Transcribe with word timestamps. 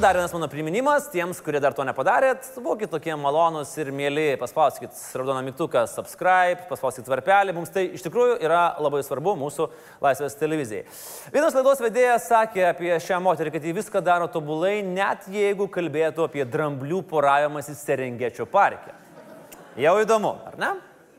dar 0.00 0.14
vienas 0.14 0.32
mano 0.32 0.48
priminimas, 0.48 1.08
tiems, 1.12 1.42
kurie 1.44 1.60
dar 1.60 1.74
to 1.76 1.84
nepadarėt, 1.84 2.46
būkite 2.64 2.88
tokie 2.94 3.12
malonūs 3.20 3.68
ir 3.82 3.90
mėly, 3.92 4.38
paspauskit 4.40 4.96
raudoną 5.12 5.42
mygtuką 5.44 5.82
subscribe, 5.92 6.62
paspauskit 6.70 7.08
varpelį, 7.10 7.52
mums 7.52 7.72
tai 7.74 7.82
iš 7.98 8.04
tikrųjų 8.06 8.38
yra 8.40 8.62
labai 8.80 9.02
svarbu 9.04 9.34
mūsų 9.36 9.66
Laisvės 10.00 10.38
televizijai. 10.40 10.86
Vienas 11.34 11.56
laidos 11.58 11.82
vedėjas 11.84 12.28
sakė 12.30 12.62
apie 12.70 12.94
šią 12.96 13.18
moterį, 13.26 13.52
kad 13.52 13.66
ji 13.66 13.74
viską 13.76 14.00
daro 14.06 14.28
tobulai, 14.32 14.78
net 14.86 15.26
jeigu 15.28 15.66
kalbėtų 15.68 16.24
apie 16.30 16.46
dramblių 16.48 17.02
poravimąsi 17.10 17.76
Serengečio 17.76 18.46
parke. 18.48 18.94
Jau 19.80 19.98
įdomu, 20.00 20.32
ar 20.48 20.56
ne? 20.60 20.70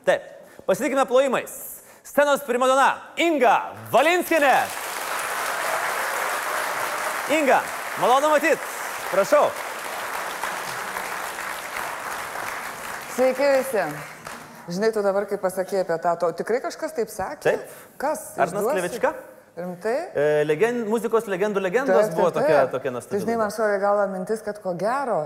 Taip, 0.08 0.26
pasitikime 0.66 1.06
plojimais. 1.06 1.54
Scenos 2.02 2.42
primadona 2.48 2.96
Inga 3.22 3.60
Valinskinė. 3.94 4.56
Inga, 7.38 7.60
malonu 8.00 8.30
matyti. 8.32 8.60
Prašau. 9.12 9.50
Sveiki 13.16 13.48
visi. 13.58 13.84
Žinai, 14.72 14.92
tu 14.94 15.02
dabar 15.04 15.26
kaip 15.28 15.42
pasakė 15.42 15.82
apie 15.82 15.98
tą, 16.00 16.14
to 16.22 16.30
tikrai 16.38 16.62
kažkas 16.64 16.94
taip 16.96 17.10
sakė? 17.12 17.42
Taip. 17.44 17.76
Kas? 18.00 18.22
Arnas? 18.40 18.64
Klevička? 18.70 19.10
Rimtai? 19.58 19.96
E, 20.16 20.26
legend, 20.48 20.86
muzikos 20.88 21.26
legendų 21.28 21.60
legendos 21.60 22.06
Taip, 22.06 22.14
buvo 22.16 22.30
taip, 22.30 22.38
tokia, 22.46 22.60
taip. 22.62 22.70
tokia 22.72 22.88
Tai 22.88 22.92
nuostabi. 22.94 23.20
žinai, 23.26 23.34
man 23.42 23.50
šovė 23.52 23.80
galva 23.82 24.06
mintis, 24.08 24.40
kad 24.46 24.62
ko 24.64 24.72
gero 24.80 25.18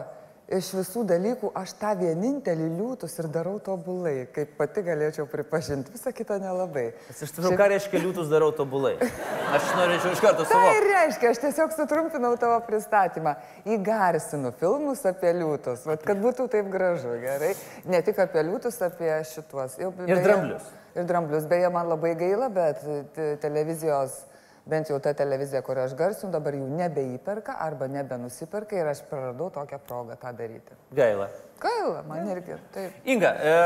iš 0.48 0.68
visų 0.78 1.02
dalykų 1.10 1.48
aš 1.58 1.72
tą 1.80 1.90
vienintelį 1.98 2.66
liūtus 2.78 3.16
ir 3.18 3.26
darau 3.34 3.56
tobulai, 3.58 4.28
kaip 4.34 4.52
pati 4.58 4.84
galėčiau 4.86 5.26
pripažinti, 5.30 5.90
visą 5.94 6.12
kitą 6.14 6.36
nelabai. 6.42 6.92
Aš 7.10 7.32
tiesiog, 7.34 7.56
ką 7.58 7.66
reiškia 7.72 8.02
liūtus 8.04 8.30
darau 8.30 8.52
tobulai. 8.54 8.94
Aš 9.02 9.66
norėčiau 9.78 10.12
iš 10.14 10.22
karto 10.22 10.44
Tai 10.46 10.52
suvokti. 10.54 10.76
ir 10.78 10.86
reiškia, 10.92 11.32
aš 11.34 11.42
tiesiog 11.46 11.74
sutrumpinau 11.74 12.32
tavo 12.38 12.60
pristatymą. 12.68 13.34
Įgarsinu 13.66 14.52
filmus 14.60 15.02
apie 15.10 15.32
liūtus, 15.36 15.82
Vat, 15.86 16.06
kad 16.06 16.22
būtų 16.22 16.46
taip 16.54 16.70
gražu, 16.70 17.16
gerai. 17.22 17.52
Ne 17.90 18.00
tik 18.06 18.18
apie 18.22 18.46
liūtus, 18.46 18.78
apie 18.86 19.10
šituos. 19.26 19.76
Jau, 19.82 19.90
Ir 20.06 20.22
dramblius. 20.22 20.70
Ir 20.96 21.04
dramblius. 21.10 21.44
Beje, 21.50 21.68
man 21.74 21.90
labai 21.90 22.14
gaila, 22.16 22.48
bet 22.48 22.80
te- 23.18 23.34
televizijos, 23.42 24.22
bent 24.66 24.90
jau 24.90 24.98
ta 25.02 25.12
televizija, 25.14 25.62
kurią 25.62 25.86
aš 25.86 25.94
garsinu, 25.98 26.32
dabar 26.34 26.56
jų 26.58 26.66
nebeįperka 26.80 27.56
arba 27.62 27.88
nebenusiperka 27.90 28.78
ir 28.78 28.90
aš 28.90 29.04
praradau 29.10 29.48
tokią 29.54 29.78
progą 29.86 30.18
tą 30.20 30.32
daryti. 30.36 30.78
Gaila. 30.96 31.28
Gaila, 31.62 32.02
man 32.08 32.30
irgi. 32.34 32.58
Taip. 32.74 32.96
Inga, 33.14 33.32
e, 33.38 33.56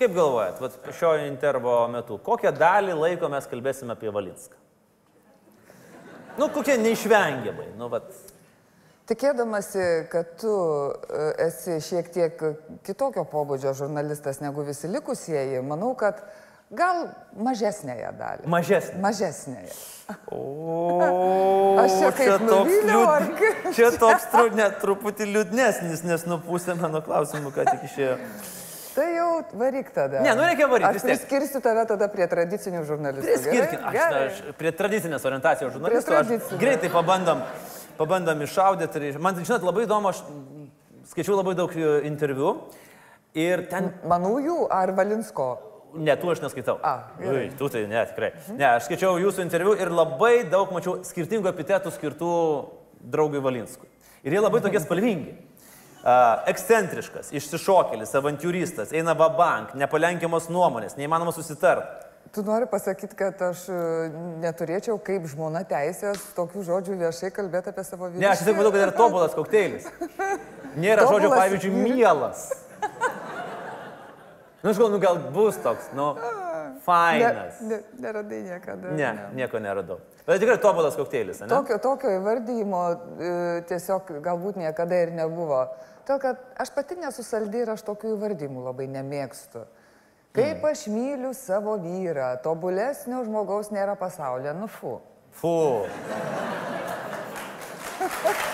kaip 0.00 0.14
galvojat, 0.14 0.60
vat, 0.62 0.76
šio 0.98 1.14
intervo 1.26 1.76
metu, 1.92 2.20
kokią 2.22 2.54
dalį 2.56 2.98
laiko 2.98 3.30
mes 3.32 3.48
kalbėsime 3.50 3.96
apie 3.96 4.12
Valinską? 4.14 4.60
Nu, 6.38 6.48
kokie 6.48 6.78
neišvengiamai. 6.80 7.74
Nu, 7.76 7.90
vat, 7.92 8.08
Tikėdamasi, 9.10 10.06
kad 10.12 10.36
tu 10.38 10.52
e, 10.54 11.24
esi 11.48 11.80
šiek 11.82 12.06
tiek 12.14 12.44
kitokio 12.86 13.24
pobūdžio 13.28 13.72
žurnalistas 13.74 14.38
negu 14.40 14.62
visi 14.62 14.86
likusieji, 14.88 15.58
manau, 15.66 15.90
kad 15.98 16.22
gal 16.72 17.02
mažesnėje 17.36 18.12
dalį. 18.18 18.48
mažesnė. 18.52 19.00
Mažesnėje. 19.04 19.74
O, 20.32 20.40
Aš 21.82 21.94
čia 22.00 22.10
kaip 22.16 22.42
nuvyliau, 22.46 23.04
ar 23.08 23.28
kaip? 23.38 23.68
Čia 23.76 23.92
toks 24.00 24.26
tru, 24.32 24.50
net 24.56 24.80
truputį 24.82 25.28
liūdnesnis, 25.30 26.02
nes 26.04 26.26
nu 26.28 26.40
pusė 26.42 26.76
mano 26.76 27.00
klausimų 27.04 27.52
ką 27.54 27.64
tik 27.70 27.86
išėjo. 27.88 28.18
Tai 28.92 29.06
jau 29.08 29.28
varyk 29.56 29.88
tada. 29.94 30.20
Ne, 30.20 30.34
nu 30.36 30.44
reikia 30.44 30.66
varyt, 30.68 30.84
Aš 30.90 31.06
priskirsiu 31.06 31.62
tave 31.64 31.86
tada 31.88 32.10
prie 32.12 32.26
tradicinių 32.28 32.82
žurnalistų. 32.84 33.24
Priskirkim, 33.30 33.86
aš, 33.88 33.94
Gerai. 33.96 34.22
aš 34.26 34.42
prie 34.58 34.72
tradicinės 34.76 35.24
orientacijos 35.30 35.72
žurnalistų, 35.78 36.18
aš 36.18 36.52
greitai 36.60 36.90
pabandom, 36.92 37.40
pabandom 37.96 38.44
iššaudyti. 38.44 39.14
Man, 39.16 39.40
žinot, 39.40 39.64
labai 39.64 39.86
įdomu, 39.86 40.12
aš 40.12 40.20
skaičiau 41.14 41.38
labai 41.40 41.56
daug 41.56 41.72
e, 41.72 42.02
interviu 42.10 42.52
ir 43.32 43.64
ten 43.72 43.94
Manųjų 44.12 44.66
ar 44.68 44.92
Valinsko? 44.98 45.48
Ne, 45.94 46.16
tu 46.16 46.30
aš 46.32 46.40
neskaitau. 46.40 46.78
A. 46.82 46.94
Ui, 47.20 47.50
tu 47.58 47.68
tai 47.72 47.84
ne, 47.90 48.02
tikrai. 48.08 48.32
Ne, 48.54 48.66
aš 48.78 48.86
skaičiau 48.88 49.18
jūsų 49.20 49.44
interviu 49.44 49.74
ir 49.76 49.92
labai 49.92 50.42
daug 50.48 50.72
mačiau 50.72 51.00
skirtingų 51.06 51.50
epitetų 51.52 51.92
skirtų 51.92 52.34
draugui 53.12 53.42
Valinskui. 53.44 53.90
Ir 54.22 54.36
jie 54.36 54.42
labai 54.42 54.62
tokie 54.64 54.80
spalvingi. 54.82 55.34
Uh, 56.02 56.40
ekscentriškas, 56.50 57.28
išsišokėlis, 57.30 58.10
avantūristas, 58.18 58.90
eina 58.96 59.14
vabank, 59.14 59.76
nepalenkiamos 59.78 60.48
nuomonės, 60.50 60.96
neįmanoma 60.98 61.30
susitart. 61.36 62.08
Tu 62.34 62.42
nori 62.42 62.66
pasakyti, 62.66 63.14
kad 63.18 63.40
aš 63.44 63.66
e, 63.68 63.78
neturėčiau 64.40 64.96
kaip 65.04 65.26
žmona 65.28 65.66
teisės 65.68 66.22
tokių 66.32 66.62
žodžių 66.64 66.96
viešai 67.02 67.28
kalbėti 67.36 67.68
apie 67.74 67.84
savo 67.84 68.08
vyrą? 68.08 68.22
Ne, 68.22 68.30
aš 68.30 68.40
tiesiog 68.40 68.56
matau, 68.56 68.72
kad 68.72 68.84
yra 68.86 68.94
tobulas 68.96 69.34
kokteilis. 69.36 69.90
Nėra 70.80 71.04
žodžio, 71.04 71.28
Tobulas 71.28 71.42
pavyzdžiui, 71.42 71.74
mielas. 71.92 72.46
Nu, 74.62 74.70
aš 74.70 74.78
galvoju, 74.78 74.92
nu 74.92 74.98
gal 75.02 75.18
bus 75.34 75.56
toks, 75.62 75.88
nu, 75.94 76.14
fainas. 76.84 77.60
Ne, 77.60 77.68
ne, 77.68 77.80
neradai 77.98 78.42
niekada. 78.42 78.90
Ne, 78.94 79.28
nieko 79.34 79.58
neradau. 79.58 79.98
Bet 80.26 80.38
tikrai 80.38 80.58
tobulas 80.62 80.94
kokteilis, 80.96 81.40
ne? 81.42 81.48
Tokio, 81.50 81.78
tokio 81.82 82.12
įvardyjimo 82.20 82.82
e, 82.92 83.32
tiesiog 83.66 84.12
galbūt 84.22 84.60
niekada 84.62 85.00
ir 85.02 85.10
nebuvo. 85.18 85.64
Todėl, 86.06 86.22
kad 86.22 86.62
aš 86.62 86.70
pati 86.76 86.98
nesu 86.98 87.26
saldi 87.26 87.64
ir 87.64 87.74
aš 87.74 87.82
tokių 87.90 88.14
įvardymų 88.16 88.62
labai 88.68 88.86
nemėgstu. 88.94 89.66
Kaip 90.32 90.62
aš 90.64 90.86
myliu 90.88 91.34
savo 91.36 91.74
vyrą, 91.82 92.30
tobulesnio 92.46 93.24
žmogaus 93.26 93.74
nėra 93.74 93.98
pasaulyje, 93.98 94.54
nu 94.62 94.70
fu. 94.70 94.96
Fu. 95.42 95.58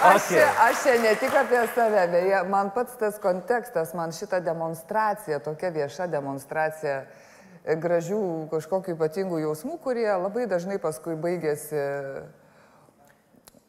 Aš, 0.00 0.30
Okay. 0.32 0.44
aš 0.68 0.82
čia 0.82 0.94
ne 1.02 1.14
tik 1.20 1.34
apie 1.36 1.60
save, 1.74 2.06
beje, 2.08 2.42
man 2.48 2.70
pats 2.72 2.96
tas 2.96 3.18
kontekstas, 3.20 3.92
man 3.94 4.12
šita 4.16 4.40
demonstracija, 4.40 5.38
tokia 5.44 5.68
vieša 5.74 6.06
demonstracija 6.08 7.02
e, 7.04 7.76
gražių 7.76 8.48
kažkokių 8.48 8.94
ypatingų 8.96 9.42
jausmų, 9.42 9.76
kurie 9.84 10.08
labai 10.08 10.46
dažnai 10.48 10.78
paskui 10.80 11.18
baigėsi, 11.20 11.82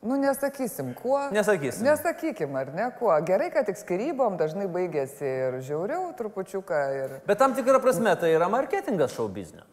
nu 0.08 0.20
nesakysim, 0.22 0.94
kuo. 0.96 1.20
Nesakysim. 1.36 1.84
Nesakykim, 1.90 2.56
ar 2.56 2.72
ne, 2.80 2.88
kuo. 2.96 3.12
Gerai, 3.28 3.50
kad 3.52 3.68
tik 3.68 3.82
skirybom 3.82 4.40
dažnai 4.40 4.70
baigėsi 4.72 5.28
ir 5.28 5.60
žiauriau 5.68 6.14
trupučiuką. 6.16 6.80
Ir... 7.02 7.18
Bet 7.28 7.44
tam 7.44 7.58
tikrą 7.60 7.82
prasme 7.84 8.16
tai 8.16 8.32
yra 8.38 8.48
marketingas 8.48 9.12
šou 9.18 9.28
biznio. 9.28 9.68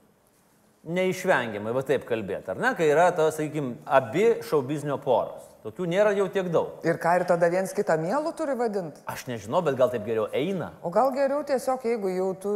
Neišvengiamai, 0.89 1.71
va 1.77 1.85
taip 1.87 2.03
kalbėti, 2.09 2.51
ar 2.51 2.59
ne, 2.59 2.75
kai 2.75 2.91
yra, 2.91 3.13
ta, 3.15 3.31
sakykime, 3.35 3.77
abi 3.85 4.41
šou 4.47 4.65
biznio 4.67 4.99
poros. 4.99 5.48
Tokių 5.65 5.87
nėra 5.91 6.13
jau 6.15 6.29
tiek 6.31 6.47
daug. 6.55 6.79
ir 6.87 6.97
ką, 7.03 7.17
ir 7.19 7.25
tada 7.27 7.49
viens 7.51 7.73
kitą 7.75 7.97
mielų 7.99 8.31
turi 8.39 8.55
vadinti? 8.57 9.01
Aš 9.11 9.27
nežinau, 9.27 9.59
bet 9.67 9.75
gal 9.77 9.91
taip 9.91 10.05
geriau 10.07 10.29
eina. 10.33 10.73
O 10.87 10.91
gal 10.95 11.11
geriau 11.13 11.43
tiesiog, 11.45 11.83
jeigu 11.85 12.09
jau 12.15 12.29
tu 12.39 12.53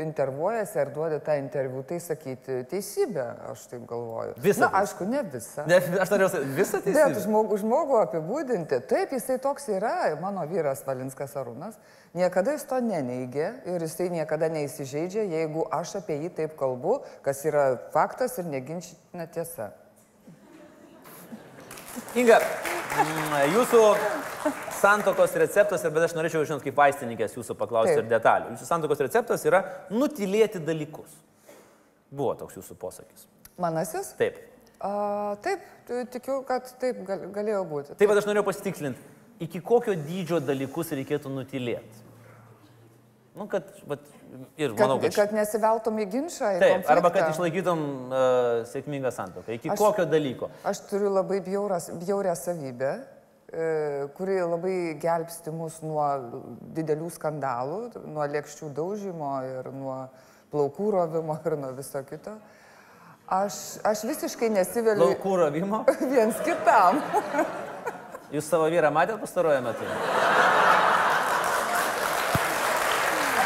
intervuojasi 0.00 0.78
ar 0.80 0.90
duodi 0.94 1.18
tą 1.24 1.36
interviu, 1.38 1.82
tai 1.86 1.98
sakyti 2.00 2.62
teisybę, 2.70 3.26
aš 3.52 3.66
taip 3.72 3.84
galvoju. 3.90 4.32
Visą 4.40 4.60
Na, 4.64 4.68
teisybę. 4.70 4.80
aišku, 4.80 5.08
ne 5.12 5.22
visą. 5.34 5.66
Ne, 5.68 5.78
aš 6.00 6.12
norėjau 6.14 6.30
sakyti, 6.32 6.54
visą 6.56 6.80
Bet 6.80 6.86
teisybę. 6.88 7.20
žmogų, 7.26 7.58
žmogų 7.62 7.98
apibūdinti, 8.06 8.80
taip 8.90 9.12
jisai 9.12 9.38
toks 9.42 9.68
yra, 9.68 9.94
mano 10.20 10.46
vyras 10.48 10.82
Valinskas 10.86 11.36
Arūnas, 11.36 11.76
niekada 12.16 12.56
jis 12.56 12.64
to 12.64 12.80
neneigė 12.80 13.50
ir 13.74 13.84
jisai 13.86 14.08
niekada 14.12 14.48
neįsižeidžia, 14.52 15.28
jeigu 15.36 15.66
aš 15.70 15.96
apie 16.00 16.18
jį 16.24 16.32
taip 16.40 16.56
kalbu, 16.56 17.02
kas 17.22 17.44
yra 17.48 17.76
faktas 17.92 18.38
ir 18.40 18.48
neginčytina 18.48 19.28
tiesa. 19.32 19.72
Inga, 22.16 22.38
mm, 22.40 23.34
jūsų 23.52 23.80
santokos 24.82 25.34
receptas, 25.38 25.84
ir 25.84 25.92
bet 25.94 26.06
aš 26.08 26.14
norėčiau, 26.16 26.44
žinot, 26.48 26.62
kaip 26.64 26.78
vaistininkės 26.78 27.36
jūsų 27.36 27.56
paklausti 27.58 27.94
Taip. 27.94 28.04
ir 28.04 28.10
detalių. 28.10 28.54
Jūsų 28.54 28.68
santokos 28.68 29.02
receptas 29.04 29.44
yra 29.48 29.62
nutilėti 29.92 30.62
dalykus. 30.64 31.12
Buvo 32.12 32.34
toks 32.40 32.58
jūsų 32.58 32.76
posakis. 32.80 33.26
Manasis? 33.60 34.12
Taip. 34.18 34.40
A, 34.82 35.36
taip, 35.44 35.64
tikiu, 36.12 36.40
kad 36.48 36.66
taip 36.82 37.04
gal, 37.06 37.28
galėjo 37.34 37.62
būti. 37.70 37.94
Taip 37.94 38.10
pat 38.10 38.18
aš 38.18 38.26
norėjau 38.28 38.48
pasitikslinti, 38.48 39.04
iki 39.46 39.60
kokio 39.62 39.94
dydžio 39.94 40.40
dalykus 40.42 40.90
reikėtų 40.96 41.30
nutilėti. 41.30 42.08
Nu, 43.34 43.46
kad, 43.48 43.64
vat, 43.88 44.02
ir 44.60 44.74
Kad, 44.74 44.80
manau, 44.82 44.98
kad... 45.00 45.14
kad 45.16 45.30
nesiveltum 45.32 45.96
į 46.02 46.04
ginčą. 46.12 46.50
į 46.52 46.60
Taip, 46.60 46.90
arba 46.92 47.08
kad 47.08 47.22
konfliktą. 47.24 47.30
išlaikytum 47.32 47.84
uh, 48.12 48.18
sėkmingą 48.68 49.12
santoką. 49.16 49.54
Iki 49.56 49.70
Aš- 49.72 49.80
kokio 49.80 50.04
dalyko? 50.04 50.50
Aš 50.68 50.82
turiu 50.90 51.08
labai 51.14 51.38
bjauras, 51.46 51.88
bjaurę 51.96 52.34
savybę, 52.36 52.90
e, 53.48 53.64
kuri 54.18 54.36
labai 54.44 54.74
gelbsti 55.00 55.52
mus 55.56 55.78
nuo 55.84 56.04
didelių 56.76 57.08
skandalų, 57.16 57.80
nuo 58.12 58.28
lėkščių 58.36 58.68
daužymo 58.76 59.32
ir 59.48 59.72
nuo 59.80 59.96
plaukų 60.52 60.90
rovimo 60.98 61.38
ir 61.48 61.56
nuo 61.56 61.72
viso 61.76 62.04
kito. 62.04 62.36
Aš, 63.32 63.78
aš 63.88 64.02
visiškai 64.04 64.50
nesiveliu 64.52 65.06
Laukų 65.08 65.36
ravimo. 65.40 65.84
viens 66.12 66.36
kitam. 66.44 67.00
Jūs 68.32 68.44
savo 68.48 68.68
vyrą 68.72 68.90
matėte 68.92 69.20
pastaruoju 69.24 69.64
metu? 69.64 69.88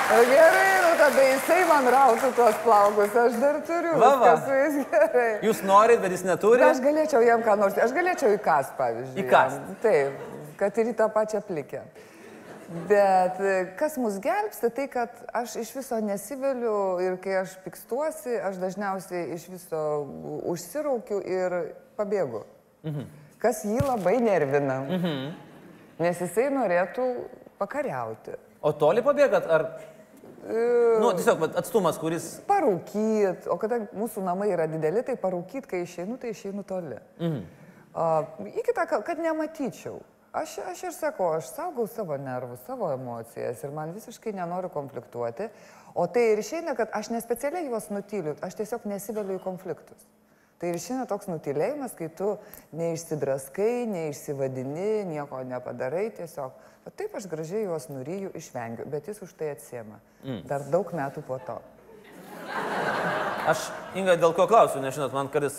Na, 0.06 0.18
Gerai, 0.22 0.74
nu 0.84 0.90
tada 1.00 1.22
jisai 1.26 1.62
man 1.66 1.86
rautų 1.90 2.28
tuos 2.36 2.58
plaukus, 2.62 3.14
aš 3.18 3.38
dar 3.42 3.56
turiu. 3.66 3.96
Va, 3.98 4.10
va. 4.20 4.34
su 4.38 4.54
jais 4.54 4.76
gerai. 4.92 5.30
Jūs 5.42 5.62
norit, 5.66 5.98
bet 5.98 6.12
jis 6.14 6.22
neturi. 6.28 6.62
Aš 6.62 6.78
galėčiau 6.84 7.24
jam 7.26 7.42
ką 7.42 7.56
nors, 7.58 7.78
aš 7.82 7.94
galėčiau 7.96 8.36
įkast, 8.36 8.76
pavyzdžiui. 8.78 9.24
Įkast? 9.24 9.56
jam. 9.58 9.72
Taip, 9.82 10.20
kad 10.60 10.78
ir 10.78 10.92
į 10.92 10.94
tą 11.00 11.08
pačią 11.10 11.40
plikę. 11.48 11.80
Bet 12.86 13.40
e, 13.42 13.56
kas 13.80 13.96
mus 13.98 14.20
gelbsti, 14.22 14.70
tai 14.76 14.86
kad 14.92 15.18
aš 15.40 15.56
iš 15.64 15.72
viso 15.80 15.98
nesiveliu 16.02 16.76
ir 17.02 17.18
kai 17.22 17.40
aš 17.40 17.56
pikstuosi, 17.66 18.36
aš 18.46 18.62
dažniausiai 18.62 19.24
iš 19.34 19.48
viso 19.56 19.82
užsiraukiu 20.54 21.18
ir 21.18 21.58
pabėgu. 21.98 22.44
Mhm. 22.86 23.10
Kas 23.42 23.64
jį 23.66 23.82
labai 23.82 24.20
nervina. 24.22 24.78
Mhm. 24.86 25.18
Nes 25.98 26.22
jisai 26.22 26.46
norėtų 26.54 27.10
pakariauti. 27.58 28.38
O 28.62 28.70
toli 28.74 29.02
pabėgat, 29.02 29.50
ar... 29.50 29.68
Nu, 31.02 31.12
tiesiog 31.16 31.42
atstumas, 31.58 31.98
kuris... 32.00 32.26
Parūkyt, 32.48 33.48
o 33.50 33.56
kada 33.60 33.82
mūsų 33.96 34.24
namai 34.26 34.50
yra 34.54 34.66
dideli, 34.70 35.02
tai 35.06 35.16
parūkyt, 35.20 35.68
kai 35.70 35.82
išeinu, 35.84 36.18
tai 36.22 36.34
išeinu 36.34 36.64
toli. 36.66 36.98
Mhm. 37.20 37.40
Uh, 37.96 38.50
į 38.52 38.62
kitą, 38.66 38.84
ka- 38.90 39.00
kad 39.06 39.20
nematyčiau. 39.24 40.02
Aš, 40.36 40.58
aš 40.68 40.82
ir 40.84 40.92
sakau, 40.92 41.30
aš 41.32 41.46
saugau 41.54 41.86
savo 41.88 42.16
nervus, 42.20 42.60
savo 42.66 42.90
emocijas 42.92 43.62
ir 43.64 43.70
man 43.72 43.94
visiškai 43.96 44.34
nenoriu 44.36 44.68
konfliktuoti. 44.68 45.46
O 45.96 46.04
tai 46.12 46.26
ir 46.34 46.42
išeina, 46.42 46.74
kad 46.76 46.92
aš 46.92 47.08
nespecialiai 47.14 47.70
juos 47.70 47.88
nutyliu, 47.88 48.34
aš 48.44 48.58
tiesiog 48.58 48.84
nesiveliu 48.90 49.38
į 49.38 49.42
konfliktus. 49.46 50.04
Tai 50.60 50.68
ir 50.68 50.76
išeina 50.76 51.06
toks 51.08 51.30
nutilėjimas, 51.32 51.96
kai 51.96 52.10
tu 52.12 52.34
neišsidraskai, 52.76 53.86
neišsivadini, 53.88 55.06
nieko 55.08 55.40
nepadarai 55.48 56.10
tiesiog. 56.16 56.52
Bet 56.86 56.94
taip 57.00 57.16
aš 57.18 57.24
gražiai 57.26 57.64
juos 57.64 57.88
nuryju, 57.90 58.30
išvengiu, 58.38 58.84
bet 58.86 59.08
jis 59.10 59.18
už 59.26 59.32
tai 59.34 59.50
atsiema. 59.56 59.96
Mm. 60.22 60.44
Dar 60.46 60.62
daug 60.70 60.92
metų 60.94 61.24
po 61.26 61.40
to. 61.42 61.56
Aš, 63.46 63.64
Inga, 63.98 64.14
dėl 64.18 64.32
ko 64.34 64.44
klausiu, 64.50 64.78
nes 64.82 64.94
žinot, 64.94 65.12
man 65.14 65.26
kartais 65.30 65.56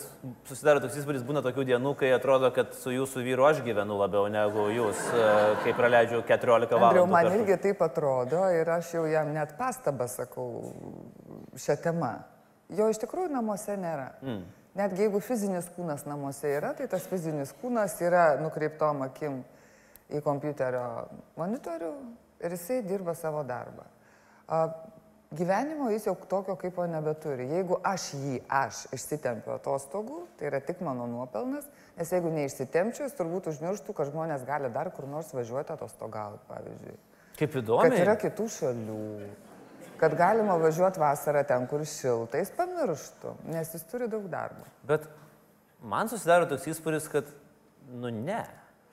susidaro 0.48 0.80
toks 0.80 0.96
įspūdis, 1.00 1.24
būna 1.28 1.42
tokių 1.44 1.66
dienų, 1.68 1.92
kai 2.00 2.10
atrodo, 2.16 2.48
kad 2.56 2.72
su 2.76 2.92
jūsų 2.92 3.24
vyru 3.26 3.44
aš 3.48 3.60
gyvenu 3.64 3.96
labiau 3.96 4.24
negu 4.32 4.66
jūs, 4.72 5.02
e, 5.12 5.26
kai 5.64 5.74
praleidžiu 5.76 6.22
14 6.28 6.72
valandų. 6.72 6.88
Andriau, 6.88 7.06
man 7.12 7.28
kartu. 7.28 7.42
irgi 7.42 7.58
taip 7.64 7.84
atrodo 7.84 8.42
ir 8.56 8.72
aš 8.76 8.94
jau 8.96 9.04
jam 9.08 9.32
net 9.36 9.52
pastabą 9.60 10.08
sakau 10.08 10.48
šią 11.60 11.76
temą. 11.84 12.12
Jo 12.76 12.88
iš 12.92 13.00
tikrųjų 13.04 13.32
namuose 13.36 13.76
nėra. 13.80 14.10
Mm. 14.24 14.42
Netgi 14.80 15.06
jeigu 15.08 15.20
fizinis 15.24 15.68
kūnas 15.76 16.04
namuose 16.08 16.56
yra, 16.56 16.72
tai 16.76 16.88
tas 16.88 17.08
fizinis 17.08 17.52
kūnas 17.60 18.00
yra 18.04 18.30
nukreiptom 18.40 19.04
akim 19.08 19.42
į 20.08 20.22
kompiuterio 20.24 20.84
monitorių 21.36 21.92
ir 22.44 22.54
jisai 22.54 22.82
dirba 22.86 23.14
savo 23.18 23.42
darbą. 23.46 23.84
A, 24.48 24.62
gyvenimo 25.34 25.90
jis 25.92 26.06
jau 26.08 26.14
tokio 26.28 26.56
kaip 26.56 26.78
nebeturi. 26.88 27.48
Jeigu 27.50 27.80
aš 27.84 28.12
jį, 28.16 28.38
aš 28.48 28.86
išsitempiu 28.96 29.52
atostogų, 29.58 30.22
tai 30.38 30.48
yra 30.50 30.60
tik 30.64 30.80
mano 30.84 31.06
nuopelnas, 31.10 31.66
nes 31.98 32.12
jeigu 32.12 32.32
neišsitempčiau, 32.32 33.08
jis 33.08 33.18
turbūt 33.18 33.50
užmirštų, 33.52 33.94
kad 33.96 34.12
žmonės 34.12 34.46
gali 34.48 34.70
dar 34.72 34.90
kur 34.94 35.08
nors 35.10 35.34
važiuoti 35.36 35.74
atostogauti, 35.74 36.40
pavyzdžiui. 36.48 36.96
Kaip 37.38 37.52
Kad 37.52 37.60
įdomu. 37.62 37.98
yra 38.00 38.16
kitų 38.18 38.48
šalių, 38.50 39.02
kad 40.00 40.14
galima 40.18 40.56
važiuoti 40.58 40.98
vasarą 41.02 41.44
ten, 41.46 41.66
kur 41.70 41.84
šilta, 41.86 42.40
jis 42.40 42.50
pamirštų, 42.56 43.34
nes 43.52 43.74
jis 43.74 43.84
turi 43.90 44.08
daug 44.10 44.24
darbo. 44.32 44.64
Bet 44.88 45.06
man 45.82 46.10
susidaro 46.10 46.48
toks 46.50 46.66
įspūdis, 46.72 47.06
kad, 47.12 47.28
nu 47.92 48.10
ne. 48.14 48.42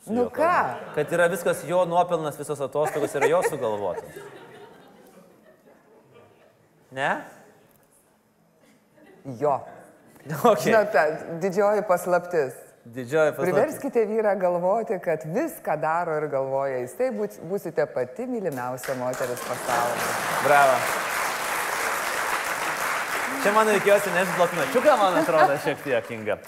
Nu 0.07 0.27
ką? 0.29 0.37
kalbant. 0.37 0.91
Kad 0.95 1.13
yra 1.13 1.27
viskas 1.27 1.63
jo 1.67 1.85
nuopelnas, 1.89 2.37
visos 2.39 2.61
atostogos 2.61 3.15
yra 3.17 3.29
jo 3.29 3.41
sugalvotas. 3.49 4.19
Ne? 6.91 7.15
Jo. 9.39 9.59
Okay. 10.25 10.63
Žinote, 10.63 11.01
didžioji 11.41 11.81
paslaptis. 11.87 12.53
Didžioji 12.85 13.31
paslaptis. 13.31 13.53
Priverskite 13.53 14.05
vyrą 14.09 14.35
galvoti, 14.39 14.99
kad 15.03 15.25
viską 15.25 15.75
daro 15.81 16.15
ir 16.17 16.27
galvoja 16.29 16.79
jis. 16.83 16.93
Tai 16.97 17.09
būsite 17.49 17.85
pati 17.93 18.25
mylimiausia 18.29 18.97
moteris 19.01 19.41
pasaulyje. 19.49 20.07
Bravo. 20.45 20.77
Čia 23.43 23.51
man 23.53 23.69
reikėjo 23.69 23.99
atsinešti 23.99 24.37
bloknočiuką, 24.39 24.95
man 25.01 25.19
atrodo, 25.21 25.57
šiek 25.65 25.83
tiek 25.85 26.07
kinga. 26.09 26.39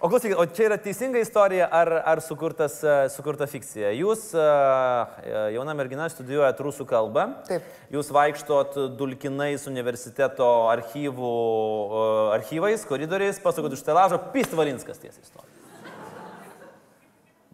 O 0.00 0.06
klausykit, 0.06 0.36
o 0.38 0.44
čia 0.46 0.68
yra 0.68 0.76
teisinga 0.78 1.18
istorija 1.18 1.66
ar, 1.74 1.88
ar 2.06 2.20
sukurtas, 2.22 2.76
e, 2.86 2.92
sukurta 3.10 3.48
fikcija? 3.50 3.90
Jūs, 3.98 4.28
e, 4.30 4.44
e, 5.26 5.40
jauna 5.56 5.74
mergina, 5.74 6.06
studijuojat 6.12 6.62
rusų 6.62 6.86
kalbą. 6.86 7.24
Taip. 7.48 7.66
Jūs 7.90 8.12
vaikštot 8.14 8.78
dulkinais 8.94 9.66
universiteto 9.66 10.46
archyvų, 10.70 11.34
archyvais, 12.38 12.86
koridoriais, 12.86 13.42
pasakot 13.42 13.74
už 13.74 13.82
stelažo, 13.82 14.22
Pist 14.30 14.54
Valinskas 14.54 15.02
tiesiai 15.02 15.26
istorija. 15.26 15.47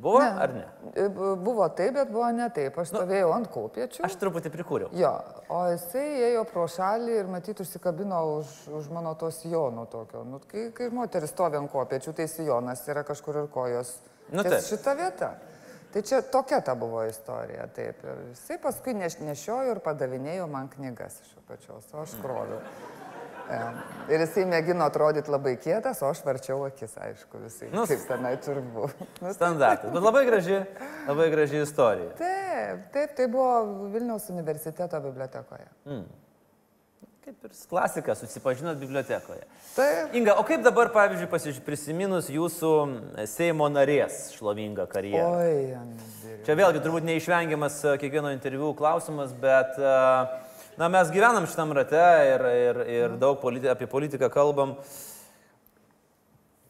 Buvo 0.04 0.20
ne. 0.20 0.28
ar 0.44 0.52
ne? 0.52 0.64
E, 0.92 1.06
bu- 1.08 1.34
Buvo 1.40 1.64
taip, 1.72 1.94
bet 1.96 2.10
buvo 2.12 2.26
ne 2.36 2.50
taip. 2.52 2.76
Aš 2.82 2.90
stovėjau 2.92 3.30
ant 3.32 3.48
kopiečių. 3.54 4.02
Aš 4.04 4.18
truputį 4.20 4.52
prikūriau. 4.52 4.90
Jo, 5.00 5.14
o 5.48 5.62
jisai 5.72 6.04
ėjo 6.28 6.44
pro 6.50 6.66
šalį 6.68 7.16
ir 7.22 7.30
matyt 7.32 7.62
užsikabino 7.64 8.20
už, 8.38 8.52
už 8.80 8.90
mano 8.92 9.14
to 9.20 9.30
sijono 9.32 9.86
tokio. 9.88 10.24
Nu, 10.28 10.42
kai, 10.50 10.68
kai 10.76 10.90
moteris 10.92 11.32
stovi 11.32 11.56
ant 11.60 11.72
kopiečių, 11.72 12.12
tai 12.20 12.28
sijonas 12.28 12.84
yra 12.92 13.02
kažkur 13.08 13.42
ir 13.44 13.48
kojos. 13.54 13.96
Nu, 14.32 14.44
taip. 14.44 14.60
šita 14.64 14.94
vieta. 15.00 15.32
Tai 15.94 16.02
čia 16.02 16.18
tokia 16.26 16.58
ta 16.66 16.74
buvo 16.74 17.04
istorija, 17.06 17.68
taip. 17.70 18.00
Ir 18.04 18.22
jisai 18.32 18.56
paskui 18.58 18.96
neš, 18.98 19.20
nešiojo 19.22 19.76
ir 19.76 19.80
padavinėjo 19.84 20.48
man 20.50 20.66
knygas 20.72 21.20
iš 21.22 21.36
apačios, 21.38 21.86
o 21.94 22.02
aš 22.02 22.16
kroviau. 22.20 22.58
E, 22.58 23.03
Ir 24.08 24.22
jisai 24.24 24.44
mėgino 24.48 24.86
atrodyti 24.88 25.32
labai 25.32 25.54
kietas, 25.60 26.00
o 26.04 26.08
aš 26.12 26.22
varčiau 26.24 26.64
akis, 26.66 26.96
aišku, 26.96 27.40
visai. 27.44 27.68
Nu, 27.72 27.84
kaip 27.88 28.02
tenai 28.08 28.34
turbūt. 28.44 29.04
Nu, 29.20 29.32
Standartas. 29.36 29.92
Bet 29.92 30.04
labai 30.04 30.24
graži, 30.28 30.60
labai 31.08 31.30
graži 31.32 31.60
istorija. 31.62 32.12
taip, 32.20 32.84
taip, 32.94 33.16
tai 33.16 33.28
buvo 33.32 33.88
Vilniaus 33.92 34.28
universiteto 34.32 35.00
bibliotekoje. 35.04 35.68
Kaip 37.24 37.44
ir 37.48 37.52
klasika, 37.68 38.12
susipažinot 38.20 38.76
bibliotekoje. 38.76 39.46
Taip. 39.72 40.12
Inga, 40.16 40.34
o 40.36 40.44
kaip 40.44 40.60
dabar, 40.64 40.90
pavyzdžiui, 40.92 41.62
prisiminus 41.64 42.28
jūsų 42.28 42.72
Seimo 43.32 43.70
narės 43.72 44.34
šlovingą 44.36 44.84
karjerą? 44.92 45.30
Oi, 45.40 45.70
Andriu. 45.78 46.34
Čia 46.44 46.56
vėlgi 46.60 46.82
turbūt 46.84 47.06
neišvengiamas 47.08 47.78
kiekvieno 48.02 48.28
interviu 48.34 48.74
klausimas, 48.76 49.32
bet 49.40 49.78
e, 49.80 49.94
na, 50.80 50.88
mes 50.92 51.10
gyvenam 51.14 51.46
šitam 51.50 51.74
rate 51.76 52.04
ir, 52.30 52.46
ir, 52.60 52.80
ir 52.96 53.18
daug 53.20 53.38
politi 53.42 53.70
apie 53.70 53.88
politiką 53.90 54.30
kalbam. 54.32 54.76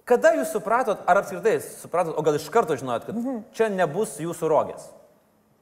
Kada 0.05 0.35
jūs 0.37 0.53
supratot, 0.53 1.01
ar 1.09 1.23
apskritai 1.23 1.57
supratot, 1.65 2.13
o 2.19 2.25
gal 2.25 2.37
iš 2.37 2.51
karto 2.53 2.77
žinojot, 2.77 3.07
kad 3.09 3.21
čia 3.57 3.71
nebus 3.73 4.19
jūsų 4.21 4.51
rogės? 4.53 4.91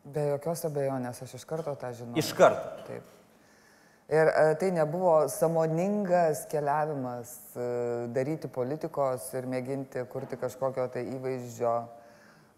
Be 0.02 0.32
jokios 0.32 0.64
abejonės, 0.66 1.20
aš 1.22 1.36
iš 1.38 1.44
karto 1.46 1.76
tą 1.78 1.92
žinau. 1.94 2.16
Iš 2.18 2.32
karto. 2.34 2.72
Taip. 2.88 3.10
Ir 4.12 4.28
e, 4.28 4.54
tai 4.58 4.72
nebuvo 4.74 5.28
samoningas 5.30 6.42
keliavimas 6.50 7.30
e, 7.54 7.66
daryti 8.12 8.50
politikos 8.50 9.28
ir 9.38 9.46
mėginti 9.48 10.02
kurti 10.10 10.36
kažkokio 10.40 10.88
tai 10.92 11.04
įvaizdžio 11.14 11.76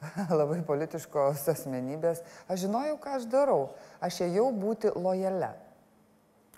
labai 0.40 0.62
politiškos 0.66 1.44
asmenybės. 1.52 2.24
Aš 2.48 2.64
žinojau, 2.64 2.96
ką 3.04 3.18
aš 3.18 3.28
darau. 3.30 3.60
Aš 4.00 4.22
ėjau 4.24 4.48
būti 4.56 4.90
lojale. 4.96 5.52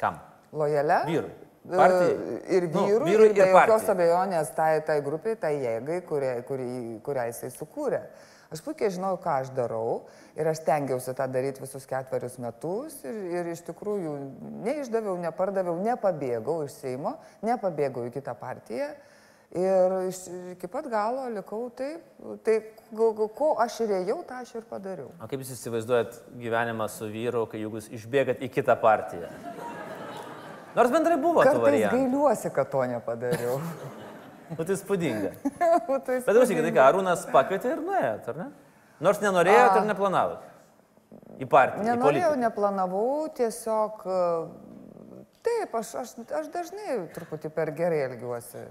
Kam? 0.00 0.20
Lojale? 0.52 1.02
Vyrui. 1.08 1.34
E, 1.66 1.76
Partijai. 1.76 2.38
Ir 2.56 2.68
Nu, 2.70 2.86
vyrui, 2.86 3.10
vyrui 3.10 3.28
ir 3.30 3.34
be 3.34 3.42
ir 3.42 3.50
jokios 3.50 3.82
partijai. 3.82 3.96
abejonės 3.96 4.54
tai, 4.54 4.70
tai 4.86 5.00
grupiai, 5.02 5.36
tai 5.36 5.56
jėgai, 5.58 6.00
kuria, 6.06 6.36
kuri, 6.46 6.68
kurią 7.02 7.26
jisai 7.32 7.50
sukūrė. 7.50 8.02
Aš 8.54 8.60
puikiai 8.62 8.92
žinau, 8.94 9.16
ką 9.18 9.40
aš 9.42 9.48
darau 9.56 10.04
ir 10.38 10.46
aš 10.46 10.60
tengiausi 10.62 11.10
tą 11.18 11.26
daryti 11.26 11.64
visus 11.64 11.82
ketverius 11.90 12.36
metus 12.38 13.00
ir, 13.02 13.16
ir 13.34 13.50
iš 13.50 13.64
tikrųjų 13.66 14.12
neišdaviau, 14.62 15.16
nepardaviau, 15.18 15.74
nepabėgau 15.82 16.60
iš 16.68 16.76
Seimo, 16.78 17.16
nepabėgau 17.42 18.06
į 18.06 18.14
kitą 18.14 18.36
partiją 18.38 18.92
ir 19.56 19.96
iš, 20.06 20.20
iki 20.54 20.70
pat 20.70 20.86
galo 20.90 21.26
likau 21.34 21.66
taip. 21.74 22.06
Tai 22.46 22.56
ko 23.34 23.50
aš 23.62 23.80
ir 23.82 23.96
ėjau, 24.02 24.20
tą 24.28 24.42
aš 24.44 24.54
ir 24.60 24.70
padariau. 24.70 25.10
O 25.18 25.26
kaip 25.26 25.42
jūs 25.42 25.56
įsivaizduojat 25.56 26.20
gyvenimą 26.38 26.86
su 26.92 27.10
vyru, 27.10 27.48
kai 27.50 27.64
jūs 27.64 27.90
išbėgat 27.98 28.46
į 28.46 28.52
kitą 28.60 28.78
partiją? 28.78 29.32
Nors 30.76 30.92
bendrai 30.92 31.16
buvo 31.20 31.40
Kartais 31.42 31.62
variantų. 31.62 31.96
gailiuosi, 32.02 32.50
kad 32.52 32.68
to 32.72 32.84
nepadariau. 32.94 33.60
Nu, 34.46 34.62
tai 34.62 34.76
spūdinga. 34.78 35.32
Tai 36.06 36.16
Bet 36.22 36.28
klausykit, 36.28 36.62
tai 36.62 36.70
ką, 36.70 36.82
Arūnas 36.84 37.24
pakvietė 37.34 37.72
ir 37.72 37.80
nuėjot, 37.82 38.28
ar 38.30 38.36
ne? 38.38 38.44
Nors 39.02 39.18
nenorėjot 39.18 39.80
ir 39.80 39.86
neplanavot. 39.88 40.44
Į 41.42 41.48
partiją. 41.50 41.82
į 41.82 41.88
Nenorėjau, 41.88 42.28
politiką. 42.30 42.42
neplanavau, 42.44 43.08
tiesiog 43.34 44.04
e, 44.06 44.20
taip, 45.48 45.74
aš, 45.80 45.90
aš, 46.04 46.12
aš 46.38 46.46
dažnai 46.54 46.94
truputį 47.16 47.50
per 47.58 47.72
gerai 47.74 48.04
elgiuosi 48.06 48.62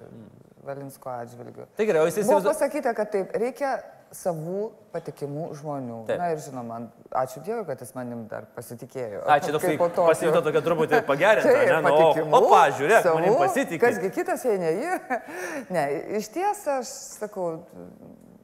Valinsko 0.65 1.11
atžvilgiu. 1.11 1.67
Tai 1.75 1.89
gerai, 1.91 2.05
o 2.05 2.07
jis 2.07 2.21
Buvo 2.21 2.23
įsivaizduoja. 2.23 2.53
pasakyta, 2.55 2.95
kad 3.01 3.11
taip, 3.17 3.35
reikia 3.43 3.73
savų 4.15 4.61
patikimų 4.95 5.49
žmonių. 5.59 5.97
Taip. 6.07 6.19
Na 6.21 6.29
ir 6.33 6.39
žinoma, 6.43 6.77
ačiū 7.21 7.41
Dievui, 7.45 7.65
kad 7.67 7.81
jis 7.83 7.91
manim 7.97 8.23
dar 8.31 8.47
pasitikėjo. 8.55 9.23
A, 9.27 9.37
čia 9.43 9.53
toksai 9.55 9.73
Kaip 9.77 9.95
to- 9.97 10.05
pasijuto 10.07 10.41
tokia 10.45 10.61
truputį 10.65 11.01
pagerinta, 11.07 11.51
ne? 11.51 11.79
Nu, 11.83 11.93
o, 11.93 12.39
o, 12.39 12.41
pažiūrėk, 12.53 13.03
savų, 13.05 13.19
manim 13.19 13.37
pasitikė. 13.41 13.81
Kasgi 13.83 14.11
kitas, 14.15 14.45
jei 14.47 14.59
ne 14.61 14.71
ji. 14.79 14.99
Ne, 15.75 15.83
iš 16.19 16.29
ties 16.33 16.61
aš 16.69 16.91
sakau, 17.19 17.47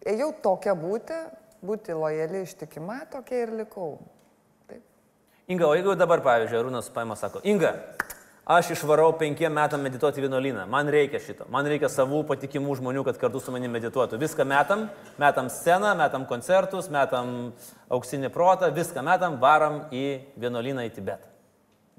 ėjau 0.07 0.31
tokia 0.43 0.73
būti, 0.77 1.17
būti 1.65 1.95
lojali, 1.95 2.43
ištikima, 2.47 3.01
tokia 3.13 3.43
ir 3.45 3.55
likau. 3.61 3.93
Taip. 4.71 4.81
Inga, 5.51 5.67
o 5.69 5.75
jeigu 5.77 5.95
dabar, 5.99 6.23
pavyzdžiui, 6.25 6.59
Arūnas 6.63 6.89
paima 6.93 7.15
sako, 7.19 7.43
Inga, 7.47 7.75
aš 8.45 8.71
išvarau 8.75 9.11
penkiem 9.17 9.53
metam 9.53 9.81
medituoti 9.81 10.21
vienuolyną, 10.21 10.65
man 10.69 10.89
reikia 10.89 11.21
šito, 11.21 11.45
man 11.53 11.67
reikia 11.69 11.89
savų 11.91 12.23
patikimų 12.29 12.77
žmonių, 12.79 13.03
kad 13.05 13.19
kartu 13.21 13.39
su 13.39 13.53
manimi 13.53 13.77
medituotų. 13.77 14.19
Viską 14.21 14.45
metam, 14.47 14.87
metam 15.21 15.49
sceną, 15.49 15.93
metam 15.99 16.25
koncertus, 16.29 16.89
metam 16.89 17.51
auksinį 17.91 18.31
protą, 18.33 18.71
viską 18.73 19.05
metam, 19.05 19.37
varam 19.41 19.83
į 19.93 20.05
vienuolyną 20.41 20.87
į 20.89 20.95
Tibetą. 20.97 21.29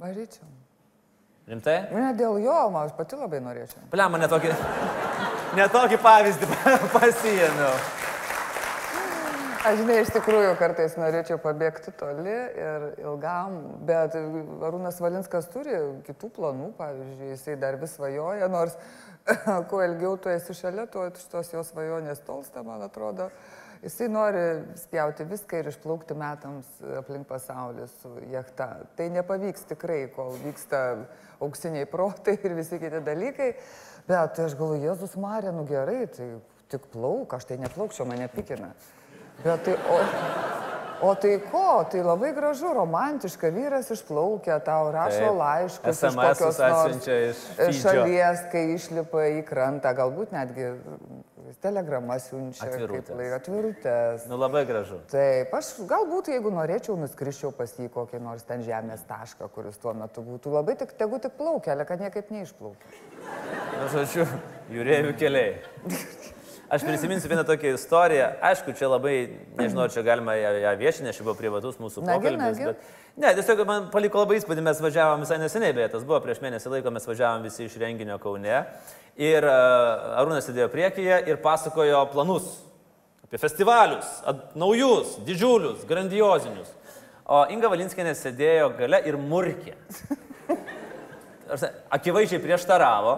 Varyčiau. 0.02 0.50
Rimtai? 1.49 1.78
Ne 1.90 2.12
dėl 2.18 2.38
jo, 2.42 2.58
man 2.70 2.87
aš 2.87 2.94
pati 2.99 3.18
labai 3.18 3.42
norėčiau. 3.42 3.82
Pliam, 3.90 4.14
netokį, 4.18 4.54
netokį 5.58 5.99
pavyzdį 6.02 6.50
pasijėmiau. 6.96 7.75
Aš 9.62 9.76
žinai, 9.78 10.00
iš 10.02 10.09
tikrųjų 10.11 10.57
kartais 10.59 10.97
norėčiau 10.99 11.37
pabėgti 11.38 11.92
toli 11.95 12.33
ir 12.59 12.85
ilgam, 12.99 13.61
bet 13.87 14.16
Arūnas 14.19 14.97
Valinskas 14.99 15.47
turi 15.52 15.76
kitų 16.02 16.31
planų, 16.35 16.73
pavyzdžiui, 16.81 17.28
jisai 17.31 17.54
dar 17.62 17.76
vis 17.78 17.92
svajoja, 17.95 18.49
nors 18.50 18.75
kuo 19.71 19.85
ilgiau 19.85 20.16
tu 20.19 20.33
esi 20.33 20.57
šalia, 20.59 20.88
tuo 20.90 21.04
šitos 21.14 21.52
jo 21.52 21.62
svajonės 21.69 22.25
tolsta, 22.26 22.64
man 22.66 22.83
atrodo. 22.83 23.28
Jisai 23.85 24.09
nori 24.11 24.40
spjauti 24.81 25.28
viską 25.31 25.61
ir 25.61 25.71
išplaukti 25.71 26.16
metams 26.19 26.73
aplink 26.99 27.28
pasaulį 27.31 27.87
su 28.00 28.11
jachta. 28.33 28.66
Tai 28.99 29.07
nepavyks 29.14 29.69
tikrai, 29.71 30.00
kol 30.16 30.35
vyksta 30.42 30.81
auksiniai 31.38 31.87
protai 31.90 32.35
ir 32.35 32.57
visi 32.59 32.81
kiti 32.83 32.99
dalykai. 33.07 33.52
Bet 34.11 34.42
aš 34.42 34.59
galvoju, 34.59 34.83
Jėzus 34.88 35.14
Marė, 35.23 35.54
nu 35.54 35.62
gerai, 35.71 36.00
tai 36.11 36.33
tik 36.75 36.90
plauk, 36.90 37.38
aš 37.38 37.47
tai 37.52 37.61
neplaukčiau, 37.62 38.09
mane 38.11 38.26
pikina. 38.35 38.73
Bet 39.44 39.64
tai, 39.66 39.74
o, 39.90 39.98
o 41.08 41.14
tai 41.18 41.32
ko, 41.50 41.82
tai 41.90 42.02
labai 42.06 42.30
gražu, 42.36 42.70
romantiška, 42.76 43.50
vyras 43.50 43.88
išplaukia, 43.90 44.60
tau 44.62 44.92
rašo 44.94 45.18
Taip. 45.24 45.38
laiškus 45.40 45.88
iš 45.96 45.98
SMS 45.98 46.38
kokios 46.38 46.60
atsiunčia 46.68 47.16
iš 47.30 47.40
Fidžio. 47.58 47.82
šalies, 47.88 48.44
kai 48.52 48.64
išlipa 48.76 49.24
į 49.34 49.42
krantą, 49.48 49.90
galbūt 49.98 50.30
netgi 50.36 50.68
telegramas 51.62 52.28
siunčia. 52.30 52.64
kaip 52.64 52.74
Atvirutes. 52.74 53.16
lai- 53.18 53.32
Atvirutes. 53.34 54.26
Nu 54.30 54.38
labai 54.40 54.62
gražu. 54.66 55.00
Taip, 55.10 55.52
aš 55.54 55.72
galbūt, 55.90 56.30
jeigu 56.32 56.50
norėčiau, 56.54 56.96
nuskriščiau 56.98 57.50
pas 57.56 57.70
jį 57.78 57.88
kokį 57.90 58.20
nors 58.22 58.42
ten 58.46 58.62
žemės 58.62 59.02
tašką, 59.10 59.50
kuris 59.52 59.76
tuo 59.82 59.92
metu 59.94 60.22
būtų 60.22 60.52
labai 60.54 60.76
tik, 60.78 60.92
tegu 60.98 61.18
tik 61.18 61.34
plaukia, 61.36 61.76
kad 61.84 62.00
niekaip 62.00 62.30
neišplaukia. 62.30 62.86
Na, 63.78 63.88
žodžiu, 63.90 64.26
jūrėjų 64.70 65.18
keliai. 65.18 65.58
Aš 66.72 66.86
prisiminsiu 66.88 67.28
vieną 67.28 67.42
tokią 67.44 67.74
istoriją. 67.76 68.26
Aišku, 68.40 68.72
čia 68.72 68.88
labai, 68.88 69.16
nežinau, 69.58 69.90
čia 69.92 70.00
galima 70.06 70.32
ją, 70.40 70.52
ją 70.62 70.70
viešinti, 70.80 71.12
čia 71.12 71.24
buvo 71.26 71.34
privatus 71.36 71.76
mūsų 71.76 72.00
Nagi, 72.00 72.30
pokalbis. 72.30 72.40
nagi. 72.40 72.68
Bet... 72.70 72.92
Ne, 73.20 73.32
tiesiog 73.36 73.58
man 73.68 73.88
paliko 73.92 74.22
labai 74.22 74.38
įspūdį, 74.38 74.62
mes 74.64 74.78
važiavom 74.80 75.20
visai 75.20 75.36
neseniai, 75.42 75.74
beje, 75.76 75.90
tas 75.92 76.06
buvo 76.08 76.22
prieš 76.24 76.38
mėnesį 76.40 76.70
laiko, 76.72 76.92
mes 76.94 77.04
važiavom 77.04 77.42
visi 77.44 77.66
iš 77.66 77.74
renginio 77.76 78.16
Kaune. 78.22 78.62
Ir 79.20 79.44
uh, 79.44 80.14
Arūnas 80.22 80.48
sėdėjo 80.48 80.70
priekyje 80.72 81.18
ir 81.28 81.42
pasakojo 81.44 82.06
planus 82.14 82.46
apie 83.26 83.40
festivalius, 83.42 84.08
at, 84.24 84.54
naujus, 84.56 85.18
didžiulius, 85.26 85.82
grandiozinius. 85.90 86.70
O 87.28 87.42
Inga 87.52 87.68
Valinskinė 87.68 88.14
sėdėjo 88.16 88.70
gale 88.78 89.02
ir 89.10 89.18
murkė. 89.20 89.76
Akivaizdžiai 91.92 92.40
prieštaravo, 92.40 93.12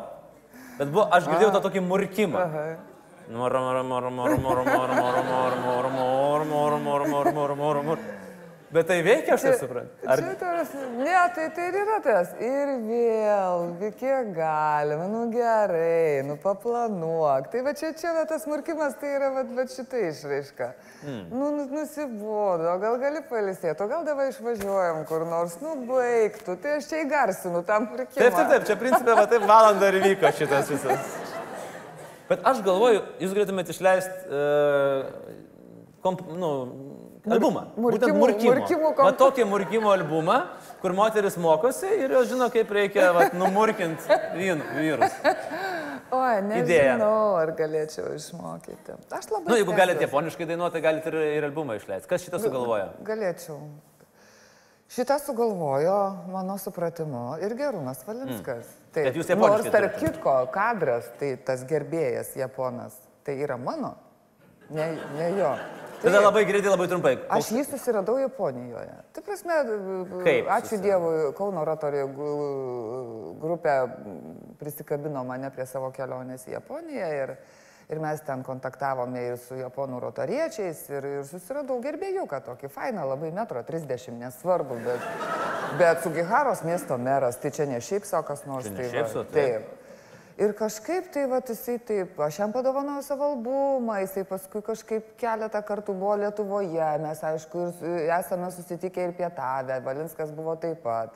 bet 0.81 0.91
buvo, 0.91 1.07
aš 1.15 1.31
girdėjau 1.31 1.53
tą 1.55 1.63
tokį 1.69 1.85
murkimą. 1.87 2.43
Aha. 2.49 2.67
Mur, 3.29 3.53
mur, 3.53 3.83
mur, 3.83 4.11
mur, 4.11 4.37
mur, 4.37 4.65
mur, 4.65 4.65
mur, 4.65 5.25
mur, 5.25 5.55
mur, 5.65 5.89
mur, 5.95 6.45
mur, 6.45 6.79
mur, 6.79 7.09
mur, 7.09 7.33
mur, 7.33 7.55
mur, 7.57 7.83
mur. 7.83 7.99
Bet 8.75 8.89
tai 8.91 9.03
veikia, 9.07 9.37
aš 9.37 9.43
tai 9.47 9.53
suprantu. 9.55 10.07
Ar 10.11 10.19
Čia 10.19 10.33
tas, 10.35 10.71
ne, 10.99 11.19
tai 11.35 11.45
tai 11.55 11.67
ir 11.71 11.77
yra 11.79 11.99
tas. 12.03 12.33
Ir 12.43 12.73
vėl, 12.83 13.67
kiek 14.01 14.33
galima, 14.35 15.07
nu 15.13 15.29
gerai, 15.31 16.25
nu 16.27 16.35
paplanuok. 16.43 17.47
Tai 17.53 17.63
va 17.63 17.75
čia, 17.79 17.93
čia 17.95 18.11
va, 18.17 18.25
tas 18.27 18.49
murkimas, 18.51 18.97
tai 18.99 19.13
yra 19.15 19.29
va, 19.37 19.45
va 19.57 19.67
šitą 19.71 20.01
išraišką. 20.09 20.71
Mm. 21.05 21.21
Nu, 21.31 21.53
nu, 21.55 21.69
nusibodo, 21.71 22.73
gal 22.83 22.99
gali 22.99 23.23
palisėti, 23.31 23.79
o 23.79 23.87
gal 23.93 24.03
davai 24.09 24.33
išvažiuojam 24.33 25.05
kur 25.07 25.23
nors, 25.31 25.55
nu 25.63 25.77
baigtų. 25.93 26.59
Tai 26.59 26.81
aš 26.81 26.91
čia 26.91 27.05
įgarsinu 27.07 27.63
tam 27.69 27.87
murkimą. 27.93 28.19
Taip, 28.19 28.35
taip, 28.41 28.51
taip, 28.57 28.67
čia 28.73 28.81
principė, 28.83 29.15
va 29.21 29.29
taip 29.31 29.47
valandą 29.49 29.93
ir 29.95 30.03
vyko 30.09 30.35
šitas 30.35 30.75
visas. 30.75 31.15
Bet 32.29 32.41
aš 32.49 32.63
galvoju, 32.65 33.03
jūs 33.21 33.35
galėtumėte 33.37 33.75
išleisti, 33.75 34.15
uh, 34.33 35.05
komp, 36.05 36.23
nu, 36.37 36.51
albumą. 37.29 37.67
Būtent 37.77 38.13
murkimų- 38.13 38.21
murkimo. 38.21 38.55
murkimų 38.55 38.91
Va 38.91 38.95
komp- 39.11 39.19
tokį 39.21 39.45
murkimo 39.49 39.93
albumą, 39.93 40.39
kur 40.81 40.93
moteris 40.97 41.37
mokosi 41.41 41.89
ir 42.05 42.11
jos 42.17 42.29
žino, 42.33 42.51
kaip 42.53 42.69
reikia 42.71 43.11
va, 43.17 43.29
numurkinti 43.33 44.19
vyrus. 44.77 45.13
Oi, 46.15 46.35
Idėja. 46.61 46.95
nežinau, 46.95 47.37
ar 47.41 47.51
galėčiau 47.59 48.13
išmokyti. 48.15 48.93
Aš 49.11 49.31
labai. 49.33 49.45
Na, 49.49 49.51
nu, 49.51 49.57
jeigu 49.59 49.75
galite 49.77 50.05
japoniškai 50.07 50.47
dainuoti, 50.47 50.77
tai 50.77 50.83
galite 50.85 51.09
ir, 51.11 51.17
ir 51.41 51.47
albumą 51.49 51.77
išleisti. 51.81 52.07
Kas 52.09 52.23
šitą 52.25 52.39
sugalvojo? 52.45 52.91
Galėčiau. 53.09 53.57
Šitą 54.89 55.19
sugalvojo, 55.19 55.99
mano 56.31 56.59
supratimu, 56.61 57.39
ir 57.43 57.55
Gerūnas 57.57 58.05
Valinskas. 58.07 58.67
Mm. 58.69 59.05
Bet 59.09 59.17
jūs 59.19 59.31
japoniškai 59.33 59.65
Nors 59.65 59.73
tarp 59.75 59.97
kitko, 59.99 60.35
kadras, 60.55 61.09
tai 61.19 61.33
tas 61.43 61.65
gerbėjas 61.67 62.35
japonas, 62.39 62.95
tai 63.27 63.39
yra 63.43 63.57
mano, 63.59 63.95
ne, 64.71 64.93
ne 65.17 65.31
jo. 65.39 65.55
Tada 66.05 66.19
Taip. 66.19 66.27
labai 66.27 66.43
greitai, 66.45 66.69
labai 66.69 66.87
trumpai. 66.91 67.15
Aš 67.33 67.49
jį 67.57 67.63
susiradau 67.65 68.19
Japonijoje. 68.21 68.93
Tai 69.17 69.23
prasme, 69.25 69.55
Kaip 70.27 70.51
ačiū 70.53 70.77
susiradai? 70.77 70.83
Dievui, 70.85 71.33
Kauno 71.39 71.63
gu- 72.13 73.35
grupė 73.41 73.77
prisikabino 74.61 75.25
mane 75.25 75.49
prie 75.51 75.65
savo 75.67 75.89
kelionės 75.97 76.45
į 76.45 76.59
Japoniją 76.59 77.09
ir, 77.23 77.33
ir 77.89 78.01
mes 78.01 78.21
ten 78.27 78.43
kontaktavome 78.47 79.23
ir 79.29 79.39
su 79.41 79.59
japonų 79.59 80.01
rotoriečiais 80.03 80.83
ir, 80.91 81.09
ir 81.19 81.25
susiradau 81.29 81.79
gerbėjuką 81.85 82.41
tokį 82.49 82.71
fainą, 82.73 83.07
labai 83.11 83.31
metro 83.35 83.63
30, 83.63 84.17
nesvarbu, 84.21 84.81
bet, 84.85 85.09
bet 85.81 86.05
Sugiharos 86.05 86.65
miesto 86.65 86.99
meras, 86.99 87.41
tai 87.41 87.53
čia 87.55 87.69
ne 87.71 87.81
šiaip 87.85 88.07
savo 88.09 88.27
kas 88.31 88.47
nors. 88.49 88.69
Tai 88.69 88.91
šiaip 88.93 89.11
sau, 89.13 89.25
taip. 89.29 89.73
Ir 90.35 90.51
kažkaip 90.59 91.13
tai, 91.15 91.29
va, 91.31 91.39
jisai 91.47 91.77
taip, 91.87 92.17
aš 92.19 92.41
jam 92.41 92.53
padovanojau 92.55 93.05
savo 93.07 93.29
albumą, 93.31 94.01
jisai 94.03 94.25
paskui 94.27 94.65
kažkaip 94.67 95.13
keletą 95.21 95.61
kartų 95.63 95.95
buvo 95.95 96.17
Lietuvoje, 96.25 96.89
mes 97.05 97.21
aišku 97.23 97.69
ir 97.87 98.09
esame 98.17 98.49
susitikę 98.51 99.05
ir 99.05 99.15
pietavę, 99.15 99.79
Valinskas 99.85 100.33
buvo 100.35 100.57
taip 100.59 100.83
pat. 100.83 101.15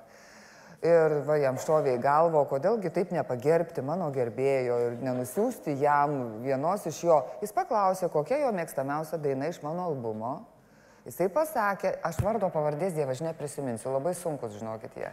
Ir 0.86 1.16
va, 1.26 1.34
jam 1.42 1.56
šovė 1.58 1.96
į 1.96 2.02
galvą, 2.04 2.44
kodėlgi 2.46 2.92
taip 2.94 3.10
nepagerbti 3.10 3.82
mano 3.82 4.12
gerbėjo 4.14 4.76
ir 4.84 5.00
nenusiųsti 5.02 5.74
jam 5.80 6.38
vienos 6.44 6.86
iš 6.86 7.00
jo. 7.02 7.16
Jis 7.42 7.54
paklausė, 7.56 8.06
kokia 8.12 8.44
jo 8.44 8.52
mėgstamiausia 8.54 9.18
daina 9.18 9.48
iš 9.50 9.58
mano 9.64 9.88
albumo. 9.90 10.36
Jisai 11.08 11.26
pasakė, 11.34 11.96
aš 12.04 12.20
vardo 12.22 12.50
pavardės 12.54 12.94
dievą, 12.94 13.10
aš 13.16 13.24
neprisiminsiu, 13.26 13.90
labai 13.90 14.12
sunkus, 14.14 14.54
žinokit 14.60 14.94
jie. 15.00 15.10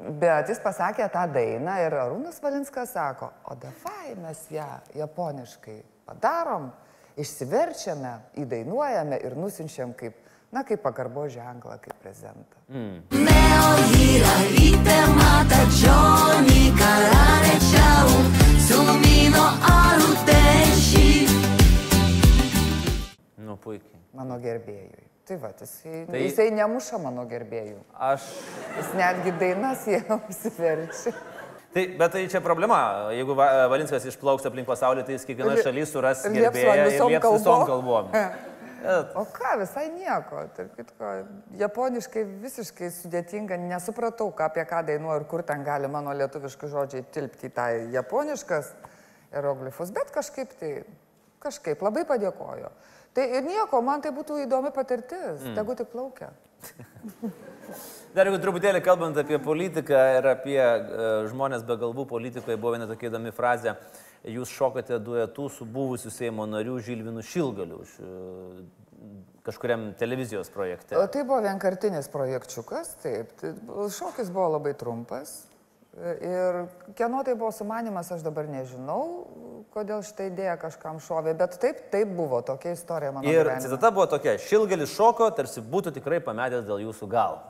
Bet 0.00 0.48
jis 0.48 0.62
pasakė 0.64 1.10
tą 1.12 1.26
dainą 1.34 1.74
ir 1.84 1.98
Arūnas 2.00 2.40
Valinskas 2.40 2.94
sako, 2.96 3.28
o 3.52 3.56
davai 3.60 4.14
mes 4.16 4.46
ją 4.54 4.68
japoniškai 4.96 5.76
padarom, 6.08 6.70
išsiverčiame, 7.20 8.14
įdainuojame 8.40 9.18
ir 9.26 9.36
nusinčiam 9.36 9.92
kaip, 9.98 10.16
na, 10.52 10.64
kaip 10.66 10.82
pagarbo 10.82 11.28
ženklą, 11.30 11.78
kaip 11.82 11.94
prezentą. 12.02 12.56
Aruteshi 19.70 21.26
Nu, 23.38 23.56
puikiai. 23.56 24.00
Mano 24.14 24.36
gerbėjui. 24.42 25.06
Tai 25.26 25.36
va, 25.38 25.50
jisai, 25.54 26.04
Tai- 26.10 26.20
jisai 26.24 26.48
nemuša 26.54 26.98
mano 27.02 27.24
gerbėjų. 27.30 27.78
Aš. 27.94 28.26
Jis 28.78 28.90
netgi 28.98 29.32
dainas 29.38 29.84
jie 29.86 30.00
užsiverčia. 30.16 31.12
Tai, 31.70 31.84
bet 31.98 32.10
tai 32.12 32.24
čia 32.26 32.40
problema. 32.42 32.80
Jeigu 33.14 33.36
Va- 33.38 33.68
Valinskas 33.70 34.04
išplauks 34.10 34.46
aplink 34.50 34.66
pasaulį, 34.66 35.04
tai 35.06 35.14
jis 35.14 35.26
kiekvienoje 35.28 35.60
Ir- 35.62 35.66
šalyje 35.68 35.86
suras 35.86 36.24
gerbėją 36.26 36.74
ir 36.74 36.88
visom 36.90 37.12
lieps 37.14 37.30
visom 37.38 37.66
kalbom. 37.68 38.10
kalbom. 38.10 38.10
Bet 38.80 39.16
O 39.18 39.24
ką, 39.28 39.56
visai 39.60 39.88
nieko. 39.92 40.44
Tarp 40.56 40.76
kitko, 40.78 41.10
japoniškai 41.60 42.24
visiškai 42.44 42.88
sudėtinga, 42.94 43.58
nesupratau, 43.70 44.30
ką, 44.36 44.48
apie 44.48 44.64
ką 44.68 44.82
dainuoju 44.88 45.20
ir 45.20 45.26
kur 45.30 45.44
ten 45.46 45.64
gali 45.66 45.90
mano 45.92 46.14
lietuviški 46.16 46.70
žodžiai 46.72 47.04
tilpti 47.12 47.50
į 47.50 47.54
tą 47.56 47.66
japoniškas 47.96 48.72
hieroglifus, 49.34 49.92
bet 49.94 50.12
kažkaip 50.14 50.56
tai, 50.60 50.72
kažkaip 51.42 51.82
labai 51.84 52.06
padėkojo. 52.08 52.72
Tai 53.14 53.26
ir 53.26 53.46
nieko, 53.46 53.80
man 53.82 54.02
tai 54.02 54.12
būtų 54.14 54.44
įdomi 54.44 54.70
patirtis, 54.74 55.42
mm. 55.42 55.54
tegu 55.58 55.74
tik 55.78 55.90
plaukia. 55.92 56.30
Dar 58.14 58.26
jeigu 58.26 58.40
truputėlį 58.42 58.80
kalbant 58.82 59.18
apie 59.22 59.38
politiką 59.42 59.98
ir 60.16 60.28
apie 60.32 60.58
uh, 60.58 61.26
žmonės 61.30 61.62
be 61.66 61.76
galvų 61.78 62.06
politikoje, 62.10 62.58
buvo 62.58 62.74
viena 62.74 62.88
tokia 62.90 63.10
įdomi 63.10 63.34
frazė. 63.34 63.76
Jūs 64.28 64.50
šokate 64.52 64.98
duetu 65.00 65.48
su 65.48 65.64
buvusiu 65.64 66.10
Seimo 66.12 66.44
nariu 66.46 66.76
Žilvinu 66.84 67.22
Šilgaliu 67.24 67.78
uh, 67.80 68.58
kažkuriam 69.42 69.92
televizijos 69.98 70.50
projekte. 70.50 70.98
O 70.98 71.06
tai 71.06 71.24
buvo 71.24 71.40
vienkartinis 71.40 72.08
projekčiukas, 72.12 72.94
taip. 73.02 73.32
Tai 73.40 73.54
šokis 73.96 74.28
buvo 74.32 74.48
labai 74.56 74.74
trumpas. 74.76 75.46
Ir 76.22 76.66
kieno 76.94 77.24
tai 77.26 77.34
buvo 77.34 77.50
sumanimas, 77.52 78.12
aš 78.14 78.22
dabar 78.22 78.46
nežinau, 78.46 79.26
kodėl 79.74 80.04
šitą 80.06 80.28
idėją 80.28 80.54
kažkam 80.62 81.00
šovė, 81.02 81.34
bet 81.40 81.56
taip, 81.58 81.80
taip 81.90 82.12
buvo 82.14 82.38
tokia 82.46 82.76
istorija 82.76 83.10
mano. 83.16 83.26
Ir 83.26 83.40
gyvenime. 83.42 83.64
citata 83.64 83.90
buvo 83.90 84.06
tokia, 84.12 84.36
Šilgalis 84.38 84.92
šoko, 84.94 85.26
tarsi 85.34 85.64
būtų 85.64 85.96
tikrai 85.96 86.20
pametęs 86.22 86.68
dėl 86.68 86.84
jūsų 86.84 87.10
galvą. 87.10 87.42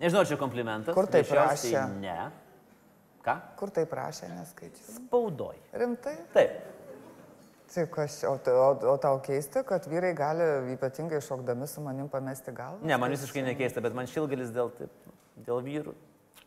Nežinau, 0.00 0.24
čia 0.26 0.38
komplimentas. 0.40 0.96
Kur 0.96 1.10
greičiausiai 1.10 1.76
rašė? 1.76 2.00
Ne. 2.00 2.30
Ką? 3.22 3.36
Kur 3.58 3.70
tai 3.70 3.84
prašė, 3.86 4.28
neskaičiu. 4.34 4.96
Spaudoj. 4.96 5.58
Rimtai? 5.78 6.16
Taip. 6.34 6.72
Tai 7.72 7.84
kas, 7.88 8.18
o, 8.28 8.34
o, 8.36 8.64
o 8.92 8.94
tau 9.00 9.20
keista, 9.24 9.62
kad 9.64 9.86
vyrai 9.88 10.10
gali 10.12 10.44
ypatingai 10.74 11.22
šokdami 11.24 11.68
su 11.70 11.80
manim 11.80 12.10
pamesti 12.12 12.52
galvą? 12.52 12.82
Ne, 12.84 12.98
man 13.00 13.14
visiškai 13.14 13.46
nekeista, 13.46 13.80
bet 13.80 13.94
man 13.96 14.10
šilgalis 14.10 14.50
dėl, 14.52 14.68
taip, 14.76 15.14
dėl 15.46 15.62
vyrų. 15.64 15.94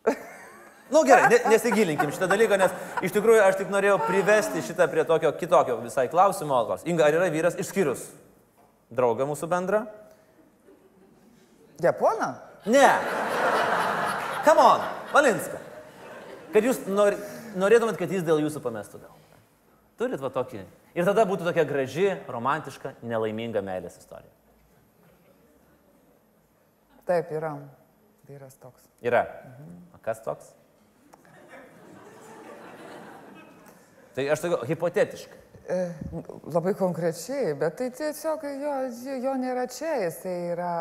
Na 0.06 0.14
nu, 0.94 1.02
gerai, 1.08 1.32
ne, 1.32 1.40
nesigilinkim 1.56 2.14
šitą 2.14 2.30
dalyką, 2.30 2.60
nes 2.62 2.76
iš 3.08 3.16
tikrųjų 3.16 3.42
aš 3.48 3.58
tik 3.64 3.74
norėjau 3.74 3.98
privesti 4.06 4.62
šitą 4.68 4.86
prie 4.92 5.08
tokio 5.10 5.34
kitokio 5.40 5.80
visai 5.82 6.06
klausimo. 6.14 6.62
Inga, 6.86 7.08
ar 7.08 7.18
yra 7.18 7.34
vyras 7.34 7.58
išskyrus 7.58 8.06
draugą 8.94 9.26
mūsų 9.26 9.50
bendrą? 9.50 9.86
Japoną? 11.82 12.36
Ne. 12.70 12.90
Come 14.46 14.62
on, 14.62 14.92
Valinska. 15.16 15.65
Kad 16.56 16.64
jūs 16.64 16.78
nor, 16.88 17.18
norėtumėt, 17.60 17.98
kad 18.00 18.12
jis 18.16 18.24
dėl 18.24 18.40
jūsų 18.46 18.62
pamestų 18.64 19.02
galvą. 19.02 19.40
Turit 20.00 20.22
va 20.24 20.30
tokį. 20.32 20.62
Ir 20.96 21.08
tada 21.08 21.26
būtų 21.28 21.48
tokia 21.50 21.66
graži, 21.68 22.06
romantiška, 22.32 22.94
nelaiminga 23.04 23.60
meilės 23.64 23.98
istorija. 24.00 24.32
Taip, 27.06 27.32
yra. 27.36 27.58
Vyras 28.26 28.56
toks. 28.58 28.88
Yra. 29.04 29.26
O 29.94 30.00
kas 30.04 30.24
toks? 30.24 30.54
Tai 34.16 34.26
aš 34.32 34.46
tokiu 34.46 34.62
hipotetiškai. 34.72 35.45
E, 35.66 35.76
labai 36.54 36.76
konkrečiai, 36.78 37.56
bet 37.58 37.80
tai 37.80 37.88
tiesiog 37.90 38.44
jo, 38.46 38.74
jo 39.24 39.32
nėra 39.42 39.64
čia, 39.74 39.96
jisai 40.04 40.34
yra 40.54 40.74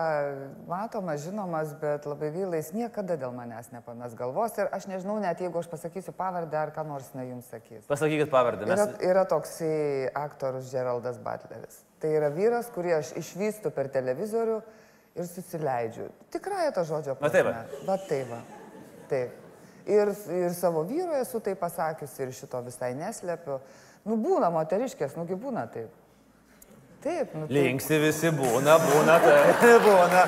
matomas, 0.69 1.23
žinomas, 1.25 1.71
bet 1.81 2.05
labai 2.05 2.29
gaila, 2.35 2.59
jis 2.61 2.69
niekada 2.77 3.17
dėl 3.17 3.33
manęs 3.33 3.71
nepames 3.73 4.13
galvos 4.19 4.59
ir 4.61 4.69
aš 4.77 4.85
nežinau 4.91 5.17
net 5.23 5.41
jeigu 5.41 5.57
aš 5.63 5.71
pasakysiu 5.73 6.13
pavardę 6.19 6.59
ar 6.61 6.73
ką 6.77 6.85
nors 6.85 7.09
ne 7.17 7.25
jums 7.31 7.49
sakys. 7.49 7.87
Pasakykit 7.89 8.29
pavardę. 8.35 8.69
Yra, 8.69 8.77
Mes... 8.77 9.01
yra 9.09 9.23
toksai 9.31 10.11
aktorius 10.21 10.69
Geraldas 10.75 11.17
Butleris. 11.17 11.81
Tai 12.05 12.11
yra 12.19 12.29
vyras, 12.35 12.69
kurį 12.75 12.99
aš 12.99 13.15
išvystu 13.23 13.73
per 13.73 13.89
televizorių 13.95 14.59
ir 15.17 15.31
susileidžiu. 15.31 16.11
Tikrąją 16.35 16.77
to 16.77 16.85
žodžio 16.91 17.17
Va 17.23 17.33
taip 17.33 17.49
prasme. 17.49 17.81
Va 17.89 17.97
taip. 18.05 18.29
Va. 18.37 18.43
Taip. 19.09 19.41
Ir, 19.89 20.13
ir 20.33 20.53
savo 20.57 20.85
vyrui 20.89 21.19
esu 21.21 21.41
tai 21.45 21.57
pasakiusi 21.57 22.25
ir 22.25 22.37
šito 22.37 22.61
visai 22.69 22.93
neslepiu. 23.01 23.63
Nu 24.05 24.17
būna 24.21 24.51
moteriškės, 24.53 25.17
nugi 25.17 25.37
būna 25.41 25.65
taip. 25.73 25.93
Taip, 27.05 27.33
nu 27.37 27.45
taip. 27.45 27.53
Linksi 27.53 27.99
visi 28.01 28.31
būna, 28.33 28.79
būna, 28.81 29.19
tai 29.21 29.73
būna, 29.87 30.25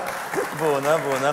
būna, 0.60 0.96
būna. 1.04 1.32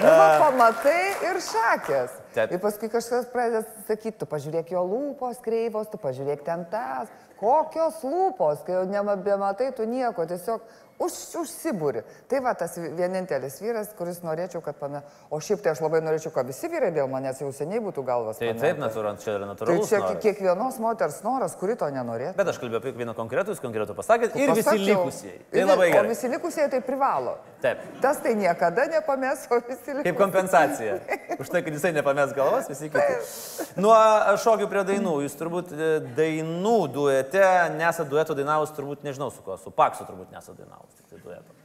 Nu, 0.00 0.10
va, 0.18 0.28
pamatai 0.40 1.00
ir 1.28 1.38
šakės. 1.46 2.16
Taip. 2.34 2.54
Ir 2.54 2.62
paskui 2.62 2.90
kažkas 2.90 3.26
pradeda 3.30 3.62
sakyti, 3.86 4.16
tu 4.22 4.28
pažiūrėk 4.30 4.70
jo 4.74 4.82
lūpos 4.86 5.42
kreivos, 5.44 5.90
tu 5.90 5.98
pažiūrėk 6.02 6.42
ten 6.46 6.64
tas. 6.70 7.10
Kokios 7.40 8.02
lūpos, 8.04 8.62
kai 8.66 8.76
jau 8.76 8.84
nebematai 8.90 9.70
tu 9.74 9.86
nieko, 9.88 10.26
tiesiog 10.30 10.62
už, 11.00 11.14
užsibūri. 11.40 12.02
Tai 12.28 12.40
va 12.44 12.52
tas 12.58 12.74
vienintelis 12.76 13.56
vyras, 13.62 13.92
kuris 13.98 14.20
norėčiau, 14.24 14.60
kad 14.64 14.76
pane... 14.80 15.00
O 15.32 15.38
šiaip 15.40 15.62
tai 15.64 15.72
aš 15.72 15.80
labai 15.84 16.00
norėčiau, 16.04 16.32
kad 16.34 16.46
visi 16.48 16.68
vyrai 16.68 16.90
dėl 16.92 17.08
manęs 17.10 17.40
jau 17.40 17.48
seniai 17.56 17.80
būtų 17.84 18.04
galvas. 18.06 18.40
Tai 18.40 18.50
taip, 18.60 18.78
natūralu, 18.82 19.20
čia 19.22 19.34
yra 19.38 19.46
Tai 19.46 19.50
natūralus. 19.54 19.88
čia 19.88 20.00
noras. 20.02 20.20
kiekvienos 20.24 20.78
moters 20.84 21.20
noras, 21.24 21.54
kuri 21.60 21.76
to 21.80 21.88
nenorėtų. 21.94 22.36
Bet 22.36 22.52
aš 22.52 22.60
kalbėjau 22.62 22.82
apie 22.82 22.92
vieną 23.00 23.14
konkretų, 23.16 23.54
jūs 23.56 23.62
konkretų 23.64 23.96
pasakėt 23.98 24.36
ir 24.36 24.52
visi 24.52 24.66
Pasakiau. 24.68 24.88
likusieji. 24.90 25.40
Tai 25.54 25.64
labai 25.70 25.88
O 25.88 25.92
gerai. 25.94 26.12
visi 26.12 26.28
likusieji 26.34 26.70
tai 26.76 26.80
privalo. 26.84 27.36
Taip. 27.64 27.80
Tas 28.04 28.20
tai 28.24 28.34
niekada 28.36 28.86
nepames, 28.92 29.46
o 29.50 29.60
visi 29.60 29.96
likusieji. 29.96 30.04
Kaip 30.10 30.20
kompensacija. 30.20 30.98
Už 31.40 31.48
tai, 31.48 31.62
kad 31.64 31.72
jisai 31.72 31.92
nepames 31.96 32.34
galvos, 32.36 32.68
visi 32.68 32.90
kiti. 32.92 33.70
Nuo 33.80 33.96
šokių 34.44 34.68
prie 34.68 34.84
dainų. 34.92 35.16
Jūs 35.24 35.36
turbūt 35.40 35.72
e, 35.72 35.90
dainų 36.16 36.76
duete, 36.92 37.44
nesate 37.78 38.08
dueto 38.10 38.34
dainavus, 38.36 38.72
turbūt 38.76 39.04
nežinau 39.06 39.30
su 39.32 39.40
kuo, 39.44 39.56
su 39.60 39.70
Paksu 39.72 40.04
turbūt 40.08 40.32
nesate 40.34 40.58
dainavus, 40.62 40.89
tik 40.98 41.10
tai 41.10 41.22
dueto. 41.24 41.56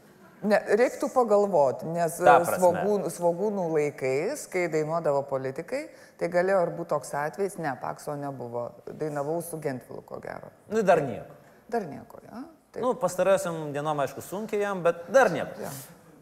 Ne, 0.46 0.60
reiktų 0.78 1.08
pagalvoti, 1.10 1.88
nes 1.90 2.18
svogūnų, 2.20 3.10
svogūnų 3.14 3.64
laikais, 3.72 4.44
kai 4.52 4.68
dainuodavo 4.70 5.24
politikai, 5.30 5.86
tai 6.20 6.30
galėjo 6.34 6.60
ir 6.68 6.74
būti 6.76 6.92
toks 6.92 7.16
atvejis, 7.18 7.58
ne, 7.64 7.72
Pakso 7.82 8.14
nebuvo, 8.20 8.68
dainavau 9.00 9.40
su 9.46 9.58
Gentvilu, 9.64 10.04
ko 10.06 10.20
gero. 10.22 10.52
Nu, 10.70 10.84
dar 10.86 11.02
nieko. 11.06 11.40
Dar 11.72 11.88
nieko, 11.90 12.22
ja? 12.28 12.44
Taip. 12.76 12.84
Nu, 12.84 12.94
pastarosiam 13.00 13.72
dienom, 13.74 14.04
aišku, 14.04 14.22
sunkiai 14.22 14.62
jam, 14.68 14.84
bet 14.86 15.08
dar 15.16 15.32
nieko. 15.34 15.56
Jo. 15.64 15.72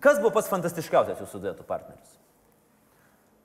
Kas 0.04 0.22
buvo 0.22 0.36
pats 0.38 0.52
fantastiškiausias 0.52 1.20
jūsų 1.24 1.44
duetų 1.44 1.66
partneris? 1.68 2.13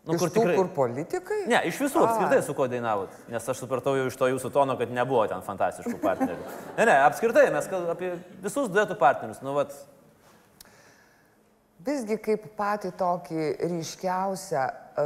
Nu, 0.08 0.16
Iš 0.16 0.32
tų, 0.32 0.42
kur 0.56 0.70
politikai? 0.72 1.42
Ne, 1.50 1.58
iš 1.68 1.82
visų 1.82 2.00
A. 2.00 2.06
apskritai 2.08 2.38
su 2.46 2.54
kuo 2.56 2.64
dainavot. 2.70 3.12
Nes 3.28 3.44
aš 3.52 3.60
supratau 3.60 3.92
jau 3.98 4.06
iš 4.08 4.16
to 4.16 4.30
jūsų 4.30 4.50
tono, 4.54 4.78
kad 4.80 4.88
nebuvo 4.94 5.26
ten 5.28 5.44
fantastiškų 5.44 5.98
partnerių. 6.00 6.40
Ne, 6.78 6.86
ne, 6.88 6.94
apskritai 7.04 7.44
mes 7.52 7.68
kalbame 7.68 7.92
apie 7.92 8.14
visus 8.40 8.70
duetų 8.72 8.96
partnerius. 8.96 9.42
Nu, 9.44 9.52
vat, 9.58 9.76
Visgi 11.88 12.16
kaip 12.20 12.42
patį 12.58 12.90
tokį 12.98 13.44
ryškiausią, 13.70 14.64
e, 14.98 15.04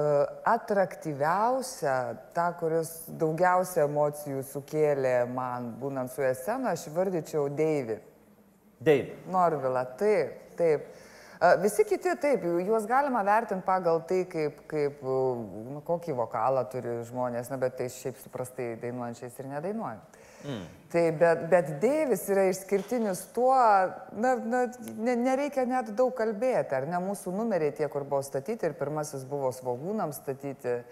atraktyviausią, 0.49 1.97
tą, 2.35 2.47
kuris 2.59 2.95
daugiausia 3.21 3.85
emocijų 3.85 4.41
sukėlė 4.49 5.13
man 5.29 5.75
būnant 5.83 6.15
su 6.15 6.25
esenu, 6.25 6.71
aš 6.73 6.87
vardyčiau 6.95 7.51
Deivį. 7.53 7.99
Deivi. 8.83 9.19
Norvila, 9.31 9.85
taip, 10.01 10.57
taip. 10.59 10.89
Visi 11.59 11.83
kiti 11.83 12.13
taip, 12.23 12.45
juos 12.63 12.85
galima 12.87 13.25
vertinti 13.27 13.67
pagal 13.67 14.05
tai, 14.07 14.21
kaip, 14.31 14.61
kaip 14.71 15.01
nu, 15.03 15.81
kokį 15.83 16.15
vokalą 16.15 16.63
turi 16.71 17.01
žmonės, 17.09 17.51
na, 17.51 17.59
bet 17.59 17.75
tai 17.81 17.89
šiaip 17.91 18.21
suprastai 18.23 18.69
dainuojančiais 18.83 19.41
ir 19.43 19.49
nedainuojant. 19.51 20.21
Mm. 20.47 20.63
Tai 20.93 21.03
bet, 21.19 21.43
bet 21.51 21.73
Deivis 21.83 22.23
yra 22.31 22.45
išskirtinis 22.51 23.25
tuo, 23.35 23.57
na, 24.15 24.35
na, 24.39 24.63
ne, 24.99 25.17
nereikia 25.19 25.65
net 25.67 25.91
daug 25.99 26.15
kalbėti, 26.19 26.77
ar 26.79 26.87
ne 26.91 27.01
mūsų 27.03 27.35
numeriai 27.35 27.75
tie, 27.75 27.89
kur 27.91 28.07
buvo 28.07 28.23
statyti 28.27 28.69
ir 28.69 28.79
pirmasis 28.79 29.27
buvo 29.27 29.51
svogūnams 29.55 30.23
statyti. 30.23 30.83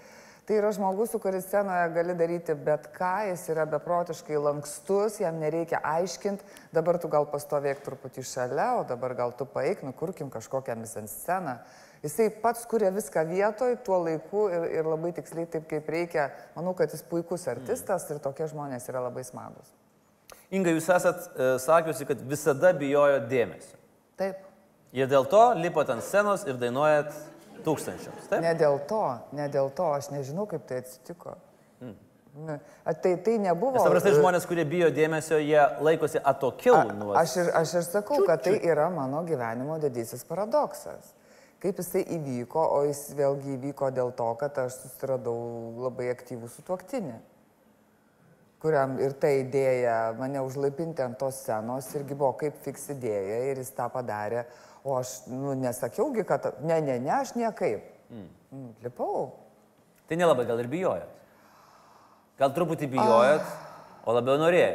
Tai 0.50 0.56
yra 0.58 0.72
žmogus, 0.74 1.12
su 1.12 1.18
kuris 1.22 1.44
scenoje 1.46 1.92
gali 1.94 2.14
daryti 2.18 2.56
bet 2.58 2.88
ką, 2.90 3.10
jis 3.28 3.44
yra 3.52 3.68
beprotiškai 3.70 4.34
lankstus, 4.42 5.20
jam 5.22 5.36
nereikia 5.38 5.78
aiškinti, 5.86 6.42
dabar 6.74 6.98
tu 6.98 7.06
gal 7.12 7.28
pastovėk 7.30 7.84
truputį 7.86 8.24
šalia, 8.26 8.64
o 8.80 8.82
dabar 8.88 9.14
gal 9.14 9.30
tu 9.38 9.46
paeik, 9.46 9.84
nukurkim 9.86 10.26
kažkokią 10.26 10.74
mizansceną. 10.80 11.54
Jisai 12.02 12.26
pats 12.42 12.66
kuria 12.66 12.90
viską 12.90 13.22
vietoj, 13.30 13.76
tuo 13.86 14.00
laiku 14.02 14.48
ir, 14.50 14.66
ir 14.80 14.90
labai 14.90 15.14
tiksliai 15.20 15.46
taip, 15.54 15.70
kaip 15.70 15.94
reikia. 15.94 16.26
Manau, 16.58 16.74
kad 16.74 16.90
jis 16.90 17.06
puikus 17.06 17.46
artistas 17.46 18.10
ir 18.10 18.18
tokie 18.18 18.50
žmonės 18.50 18.90
yra 18.90 19.06
labai 19.06 19.22
smagus. 19.30 19.70
Inga, 20.50 20.74
jūs 20.74 20.90
esat 20.90 21.28
e, 21.30 21.52
sakiusi, 21.62 22.10
kad 22.10 22.26
visada 22.26 22.74
bijojo 22.74 23.22
dėmesio. 23.30 23.78
Taip. 24.18 24.42
Ir 24.98 25.06
dėl 25.14 25.30
to 25.30 25.52
lipot 25.62 25.94
ant 25.94 26.02
scenos 26.02 26.42
ir 26.50 26.58
dainuojat 26.58 27.14
tūkstančiams. 27.66 28.28
Taip? 28.30 28.42
Ne 28.44 28.52
dėl 28.58 28.80
to, 28.90 29.04
ne 29.36 29.46
dėl 29.52 29.70
to, 29.76 29.88
aš 29.96 30.10
nežinau, 30.14 30.46
kaip 30.50 30.66
tai 30.68 30.82
atsitiko. 30.84 31.36
Ne, 32.34 32.60
a, 32.84 32.94
Tai, 32.94 33.16
tai 33.16 33.38
nebuvo. 33.42 33.74
Nes 33.74 33.86
paprastai 33.86 34.12
žmonės, 34.14 34.44
kurie 34.46 34.64
bijo 34.68 34.90
dėmesio, 34.94 35.40
jie 35.42 35.60
laikosi 35.82 36.20
atokiau 36.22 36.84
nuo... 36.94 37.14
Aš 37.18 37.36
ir, 37.42 37.48
aš 37.58 37.72
ir 37.80 37.86
sakau, 37.88 38.20
kad 38.28 38.44
tai 38.44 38.54
yra 38.62 38.86
mano 38.92 39.24
gyvenimo 39.26 39.80
didysis 39.82 40.22
paradoksas. 40.28 41.10
Kaip 41.60 41.80
jisai 41.82 42.04
įvyko, 42.16 42.62
o 42.76 42.84
jis 42.86 43.02
vėlgi 43.18 43.56
įvyko 43.58 43.90
dėl 43.92 44.14
to, 44.16 44.28
kad 44.40 44.62
aš 44.62 44.78
susiradau 44.84 45.34
labai 45.82 46.06
aktyvų 46.14 46.48
sutuoktinį, 46.54 47.18
kuriam 48.62 48.94
ir 49.02 49.12
ta 49.20 49.32
idėja 49.34 49.98
mane 50.16 50.40
užlaipinti 50.44 51.04
ant 51.04 51.18
tos 51.20 51.42
scenos 51.42 51.88
irgi 51.98 52.14
buvo 52.14 52.32
kaip 52.40 52.56
fiks 52.64 52.90
idėja 52.94 53.42
ir 53.50 53.60
jis 53.60 53.74
tą 53.76 53.90
padarė, 53.92 54.46
o 54.84 54.96
aš 54.96 55.14
nu, 55.28 55.54
nesakiaugi, 55.54 56.24
kad 56.24 56.52
ne, 56.62 56.80
ne, 56.80 56.98
ne, 57.00 57.10
aš 57.20 57.34
niekaip. 57.36 57.84
Mm. 58.10 58.70
Lipau. 58.82 59.30
Tai 60.08 60.16
nelabai 60.18 60.46
gal 60.48 60.58
ir 60.62 60.68
bijojot. 60.70 61.18
Gal 62.40 62.54
truputį 62.56 62.88
bijojot, 62.90 63.44
ko 64.02 64.14
labiau 64.16 64.38
norėjai? 64.40 64.72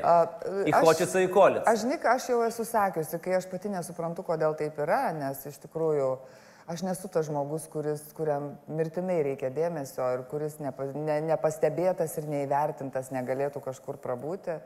Į 0.70 0.72
aš- 0.78 0.86
kočius 0.86 1.16
į 1.18 1.28
kolis. 1.34 1.64
Aš 1.68 1.82
žinai, 1.84 1.98
aš 2.14 2.30
jau 2.30 2.40
esu 2.46 2.66
sakiusi, 2.70 3.20
kai 3.20 3.34
aš 3.40 3.50
pati 3.50 3.72
nesuprantu, 3.74 4.24
kodėl 4.24 4.56
taip 4.56 4.78
yra, 4.86 5.10
nes 5.18 5.42
iš 5.50 5.58
tikrųjų 5.66 6.12
aš 6.72 6.84
nesu 6.86 7.10
tas 7.10 7.26
žmogus, 7.28 7.66
kuris, 7.74 8.06
kuriam 8.18 8.52
mirtinai 8.68 9.20
reikia 9.26 9.50
dėmesio 9.54 10.06
ir 10.14 10.24
kuris 10.30 10.60
nepa, 10.62 10.88
ne, 10.94 11.20
nepastebėtas 11.34 12.16
ir 12.22 12.30
neįvertintas 12.30 13.12
negalėtų 13.14 13.62
kažkur 13.66 13.98
prabūti. 14.02 14.60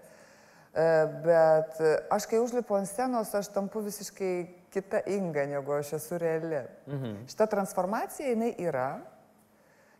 E, 0.76 0.88
Bet 1.26 1.80
aš 2.12 2.28
kai 2.30 2.40
užlipu 2.44 2.76
ant 2.78 2.88
scenos, 2.88 3.34
aš 3.36 3.48
tampu 3.56 3.82
visiškai 3.82 4.34
kita 4.74 5.02
inga, 5.08 5.46
negu 5.50 5.74
aš 5.78 5.94
esu 6.00 6.20
reali. 6.22 6.64
Mhm. 6.88 7.16
Šita 7.32 7.50
transformacija 7.52 8.30
jinai 8.30 8.54
yra 8.58 8.90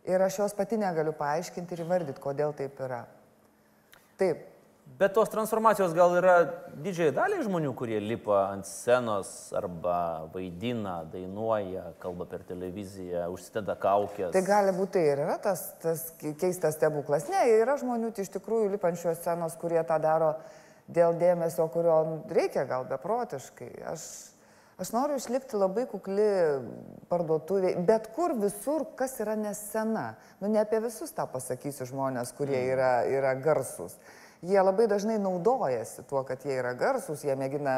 ir 0.04 0.22
aš 0.22 0.38
jos 0.38 0.54
pati 0.54 0.78
negaliu 0.80 1.12
paaiškinti 1.12 1.76
ir 1.76 1.84
įvardyti, 1.84 2.22
kodėl 2.22 2.54
taip 2.56 2.80
yra. 2.80 3.04
Taip, 4.20 4.46
Bet 4.98 5.14
tos 5.16 5.30
transformacijos 5.32 5.94
gal 5.96 6.12
yra 6.18 6.34
didžiai 6.84 7.12
daliai 7.14 7.44
žmonių, 7.46 7.70
kurie 7.78 8.00
lipa 8.02 8.40
ant 8.50 8.66
scenos 8.68 9.30
arba 9.56 10.26
vaidina, 10.34 10.98
dainuoja, 11.08 11.94
kalba 12.02 12.26
per 12.28 12.42
televiziją, 12.48 13.28
užsideda 13.32 13.76
kaukės. 13.80 14.32
Tai 14.34 14.42
gali 14.44 14.74
būti 14.76 14.98
tai 14.98 15.04
ir 15.12 15.22
yra 15.24 15.38
tas, 15.40 15.62
tas 15.80 16.04
keistas 16.20 16.76
stebuklas. 16.76 17.30
Ne, 17.32 17.46
yra 17.62 17.78
žmonių 17.80 18.12
iš 18.12 18.32
tikrųjų 18.36 18.74
lipančios 18.74 19.22
scenos, 19.22 19.56
kurie 19.60 19.80
tą 19.88 19.96
daro 20.02 20.34
dėl 20.90 21.16
dėmesio, 21.20 21.70
kurio 21.72 21.96
reikia 22.28 22.66
gal 22.68 22.84
beprotiškai. 22.90 23.70
Aš, 23.94 24.04
aš 24.80 24.92
noriu 24.96 25.18
išlikti 25.20 25.58
labai 25.60 25.84
kukli 25.90 26.26
parduotuvė, 27.10 27.74
bet 27.86 28.08
kur 28.16 28.32
visur, 28.40 28.86
kas 28.96 29.18
yra 29.20 29.36
nescena. 29.36 30.14
Nu, 30.40 30.48
ne 30.48 30.62
apie 30.62 30.80
visus 30.80 31.12
tą 31.16 31.26
pasakysiu 31.30 31.88
žmonės, 31.90 32.32
kurie 32.38 32.62
yra, 32.72 33.02
yra 33.08 33.34
garsus. 33.36 33.98
Jie 34.40 34.56
labai 34.56 34.86
dažnai 34.88 35.18
naudojasi 35.20 36.06
tuo, 36.08 36.22
kad 36.24 36.40
jie 36.48 36.54
yra 36.62 36.72
garsus, 36.72 37.26
jie 37.26 37.34
mėgina 37.36 37.74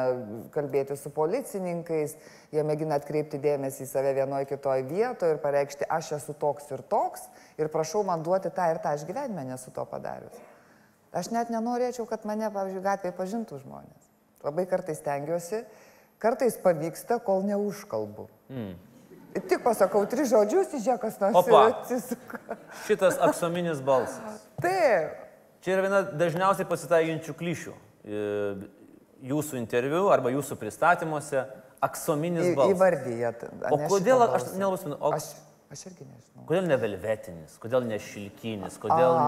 kalbėti 0.55 0.95
su 0.95 1.11
policininkais, 1.11 2.13
jie 2.55 2.63
mėgina 2.63 2.95
atkreipti 3.01 3.41
dėmesį 3.43 3.83
į 3.83 3.89
save 3.89 4.13
vienoje 4.15 4.47
kitoje 4.53 4.85
vietoje 4.87 5.35
ir 5.35 5.41
pareikšti, 5.43 5.89
aš 5.91 6.13
esu 6.21 6.37
toks 6.39 6.71
ir 6.71 6.85
toks 6.87 7.27
ir 7.59 7.67
prašau 7.73 8.05
man 8.07 8.23
duoti 8.23 8.53
tą 8.55 8.69
ir 8.71 8.79
tą, 8.79 8.95
aš 8.95 9.03
gyvenime 9.09 9.43
nesu 9.49 9.75
to 9.75 9.83
padarius. 9.91 10.39
Aš 11.11 11.33
net 11.35 11.51
nenorėčiau, 11.51 12.07
kad 12.07 12.23
mane, 12.25 12.47
pavyzdžiui, 12.47 12.85
gatvėje 12.87 13.17
pažintų 13.19 13.59
žmonės. 13.65 14.07
Labai 14.47 14.63
kartais 14.71 15.03
stengiuosi, 15.03 15.65
kartais 16.23 16.57
pavyksta, 16.63 17.19
kol 17.23 17.43
neužkalbu. 17.47 18.27
Mm. 18.49 18.73
Tik 19.33 19.63
pasakau 19.65 20.03
tris 20.09 20.29
žodžius, 20.29 20.75
įžiūrėkas 20.77 21.17
nors 21.21 21.49
atsisuka. 21.59 22.57
Šitas 22.85 23.17
aksominis 23.27 23.81
balsas. 23.85 24.45
Taip. 24.61 25.19
Čia 25.65 25.75
yra 25.75 25.85
viena 25.87 26.01
dažniausiai 26.21 26.67
pasitaikinčių 26.69 27.35
klišių. 27.39 27.73
E, 28.03 28.23
Jūsų 29.23 29.55
interviu 29.55 30.09
arba 30.11 30.33
jūsų 30.33 30.57
pristatymuose 30.59 31.45
aksominis 31.83 32.49
balsas. 32.57 32.73
Įvardyjat. 32.75 33.45
O 33.71 33.77
kodėl, 33.87 34.19
aš 34.35 34.49
nelabai 34.59 34.79
suprantu, 34.81 35.13
Aš, 35.73 35.87
irgi 35.89 36.05
nežinau. 36.05 36.43
kodėl 36.45 36.67
ne 36.69 36.75
velvetinis, 36.77 37.55
kodėl 37.61 37.85
ne 37.89 37.97
šilkinis, 37.97 38.75
kodėl 38.81 39.15
A, 39.17 39.23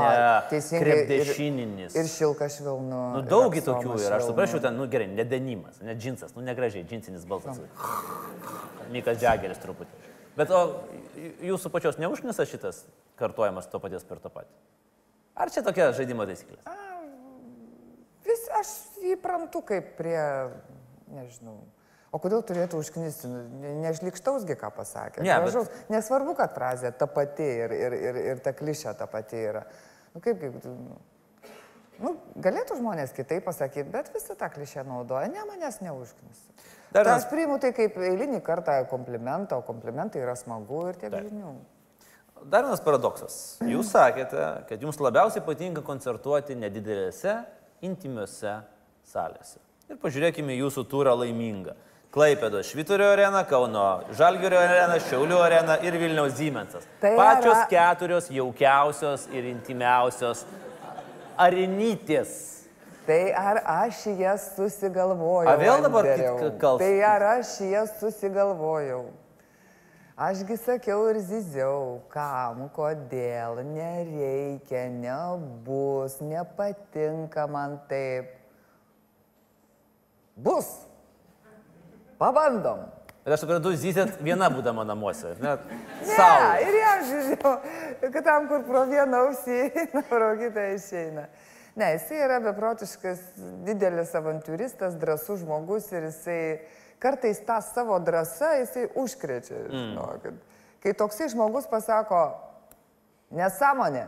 ne 0.52 0.60
krepdešininis? 0.62 1.96
Ir, 1.96 2.04
ir 2.04 2.10
šilka 2.12 2.46
švilnu. 2.54 3.00
Nu, 3.16 3.22
daugi 3.26 3.64
tokių 3.66 3.96
yra, 3.96 4.20
aš 4.20 4.28
švelnu. 4.28 4.28
suprasčiau 4.30 4.62
ten, 4.62 4.78
nu 4.78 4.86
gerai, 4.92 5.08
nedenimas, 5.10 5.80
ne 5.82 5.96
džinsas, 5.98 6.36
nu 6.38 6.46
negražiai, 6.46 6.86
džinsinis 6.86 7.26
balsas. 7.26 7.64
Mikas 8.94 9.18
Džageris 9.24 9.64
truputį. 9.64 10.14
Bet 10.38 10.54
o 10.54 10.62
jūsų 11.50 11.72
pačios 11.74 11.98
neužknisa 11.98 12.46
šitas 12.46 12.84
kartojimas 13.18 13.72
to 13.72 13.82
paties 13.82 14.06
per 14.06 14.22
tą 14.22 14.30
patį? 14.36 14.54
Ar 15.36 15.50
čia 15.50 15.66
tokia 15.66 15.90
žaidimo 15.98 16.28
taisyklė? 16.30 16.62
Vis 18.28 18.46
aš 18.60 18.76
įprantu 19.16 19.66
kaip 19.66 19.96
prie, 19.98 20.22
nežinau. 21.10 21.64
O 22.16 22.20
kodėl 22.24 22.44
turėtų 22.48 22.80
užknisti? 22.80 23.28
Nu, 23.28 23.42
Nežlikštausgi, 23.84 24.56
ką 24.62 24.70
pasakė. 24.78 25.24
Ne, 25.26 25.34
bet- 25.34 25.50
Gražaus. 25.50 25.68
Nesvarbu, 25.92 26.36
kad 26.40 26.54
frazė 26.56 26.94
ta 26.96 27.08
pati 27.12 27.44
ir, 27.44 27.74
ir, 27.76 27.96
ir, 27.98 28.20
ir 28.32 28.40
ta 28.46 28.54
klišė 28.56 28.94
ta 28.98 29.08
pati 29.12 29.36
yra. 29.50 29.66
Nu, 30.16 30.22
kaip, 30.24 30.40
kaip, 30.40 30.56
nu, 32.00 32.14
galėtų 32.40 32.78
žmonės 32.80 33.12
kitaip 33.16 33.44
pasakyti, 33.48 33.90
bet 33.92 34.12
visi 34.16 34.36
tą 34.40 34.48
klišę 34.54 34.86
naudoja, 34.88 35.28
ne 35.32 35.44
manęs 35.50 35.82
neužknisi. 35.84 36.48
Dar 36.96 37.04
Ta, 37.04 37.10
vienas- 37.10 37.26
aš 37.26 37.30
priimu 37.34 37.60
tai 37.60 37.74
kaip 37.76 37.98
eilinį 38.00 38.40
kartą 38.48 38.78
komplimentą, 38.88 39.58
o 39.60 39.62
komplimentai 39.68 40.22
yra 40.24 40.36
smagu 40.40 40.86
ir 40.90 40.94
tiek 41.02 41.12
Taip. 41.12 41.28
žinių. 41.28 41.56
Dar 42.46 42.64
vienas 42.64 42.80
paradoksas. 42.84 43.58
Jūs 43.64 43.92
sakėte, 43.92 44.68
kad 44.70 44.80
jums 44.80 44.98
labiausiai 45.00 45.44
patinka 45.44 45.82
koncertuoti 45.82 46.56
nedidelėse, 46.56 47.44
intimiuose 47.82 48.62
salėse. 49.04 49.58
Ir 49.90 49.98
pažiūrėkime 49.98 50.56
jūsų 50.60 50.88
turą 50.90 51.16
laimingą. 51.20 51.76
Klaipėdo 52.16 52.62
Švitorio 52.64 53.10
arena, 53.12 53.42
Kauno 53.44 53.84
Žalgirio 54.16 54.56
arena, 54.62 54.96
Šiaulių 55.04 55.40
arena 55.44 55.76
ir 55.84 55.98
Vilniaus 56.00 56.38
Zymensas. 56.38 56.86
Tai 57.02 57.12
Pačios 57.20 57.58
yra- 57.58 57.68
keturios 57.68 58.30
jaukiausios 58.32 59.26
ir 59.36 59.44
intimiausios 59.52 60.46
arenytės. 61.38 62.32
Tai 63.06 63.20
ar 63.38 63.60
aš 63.84 64.06
jas 64.18 64.48
susigalvojau? 64.56 65.52
A, 65.52 65.58
vėl 65.60 65.84
dabar 65.84 66.08
kals- 66.58 66.80
Tai 66.80 66.94
ar 67.04 67.22
aš 67.36 67.52
jas 67.70 67.92
susigalvojau? 68.00 69.04
Ašgi 70.18 70.56
sakiau 70.58 71.10
ir 71.12 71.20
ziziau, 71.20 72.00
kam, 72.10 72.70
kodėl, 72.70 73.60
nereikia, 73.68 74.88
nebus, 74.90 76.22
nepatinka 76.22 77.44
man 77.52 77.82
taip. 77.90 78.32
Bus. 80.38 80.88
Pabandom. 82.22 82.86
Ir 83.26 83.34
aš 83.34 83.42
suprantu, 83.42 83.72
zyzėt 83.74 84.20
viena 84.22 84.52
būdama 84.54 84.84
namuose. 84.86 85.32
Ne, 85.42 85.56
Ne, 86.06 86.62
ir 86.62 86.76
jam 86.78 87.04
žiūrėjau, 87.10 87.54
kad 88.14 88.22
tam, 88.28 88.46
kur 88.52 88.62
pro 88.68 88.84
vieną 88.86 89.24
ausį 89.26 89.56
eina, 89.66 90.04
pro 90.06 90.30
kitą 90.38 90.68
išeina. 90.76 91.26
Ne, 91.76 91.88
jisai 91.96 92.22
yra 92.28 92.38
beprotiškas, 92.46 93.24
didelis 93.66 94.14
avantūristas, 94.16 94.94
drasus 95.02 95.42
žmogus 95.42 95.90
ir 95.92 96.06
jisai 96.12 96.38
kartais 97.02 97.42
tą 97.48 97.58
savo 97.66 97.98
drąsą 98.00 98.52
jisai 98.62 98.86
užkrečia. 98.94 99.66
Mm. 99.74 100.38
Kai 100.86 100.94
toksai 100.94 101.32
žmogus 101.34 101.66
pasako, 101.68 102.22
nesąmonė, 103.34 104.06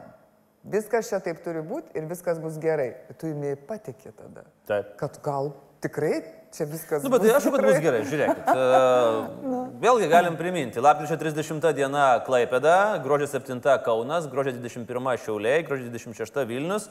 viskas 0.70 1.10
čia 1.10 1.20
taip 1.26 1.42
turi 1.42 1.66
būti 1.66 1.98
ir 1.98 2.06
viskas 2.06 2.38
bus 2.44 2.62
gerai, 2.62 2.92
tu 3.18 3.34
jumi 3.34 3.58
patikė 3.68 4.14
tada. 4.14 4.46
Taip. 4.70 4.94
Kad 5.02 5.18
gal 5.26 5.56
tikrai 5.82 6.22
čia 6.58 6.66
viskas 6.70 7.04
Nu, 7.06 7.10
bet 7.14 7.22
tai 7.24 7.34
aišku, 7.38 7.52
kad 7.54 7.66
bus 7.68 7.80
gerai, 7.84 8.02
žiūrėkit. 8.10 8.48
E, 8.58 9.80
Vėlgi 9.84 10.08
galim 10.10 10.36
priminti. 10.40 10.82
Lapkričio 10.82 11.18
30 11.22 11.68
diena 11.78 12.06
Klaipėda, 12.26 12.98
gruodžio 13.04 13.28
7 13.36 13.62
Kaunas, 13.86 14.26
gruodžio 14.32 14.56
21 14.58 15.22
Šiauliai, 15.22 15.62
gruodžio 15.68 15.92
26 15.94 16.42
Vilnius. 16.50 16.90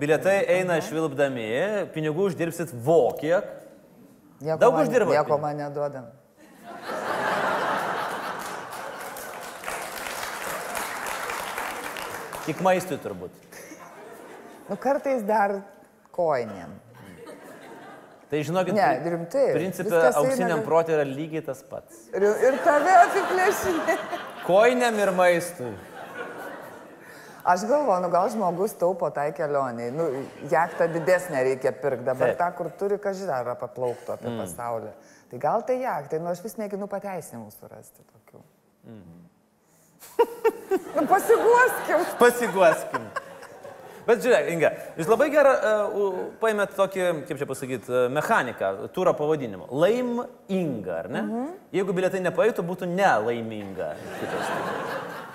Bilietai 0.00 0.40
eina 0.56 0.80
švilpdami, 0.82 1.46
pinigų 1.94 2.26
uždirbsit 2.32 2.74
vokiek. 2.74 3.46
Daug 4.42 4.74
man- 4.74 4.82
uždirbat 4.82 5.14
Nieko 5.14 5.38
man 5.40 5.62
neduodam. 5.62 6.10
Tik 12.44 12.60
maistui 12.60 12.98
turbūt. 13.00 13.32
Nu, 14.68 14.76
kartais 14.80 15.22
dar 15.24 15.62
koinėm. 16.12 16.74
Tai 18.34 18.40
žinokit, 18.42 18.74
Ne, 18.74 18.86
rimtai. 19.12 19.42
Principė, 19.54 19.94
eina 19.94 20.18
auksiniam 20.18 20.58
lim- 20.58 20.62
protė 20.66 20.96
yra 20.96 21.04
lygiai 21.06 21.44
tas 21.46 21.60
pats. 21.70 22.08
Ir, 22.10 22.24
ir 22.26 22.56
tave 22.64 22.94
apiplėšinė. 23.04 23.94
Koiniam 24.42 24.98
ir 24.98 25.12
maistui. 25.14 25.70
Aš 27.44 27.62
galvoju, 27.68 28.00
nu 28.02 28.08
gal 28.10 28.26
žmogus 28.32 28.74
taupo 28.80 29.06
tai 29.14 29.28
kelioniai. 29.36 29.92
Nu, 29.94 30.08
jachtą 30.50 30.88
didesnę 30.90 31.44
reikia 31.46 31.70
pirkti. 31.78 32.08
Dabar 32.08 32.32
Taip. 32.32 32.40
tą, 32.40 32.48
kur 32.58 32.72
turi 32.80 32.98
kažką 32.98 33.54
paplauktų 33.60 34.16
apie 34.16 34.32
mm. 34.32 34.40
pasaulį. 34.42 34.90
Tai 35.30 35.40
gal 35.46 35.62
tai 35.68 35.76
jachtai, 35.84 36.18
nu 36.24 36.32
aš 36.32 36.42
vis 36.42 36.58
mėginu 36.58 36.90
pateisinimų 36.90 37.54
surasti 37.54 38.02
tokių. 38.02 38.42
Mm. 38.90 39.22
nu 40.96 41.06
pasiguoskim. 41.06 42.08
Pasiguoskim. 42.18 43.06
Bet 44.06 44.20
žiūrėk, 44.24 44.48
Inga, 44.52 44.70
jūs 44.98 45.08
labai 45.08 45.30
gerą 45.32 45.52
uh, 45.54 46.16
paėmėt 46.42 46.74
tokį, 46.76 47.04
kaip 47.28 47.38
čia 47.40 47.46
pasakyti, 47.48 47.88
uh, 47.92 48.08
mechaniką, 48.12 48.72
turą 48.92 49.14
pavadinimu. 49.16 49.66
Laim 49.72 50.22
Inga, 50.48 50.98
ar 50.98 51.08
ne? 51.08 51.20
Uh 51.20 51.24
Mhm. 51.24 51.44
-huh. 51.46 51.52
Jeigu 51.72 51.92
biletai 51.92 52.20
nepaėtų, 52.20 52.62
būtų 52.68 52.86
nelaiminga. 52.94 53.94
Šitas. 54.20 54.50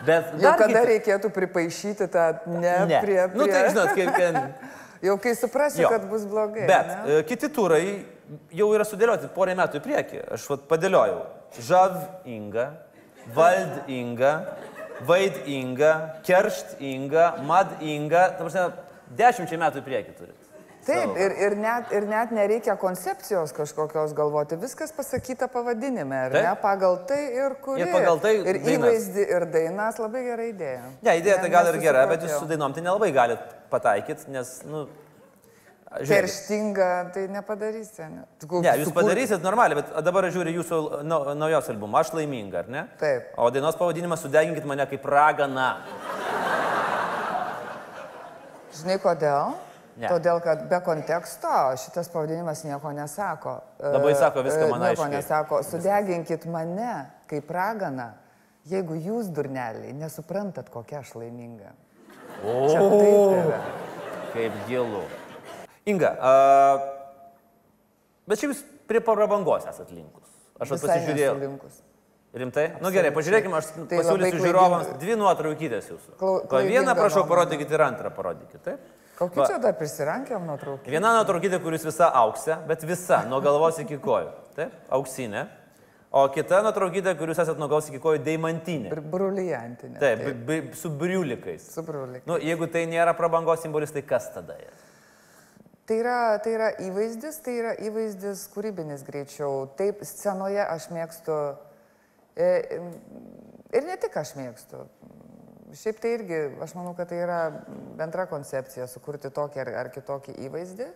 Bet 0.05 0.25
Jau 0.41 0.53
kada 0.57 0.79
kiti- 0.79 0.87
reikėtų 0.89 1.29
pripaišyti 1.35 2.07
tą 2.07 2.39
ne, 2.47 2.85
Ne. 2.85 2.99
prie, 3.01 3.27
prie... 3.27 3.37
Nu 3.37 3.47
tai 3.47 3.69
žinot, 3.69 3.89
kaip... 3.95 4.09
kaip- 4.15 4.53
Jau 5.07 5.17
kai 5.17 5.33
suprasiu, 5.35 5.81
Jo. 5.81 5.89
kad 5.89 6.09
bus 6.09 6.25
blogai. 6.25 6.67
Bet 6.67 6.87
ne? 6.87 7.13
e, 7.19 7.23
kiti 7.23 7.47
turai 7.49 8.05
jau 8.51 8.65
yra 8.75 8.83
sudėlioti 8.83 9.29
porą 9.35 9.55
metų 9.55 9.79
į 9.79 9.83
priekį. 9.85 10.19
Aš 10.33 10.49
vat 10.49 10.59
padėliojau. 10.67 11.21
Žav 11.59 11.93
Inga, 12.25 12.65
Vald 13.33 13.87
Inga, 13.87 14.33
Vaid 15.07 15.47
Inga, 15.47 15.93
Keršt 16.27 16.79
Inga, 16.79 17.35
Mad 17.47 17.79
Inga. 17.81 18.27
Ta 18.37 18.43
prasme, 18.43 18.67
dešimčiai 19.17 19.59
metų 19.61 19.81
į 19.81 19.87
priekį 19.87 20.15
turit. 20.17 20.35
Taip, 20.89 21.11
ir, 21.21 21.33
ir, 21.43 21.53
net, 21.59 21.91
ir 21.93 22.05
net 22.09 22.31
nereikia 22.33 22.73
koncepcijos 22.79 23.51
kažkokios 23.53 24.13
galvoti, 24.17 24.57
viskas 24.57 24.93
pasakyta 24.95 25.49
pavadinime, 25.51 26.15
ar 26.25 26.31
Taip. 26.33 26.45
ne, 26.47 26.53
pagal 26.63 26.95
tai 27.09 27.19
ir 27.35 27.57
kurį. 27.61 27.83
Ir 27.83 27.91
pagal 27.93 28.21
tai 28.23 28.31
Ir 28.39 28.47
dainas. 28.57 28.71
įvaizdį, 28.73 29.25
ir 29.35 29.45
dainas 29.53 29.99
labai 30.01 30.23
gera 30.25 30.47
idėja. 30.49 30.87
Ne, 31.05 31.17
idėja 31.19 31.35
tai 31.43 31.49
Ne- 31.49 31.53
gal 31.53 31.69
ir 31.73 31.77
gera, 31.83 32.07
bet 32.09 32.25
jūs 32.25 32.39
su 32.39 32.47
dainom 32.49 32.73
tai 32.73 32.81
nelabai 32.87 33.11
galite 33.13 33.59
pataikyti, 33.69 34.31
nes, 34.33 34.55
nu... 34.65 34.87
Kerštinga, 35.89 36.89
tai 37.13 37.27
nepadarysi. 37.33 38.03
Ne, 38.13 38.25
Ne, 38.61 38.73
jūs 38.83 38.91
padarysit 38.93 39.41
normaliai, 39.41 39.79
bet 39.81 40.03
dabar 40.05 40.23
žiūri 40.29 40.53
jūsų 40.59 41.01
nau- 41.03 41.33
naujos 41.35 41.69
albumą, 41.73 41.99
aš 42.03 42.11
laiminga, 42.13 42.59
ar 42.59 42.67
ne? 42.69 42.83
Taip. 42.99 43.31
O 43.37 43.49
dainos 43.49 43.75
pavadinimas 43.75 44.21
sudeginkit 44.21 44.65
mane 44.69 44.85
kaip 44.85 45.03
ragana. 45.09 45.77
Žinai 48.79 48.99
kodėl? 49.01 49.55
Ne. 49.99 50.07
Todėl, 50.07 50.37
kad 50.45 50.61
be 50.69 50.77
konteksto 50.85 51.49
šitas 51.81 52.07
pavadinimas 52.13 52.61
nieko 52.63 52.91
nesako. 52.95 53.57
Labai 53.81 54.11
E, 54.13 54.15
sako 54.15 54.43
viską 54.45 54.67
e, 54.67 54.69
man 54.71 54.79
Nieko 54.85 55.01
aiškiai. 55.03 55.17
nesako. 55.17 55.63
Sudeginkit 55.67 56.45
mane 56.45 57.09
kaip 57.27 57.49
raganą, 57.51 58.11
jeigu 58.69 58.95
jūs, 58.95 59.27
durneliai, 59.33 59.91
nesuprantat, 59.93 60.69
kokia 60.69 60.99
aš 61.01 61.15
laiminga. 61.15 61.73
O, 62.45 63.43
kaip 64.33 64.53
gilu. 64.69 65.03
Inga, 65.87 66.15
a, 66.19 66.33
bet 68.27 68.41
šiaip 68.41 68.51
jūs 68.53 68.65
prie 68.89 68.99
prabangos 69.05 69.67
esat 69.69 69.93
linkus. 69.93 70.27
Aš 70.59 70.75
pasižiūrėjau. 70.75 71.37
linkus. 71.39 71.79
Rimtai? 72.29 72.65
Na 72.77 72.85
nu, 72.85 72.93
gerai, 72.93 73.09
pažiūrėkime, 73.15 73.57
aš 73.57 73.71
Tai 73.89 73.99
pasiūlysiu 74.03 74.41
žiūrovams 74.43 74.89
dvi 75.01 75.15
nuotraukytės 75.17 75.87
jūsų. 75.89 76.17
Pa 76.51 76.59
vieną 76.61 76.93
prašau 76.97 77.23
parodykit 77.29 77.71
ir 77.73 77.81
antrą 77.81 78.11
parodykit. 78.13 78.61
Taip? 78.65 78.83
Va. 79.19 79.47
čia 79.49 79.57
dar 79.59 79.73
prisirankėm 79.75 80.45
nuotrauką? 80.47 80.87
Viena 80.93 81.11
nuotraukytė, 81.17 81.57
kuris 81.63 81.83
visa 81.83 82.07
auksė, 82.21 82.55
bet 82.69 82.85
visa, 82.87 83.23
nuo 83.27 83.41
galvos 83.43 83.81
iki 83.81 83.97
kojų. 83.99 84.29
Taip, 84.55 84.75
auksinė. 84.95 85.47
O 86.15 86.23
kita 86.33 86.61
nuotraukytė, 86.65 87.15
kuris 87.19 87.41
esat 87.41 87.59
nuo 87.59 87.67
galvos 87.67 87.89
iki 87.91 87.99
kojų, 88.03 88.21
deimantinė. 88.25 88.93
Brulijantinė. 89.11 89.99
Taip, 89.99 90.23
bi- 90.47 90.61
su 90.77 90.93
briulikais. 91.01 91.65
Su 91.73 91.83
brulik. 91.85 92.23
Nu, 92.29 92.37
jeigu 92.39 92.69
tai 92.71 92.85
nėra 92.89 93.17
prabangos 93.17 93.65
simbolis, 93.65 93.91
tai 93.91 94.05
kas 94.05 94.29
tada 94.37 94.55
yra? 94.61 94.77
Tai 95.89 95.95
yra, 95.97 96.37
tai 96.45 96.51
yra 96.53 96.67
įvaizdis, 96.85 97.39
tai 97.41 97.55
yra 97.57 97.71
įvaizdis 97.81 98.43
kūrybinis 98.53 99.01
greičiau. 99.07 99.63
Taip, 99.73 100.03
scenoje 100.05 100.61
aš 100.61 100.85
mėgstu. 100.93 101.37
e, 102.37 102.49
Ir 103.73 103.85
ne 103.85 103.95
tik 104.01 104.13
aš 104.21 104.35
mėgstu. 104.37 104.83
Šiaip 105.77 105.97
tai 106.01 106.11
irgi, 106.17 106.37
aš 106.61 106.75
manau, 106.77 106.93
kad 106.97 107.09
tai 107.09 107.23
yra 107.23 107.39
bendra 107.97 108.27
koncepcija- 108.29 108.85
sukurti 108.93 109.29
tokį 109.33 109.61
ar, 109.61 109.71
ar 109.81 109.89
kitokį 109.89 110.35
įvaizdį. 110.45 110.87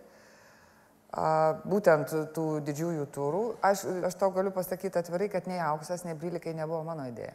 A, 1.14 1.58
Būtent 1.66 2.14
tų 2.34 2.46
didžiųjų 2.62 3.06
turų. 3.10 3.42
Aš, 3.62 3.84
aš 4.06 4.14
tau 4.14 4.30
galiu 4.30 4.50
pasakyti 4.50 4.98
atvirai, 4.98 5.28
kad 5.28 5.46
nei 5.46 5.58
auksas, 5.58 6.04
nei 6.04 6.14
brylikai 6.14 6.54
nebuvo 6.54 6.84
mano 6.84 7.02
idėja. 7.02 7.34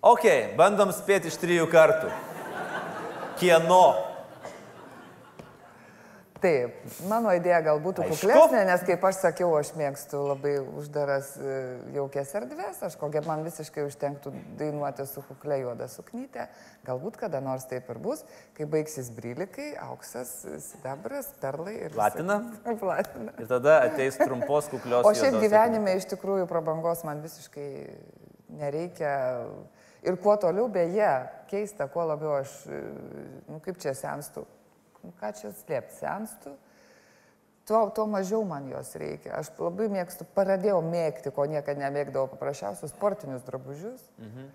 Ok, 0.00 0.56
bandom 0.56 0.92
spėti 0.92 1.26
iš 1.26 1.36
trijų 1.36 1.68
kartų. 1.68 2.10
Kieno? 3.36 4.13
Taip, 6.44 6.74
mano 7.08 7.30
idėja 7.32 7.62
gal 7.64 7.78
būtų 7.80 8.02
Aišku. 8.04 8.16
kuklesnė, 8.20 8.64
nes 8.68 8.82
kaip 8.84 9.04
aš 9.08 9.20
sakiau, 9.22 9.48
aš 9.56 9.70
mėgstu 9.78 10.18
labai 10.20 10.58
uždaras 10.60 11.30
e, 11.40 11.54
jaukias 11.94 12.34
erdvės, 12.36 12.82
aš 12.84 12.96
kokia 13.00 13.22
man 13.24 13.46
visiškai 13.46 13.86
užtenktų 13.86 14.32
dainuoti 14.60 15.06
su 15.08 15.22
kuklė 15.24 15.62
juoda 15.62 15.88
suknytė. 15.88 16.44
Galbūt 16.84 17.16
kada 17.22 17.40
nors 17.40 17.64
taip 17.70 17.88
ir 17.88 18.00
bus, 18.04 18.26
kai 18.58 18.66
baigsis 18.68 19.08
brylikai, 19.16 19.70
auksas, 19.86 20.34
sidabras, 20.66 21.30
perlai 21.40 21.78
ir... 21.86 21.94
Platina? 21.96 22.42
Platina. 22.82 23.32
Ir 23.40 23.48
tada 23.48 23.78
ateis 23.86 24.20
trumpos 24.20 24.68
kuklios. 24.68 25.08
O 25.08 25.14
šiaip 25.16 25.38
gyvenime 25.40 25.96
iš 25.96 26.10
tikrųjų 26.12 26.44
prabangos 26.50 27.06
man 27.08 27.24
visiškai 27.24 27.70
nereikia. 28.60 29.14
Ir 30.04 30.20
kuo 30.20 30.36
toliau, 30.36 30.68
beje, 30.68 31.08
keista, 31.48 31.88
kuo 31.88 32.04
labiau 32.04 32.36
aš, 32.42 32.52
e, 32.68 32.82
nu 33.48 33.62
kaip 33.64 33.80
čia 33.80 33.96
senstu, 33.96 34.44
ką 35.20 35.32
čia 35.38 35.52
slėpti, 35.52 35.98
senstu, 35.98 36.54
tuo, 37.68 37.90
tuo 37.94 38.06
mažiau 38.10 38.44
man 38.48 38.68
jos 38.70 38.94
reikia. 39.00 39.36
Aš 39.38 39.52
labai 39.58 39.88
mėgstu, 39.92 40.26
pradėjau 40.36 40.80
mėgti, 40.84 41.32
ko 41.34 41.46
niekada 41.50 41.86
nemėgdavau, 41.86 42.28
paprasčiausius 42.34 42.94
sportinius 42.94 43.46
drabužius. 43.48 44.04
Mhm. 44.18 44.52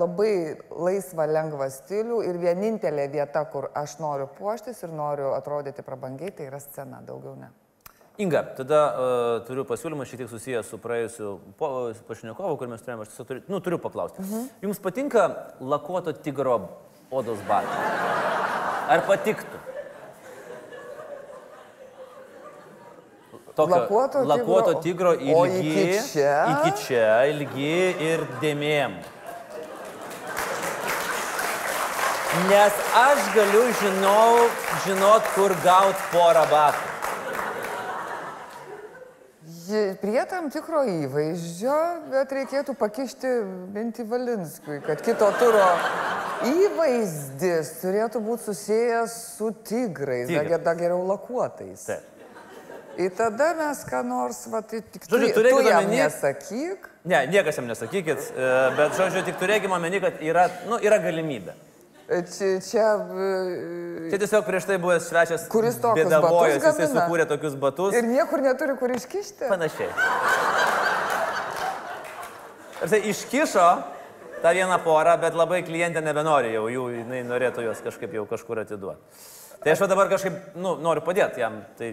Labai 0.00 0.56
laisvą, 0.72 1.26
lengvą 1.28 1.66
stilių 1.70 2.22
ir 2.24 2.38
vienintelė 2.40 3.04
vieta, 3.12 3.42
kur 3.52 3.68
aš 3.76 3.98
noriu 4.00 4.26
puoštis 4.38 4.80
ir 4.86 4.94
noriu 4.96 5.34
atrodyti 5.36 5.84
prabangiai, 5.84 6.32
tai 6.32 6.48
yra 6.48 6.62
scena, 6.64 7.02
daugiau 7.04 7.36
ne. 7.36 7.50
Inga, 8.20 8.42
tada 8.56 8.80
uh, 8.88 9.28
turiu 9.46 9.64
pasiūlymą 9.68 10.04
šiek 10.08 10.24
tiek 10.24 10.32
susijęs 10.32 10.72
su 10.72 10.80
praėjusiu 10.80 11.36
pašnekovu, 12.08 12.58
kur 12.60 12.72
mes 12.72 12.82
turėjome, 12.84 13.06
aš 13.06 13.14
tiesiog 13.14 13.30
turiu, 13.30 13.44
nu, 13.52 13.60
turiu 13.64 13.80
paklausti. 13.80 14.24
Mhm. 14.24 14.50
Jums 14.66 14.82
patinka 14.82 15.28
lakuoto 15.60 16.16
tigro 16.16 16.58
odos 17.12 17.40
batai? 17.48 18.29
Ar 18.90 19.02
patiktų? 19.06 19.58
Tokio 23.54 23.76
Lakuoto 23.76 24.18
tigro- 24.22 24.28
lakuoto 24.30 24.72
tigro 24.82 25.12
ilgi, 25.14 25.34
O 25.36 25.44
iki 25.46 25.86
čia? 26.12 26.34
iki 26.54 26.70
čia, 26.82 27.06
ilgi 27.30 27.72
ir 28.10 28.22
dėmėm. 28.42 28.94
Nes 32.48 32.78
aš 33.04 33.24
galiu 33.34 33.64
žinau, 33.82 34.48
žinot, 34.86 35.22
kur 35.34 35.54
gaut 35.64 35.98
porą 36.12 36.44
batų. 36.50 36.89
Prie 40.00 40.22
tam 40.30 40.48
tikro 40.50 40.82
įvaizdžio, 40.88 41.76
bet 42.10 42.32
reikėtų 42.36 42.74
pakišti 42.78 43.30
mintį 43.74 44.06
Valinskui, 44.10 44.80
kad 44.86 45.02
kito 45.06 45.28
turo 45.38 45.66
įvaizdis 46.50 47.70
turėtų 47.82 48.22
būti 48.24 48.46
susijęs 48.50 49.16
su 49.36 49.50
tigrais, 49.66 50.28
Tigrai. 50.30 50.58
dar, 50.64 50.76
geriau 50.78 51.02
lakuotais. 51.08 51.84
Taip. 51.88 52.06
Ir 53.00 53.12
tada 53.16 53.52
mes 53.56 53.78
ką 53.88 54.00
nors, 54.04 54.42
va, 54.50 54.60
tai 54.66 54.80
tik 54.82 55.06
tu, 55.06 55.14
Žodžiu, 55.14 55.28
tu 55.32 55.40
turėkit 55.40 55.68
jam 55.70 55.84
omeny- 55.86 56.00
nesakyk. 56.02 56.88
Ne, 57.08 57.20
niekas 57.32 57.56
jam 57.56 57.66
nesakykit, 57.70 58.18
e, 58.34 58.48
bet, 58.76 58.92
žodžiu, 58.98 59.22
tik 59.24 59.38
turėkime 59.40 59.72
omeny, 59.78 60.00
kad 60.02 60.18
yra, 60.20 60.48
nu, 60.68 60.76
yra 60.84 60.98
galimybė. 61.00 61.54
Čia, 62.10 62.58
čia 62.58 62.86
e, 62.98 64.10
Čia 64.10 64.18
tiesiog 64.18 64.42
prieš 64.42 64.64
tai 64.66 64.80
buvęs 64.82 65.04
svečias 65.06 65.44
Kuris 65.50 65.76
tokius 65.78 66.08
bėdavojos, 66.08 66.56
batus 66.58 66.80
jisai 66.80 66.88
sukūrė 66.90 67.26
tokius 67.30 67.54
batus. 67.54 67.94
ir 67.94 68.08
niekur 68.10 68.42
neturi 68.42 68.74
kur 68.80 68.90
iškišti. 68.90 69.46
Panašiai. 69.46 69.92
Ir 72.82 72.90
tai 72.90 73.00
iškišo 73.12 73.66
tą 74.42 74.54
vieną 74.56 74.80
porą, 74.82 75.14
bet 75.22 75.38
labai 75.38 75.62
klientė 75.62 76.02
nebenori 76.02 76.50
jau 76.56 76.66
jų, 76.72 76.88
jinai 76.98 77.22
norėtų 77.28 77.68
juos 77.68 77.84
kažkaip 77.84 78.18
jau 78.18 78.26
kažkur 78.26 78.64
atiduoti. 78.64 79.22
Tai 79.62 79.74
aš 79.76 79.86
dabar 79.86 80.10
kažkaip, 80.10 80.56
nu, 80.56 80.74
noriu 80.82 81.04
padėti 81.04 81.44
jam, 81.44 81.60
tai 81.78 81.92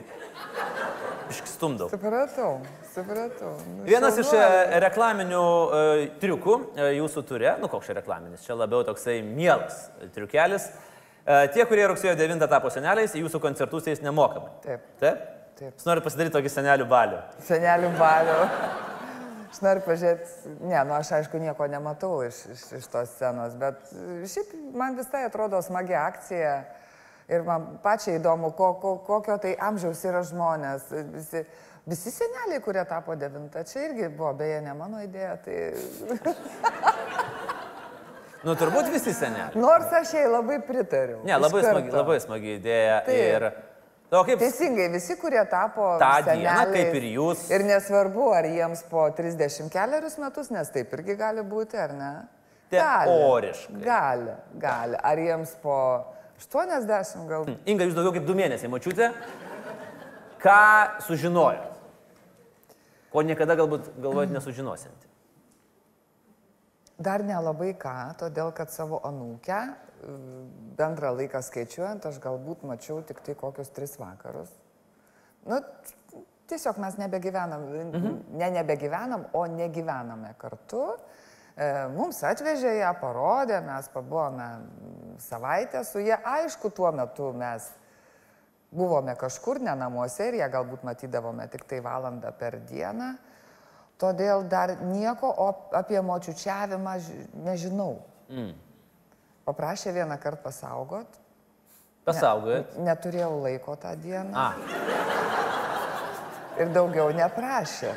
išstumdau. 1.34 1.90
Supratau, 1.92 2.52
supratau. 2.94 3.54
Nu, 3.76 3.86
Vienas 3.88 4.18
iš 4.22 4.34
e, 4.36 4.44
reklaminių 4.84 5.44
e, 5.44 5.82
triukų 6.22 6.58
e, 6.58 6.90
jūsų 6.98 7.24
turė, 7.30 7.54
nu 7.62 7.70
koks 7.72 7.90
čia 7.90 7.98
reklaminis, 8.00 8.46
čia 8.48 8.58
labiau 8.58 8.84
toksai 8.88 9.20
mielas 9.26 9.88
triukelis. 10.16 10.70
E, 11.28 11.40
tie, 11.56 11.66
kurie 11.70 11.88
rugsėjo 11.92 12.16
9 12.20 12.48
tapo 12.48 12.72
seneliais, 12.74 13.16
jūsų 13.18 13.42
koncertus 13.44 13.90
eis 13.92 14.04
nemokamai. 14.06 14.54
Taip. 14.64 14.86
Taip? 15.02 15.24
Taip. 15.58 15.74
Aš 15.74 15.88
noriu 15.90 16.04
pasidaryti 16.06 16.36
tokį 16.38 16.54
senelių 16.54 16.86
balių. 16.90 17.22
Senelių 17.48 17.94
balių. 17.98 18.38
Aš 19.48 19.62
noriu 19.64 19.82
pažiūrėti, 19.88 20.56
ne, 20.70 20.78
nu 20.86 20.94
aš 20.98 21.14
aišku 21.18 21.40
nieko 21.42 21.66
nematau 21.72 22.20
iš, 22.26 22.44
iš, 22.54 22.66
iš 22.78 22.90
tos 22.94 23.14
scenos, 23.16 23.56
bet 23.58 23.80
šiaip 24.30 24.52
man 24.78 24.98
visai 25.00 25.24
atrodo 25.26 25.62
smagi 25.66 25.96
akcija 25.98 26.52
ir 27.30 27.44
man 27.48 27.78
pačiai 27.84 28.18
įdomu, 28.22 28.52
ko, 28.58 28.74
ko, 28.82 28.98
kokio 29.08 29.38
tai 29.44 29.56
amžiaus 29.70 30.04
yra 30.08 30.24
žmonės. 30.28 30.88
Visi, 31.14 31.44
visi 31.88 32.14
seneliai, 32.16 32.62
kurie 32.64 32.84
tapo 32.88 33.16
devintą, 33.20 33.64
čia 33.68 33.88
irgi 33.90 34.10
buvo, 34.10 34.34
beje, 34.40 34.62
ne 34.66 34.74
mano 34.78 35.04
idėja, 35.04 35.38
tai 35.46 35.58
Nu, 38.46 38.54
turbūt 38.56 38.92
visi 38.94 39.12
seneliai. 39.18 39.58
nors 39.60 39.92
aš 39.98 40.14
jai 40.14 40.28
labai 40.30 40.60
pritariu. 40.64 41.18
Ne, 41.28 41.36
labai 41.40 41.64
smagi, 41.66 41.90
labai 41.92 42.20
smagi 42.24 42.54
idėja. 42.60 43.00
Taip. 43.08 43.18
Ir... 43.18 43.48
O 44.08 44.22
kaip... 44.24 44.40
Teisingai, 44.40 44.86
visi, 44.94 45.18
kurie 45.20 45.42
tapo 45.52 45.98
Ta 46.00 46.22
diena, 46.24 46.62
seneliais, 46.62 46.70
kaip 46.72 46.94
ir 46.96 47.08
jūs. 47.18 47.42
Ir 47.52 47.66
nesvarbu, 47.68 48.30
ar 48.38 48.48
jiems 48.48 48.86
po 48.88 49.04
30 49.18 49.68
keliarius 49.74 50.16
metus, 50.22 50.48
nes 50.54 50.72
taip 50.72 50.94
irgi 50.96 51.18
gali 51.20 51.44
būti, 51.44 51.80
ar 51.82 51.96
ne? 51.98 52.12
Teoriškai. 52.72 53.82
Gali, 53.84 54.38
gali. 54.62 55.02
Ar 55.10 55.24
jiems 55.26 55.58
po 55.64 55.80
80 56.38 57.26
gal? 57.30 57.50
Inga, 57.66 57.88
jūs 57.88 57.98
daugiau 57.98 58.14
kaip 58.16 58.28
du 58.28 58.36
mėnesiai 58.38 58.70
mačiute. 58.70 59.10
Ką 60.42 60.62
sužinojot? 61.08 61.74
Ko 63.12 63.24
niekada 63.26 63.56
galbūt 63.58 63.90
galvojat 64.04 64.34
nesužinosinti. 64.36 65.10
Dar 67.02 67.24
nelabai 67.26 67.72
ką, 67.78 67.96
todėl 68.22 68.52
kad 68.58 68.74
savo 68.74 69.00
anūkę 69.06 69.58
e, 69.58 70.16
bendrą 70.78 71.14
laiką 71.18 71.42
skaičiuojant, 71.46 72.06
aš 72.10 72.18
galbūt 72.22 72.66
mačiau 72.66 73.04
tik 73.06 73.22
tai 73.26 73.38
kokius 73.38 73.70
tris 73.74 73.96
vakarus. 74.02 74.50
Nu, 75.46 75.62
tiesiog 76.50 76.82
mes 76.82 76.98
nebegyvenam, 77.02 77.68
mhm. 77.94 78.18
ne 78.42 78.50
nebegyvenam, 78.58 79.28
o 79.38 79.46
negyvename 79.50 80.34
kartu. 80.42 80.84
E, 80.94 81.27
Mums 81.96 82.20
atvežė 82.22 82.76
ją, 82.84 82.92
parodė, 83.02 83.58
mes 83.66 83.88
pabuvome 83.90 84.48
savaitę 85.18 85.82
su 85.88 86.00
ją. 86.06 86.20
Aišku, 86.24 86.70
tuo 86.70 86.92
metu 86.94 87.32
mes 87.34 87.66
buvome 88.70 89.16
kažkur, 89.18 89.58
ne 89.66 89.74
namuose 89.80 90.28
ir 90.30 90.38
ją 90.44 90.50
galbūt 90.54 90.84
matydavome 90.86 91.48
tik 91.50 91.64
tai 91.66 91.80
valandą 91.82 92.30
per 92.38 92.60
dieną. 92.70 93.16
Todėl 93.98 94.44
dar 94.46 94.76
nieko 94.86 95.32
apie 95.74 95.98
močiučiavimą 96.06 96.94
ži- 97.02 97.24
nežinau. 97.48 97.96
Mm. 98.30 98.52
Paprašė 99.48 99.96
vieną 99.96 100.20
kartą 100.22 100.44
pasaugot. 100.44 101.08
Pasaugojat. 102.06 102.78
Neturėjau 102.78 103.34
laiko 103.42 103.74
tą 103.76 103.96
dieną 104.00 104.32
A, 104.38 104.54
ir 106.62 106.70
daugiau 106.76 107.10
neprašė. 107.18 107.92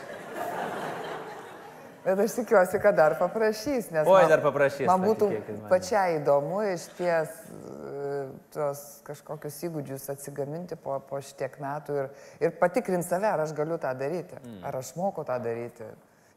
Bet 2.04 2.18
aš 2.24 2.32
tikiuosi, 2.38 2.78
kad 2.80 2.96
dar 2.96 3.12
paprašys, 3.20 3.90
nes 3.92 4.06
Oi, 4.08 4.22
man, 4.22 4.30
dar 4.32 4.40
paprašys, 4.40 4.86
man 4.88 5.02
būtų 5.04 5.26
manim. 5.34 5.58
pačiai 5.68 6.14
įdomu 6.16 6.62
iš 6.70 6.86
ties 6.96 7.34
e, 7.50 8.22
tos 8.54 8.80
kažkokius 9.04 9.58
įgūdžius 9.68 10.06
atsigaminti 10.14 10.78
po, 10.80 10.96
po 11.10 11.20
šitiek 11.20 11.58
metų 11.60 11.98
ir, 12.00 12.08
ir 12.40 12.54
patikrinti 12.56 13.04
save, 13.04 13.28
ar 13.28 13.42
aš 13.44 13.52
galiu 13.58 13.76
tą 13.82 13.92
daryti, 14.00 14.38
Mm. 14.40 14.62
ar 14.64 14.78
aš 14.80 14.94
moku 14.96 15.26
tą 15.28 15.36
daryti 15.44 15.84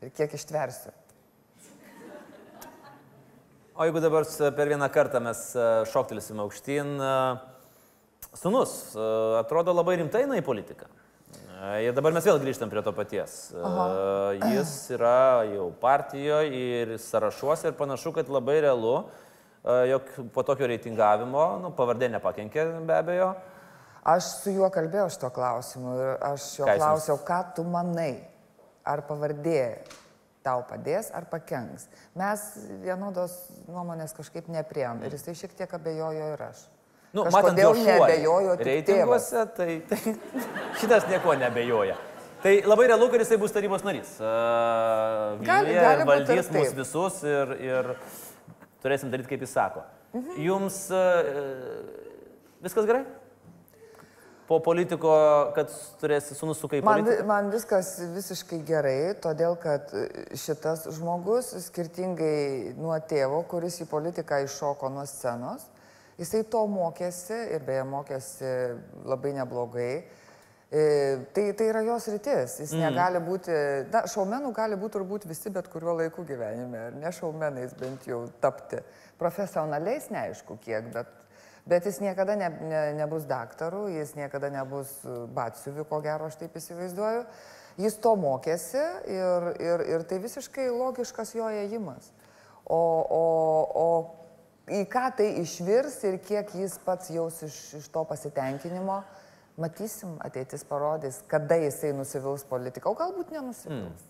ir 0.03 0.11
kiek 0.11 0.35
ištversiu. 0.35 0.91
O 3.75 3.87
jeigu 3.87 4.01
dabar 4.03 4.27
per 4.53 4.67
vieną 4.69 4.89
kartą 4.93 5.21
mes 5.23 5.45
e, 5.55 5.69
šoktelėsim 5.89 6.43
aukštyn, 6.43 6.91
e, 6.99 7.13
sunus 8.37 8.75
atrodo 9.39 9.73
labai 9.73 9.95
rimtai 10.01 10.25
eina 10.27 10.37
į 10.37 10.43
politiką. 10.45 10.91
Ir 11.63 11.93
dabar 11.95 12.11
mes 12.11 12.25
vėl 12.27 12.41
grįžtam 12.43 12.67
prie 12.71 12.81
to 12.83 12.91
paties. 12.91 13.33
E, 13.55 14.49
Jis 14.51 14.71
yra 14.97 15.43
jau 15.47 15.69
partijoje 15.79 16.49
ir 16.59 16.91
sąrašuose 16.99 17.69
ir 17.71 17.77
panašu, 17.79 18.11
kad 18.17 18.27
labai 18.27 18.57
realu, 18.65 19.05
jog 19.87 20.09
po 20.35 20.43
tokio 20.43 20.67
reitingavimo, 20.67 21.45
nu, 21.63 21.71
pavardė 21.77 22.09
nepakenkė 22.17 22.65
be 22.83 22.97
abejo. 22.97 23.29
Aš 24.03 24.27
su 24.41 24.51
juo 24.51 24.67
kalbėjau 24.75 25.07
šito 25.15 25.29
klausimu 25.31 25.93
ir 25.95 26.09
aš 26.33 26.49
jo 26.59 26.65
jums- 26.67 26.81
klausiau, 26.81 27.21
ką 27.23 27.37
tu 27.55 27.63
manai, 27.63 28.17
ar 28.83 29.05
pavardė 29.07 29.61
tau 30.43 30.65
padės 30.67 31.07
ar 31.15 31.29
pakenks. 31.31 31.87
Mes 32.19 32.43
vienodos 32.83 33.37
nuomonės 33.71 34.11
kažkaip 34.17 34.49
nepriem 34.51 34.99
ir 35.07 35.15
jisai 35.15 35.37
šiek 35.39 35.55
tiek 35.55 35.71
abejojo 35.79 36.33
ir 36.33 36.43
aš. 36.49 36.65
Nu, 37.13 37.23
matant 37.29 37.59
jo 37.61 37.69
Kažkodėl 37.73 37.85
neabejojo 37.85 38.53
tik 38.57 38.65
tėvas. 38.65 39.27
reitinguose, 39.29 39.43
tai, 39.57 39.73
tai 39.89 40.15
šitas 40.81 41.05
nieko 41.11 41.35
nebejoja. 41.37 41.97
Tai 42.43 42.53
labai 42.67 42.87
realu, 42.89 43.05
kad 43.13 43.21
jisai 43.21 43.37
bus 43.39 43.53
tarybos 43.55 43.83
narys. 43.85 44.15
Uh, 44.19 45.37
Gali- 45.45 45.75
gali 45.77 46.07
valdys 46.09 46.49
mus 46.51 46.71
taip. 46.71 46.79
visus 46.81 47.19
ir, 47.23 47.53
ir 47.63 47.91
turėsim 48.83 49.13
daryti, 49.13 49.29
kaip 49.29 49.45
jis 49.45 49.53
sako. 49.55 49.83
Mhm. 50.17 50.39
Jums 50.43 50.79
uh, 50.91 51.21
viskas 52.65 52.89
gerai? 52.89 53.03
Po 54.49 54.57
politiko, 54.59 55.13
kad 55.55 55.69
turėsi 56.01 56.35
sunus 56.35 56.59
su 56.59 56.67
kaip 56.67 56.83
Man, 56.83 57.05
man 57.29 57.47
viskas 57.53 57.93
visiškai 58.11 58.59
gerai, 58.67 59.13
todėl 59.23 59.55
kad 59.61 59.93
šitas 60.35 60.83
žmogus, 60.97 61.53
skirtingai 61.69 62.73
nuo 62.75 62.97
tėvo, 63.07 63.39
kuris 63.47 63.79
į 63.85 63.87
politiką 63.93 64.41
iššoko 64.43 64.89
nuo 64.91 65.05
scenos, 65.07 65.63
jisai 66.19 66.43
to 66.49 66.65
mokėsi 66.71 67.39
ir 67.55 67.63
beje 67.67 67.85
mokėsi 67.89 68.51
labai 69.05 69.33
neblogai. 69.39 69.93
E, 70.73 70.83
Tai, 71.33 71.43
tai 71.53 71.67
yra 71.69 71.83
jos 71.85 72.07
rytis. 72.09 72.55
Jis 72.63 72.71
mm. 72.73 72.79
negali 72.81 73.19
būti, 73.21 73.53
na, 73.93 74.07
šaumenų 74.09 74.49
gali 74.57 74.77
būti 74.81 74.95
turbūt 74.95 75.27
visi 75.29 75.51
bet 75.53 75.67
kuriuo 75.69 75.93
laiku 75.99 76.25
gyvenime, 76.25 76.87
ar 76.87 76.95
ne 76.97 77.11
šaumenais 77.13 77.75
bent 77.77 78.07
jau 78.09 78.23
tapti. 78.41 78.79
Profesionaliais 79.21 80.09
neaišku 80.09 80.57
kiek, 80.63 80.89
bet 80.95 81.11
Bet 81.63 81.85
jis 81.87 82.01
niekada 82.03 82.35
ne, 82.35 82.49
ne, 82.61 82.79
nebus 82.97 83.23
daktaru, 83.23 83.85
jis 83.87 84.17
niekada 84.19 84.49
nebus 84.51 84.89
batsiuviu, 85.31 85.85
ko 85.87 86.01
gero 86.03 86.27
aš 86.27 86.35
taip 86.41 86.57
įsivaizduoju. 86.59 87.21
Jis 87.79 87.95
to 88.03 88.11
mokėsi 88.19 88.81
ir, 89.09 89.47
ir, 89.63 89.83
ir 89.95 90.03
tai 90.09 90.19
visiškai 90.21 90.67
logiškas 90.69 91.31
jo 91.37 91.47
ėjimas. 91.47 92.11
O, 92.67 92.81
o, 93.07 93.23
o 93.79 93.87
į 94.71 94.85
ką 94.91 95.09
tai 95.17 95.27
išvirs 95.41 95.99
ir 96.07 96.17
kiek 96.23 96.53
jis 96.55 96.77
pats 96.85 97.11
jaus 97.11 97.41
iš, 97.43 97.59
iš 97.81 97.91
to 97.91 98.03
pasitenkinimo, 98.07 99.01
matysim, 99.59 100.15
ateitis 100.23 100.63
parodys, 100.67 101.21
kada 101.27 101.59
jisai 101.61 101.93
nusivils 101.97 102.45
politiką, 102.49 102.93
o 102.93 102.97
galbūt 102.97 103.33
nenusivils. 103.35 104.03
Mm. 104.03 104.09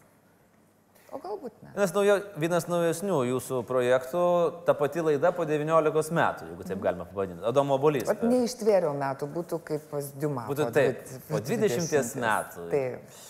O 1.13 1.19
galbūt 1.21 1.53
ne. 1.61 1.69
Vienas, 1.75 1.91
naujo, 1.93 2.13
vienas 2.41 2.65
naujesnių 2.65 3.17
jūsų 3.29 3.59
projektų, 3.69 4.21
ta 4.65 4.73
pati 4.77 5.03
laida 5.05 5.29
po 5.35 5.45
19 5.45 6.15
metų, 6.17 6.47
jeigu 6.49 6.65
taip 6.65 6.79
galima 6.81 7.05
pavadinti. 7.05 7.43
Adomo 7.45 7.77
Bolys. 7.81 8.07
Vat 8.09 8.23
neištvėriau 8.25 8.95
metų, 8.97 9.27
būtų 9.35 9.59
kaip 9.67 9.85
pas 9.91 10.07
Diuma. 10.17 10.47
Būtų 10.49 10.71
taip, 10.73 11.03
po 11.29 11.37
20 11.37 12.17
metų. 12.23 12.65
Taip. 12.73 13.21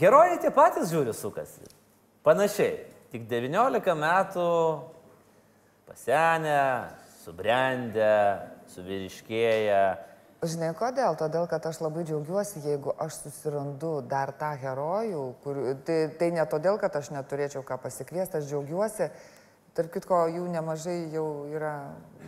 Herojai 0.00 0.38
tie 0.40 0.54
patys 0.56 0.88
žiūri 0.88 1.12
sukasi. 1.16 1.68
Panašiai. 2.24 2.78
Tik 3.12 3.28
19 3.28 3.94
metų 4.00 4.48
pasenę, 5.90 6.86
subrendę, 7.24 8.38
suvyriškėję. 8.70 9.82
Žinai 10.40 10.70
kodėl? 10.78 11.18
Todėl, 11.20 11.44
kad 11.50 11.66
aš 11.68 11.82
labai 11.82 12.06
džiaugiuosi, 12.08 12.62
jeigu 12.64 12.94
aš 13.02 13.18
susirandu 13.24 13.98
dar 14.08 14.30
tą 14.38 14.54
herojų, 14.62 15.24
kur, 15.42 15.58
tai, 15.84 15.98
tai 16.16 16.30
ne 16.32 16.46
todėl, 16.48 16.78
kad 16.80 16.94
aš 16.96 17.10
neturėčiau 17.12 17.64
ką 17.66 17.76
pasikviesti, 17.82 18.38
aš 18.38 18.46
džiaugiuosi. 18.48 19.10
Tark 19.76 19.92
kitko, 19.94 20.22
jų 20.32 20.46
nemažai 20.50 20.96
jau, 21.12 21.26
yra, 21.52 21.74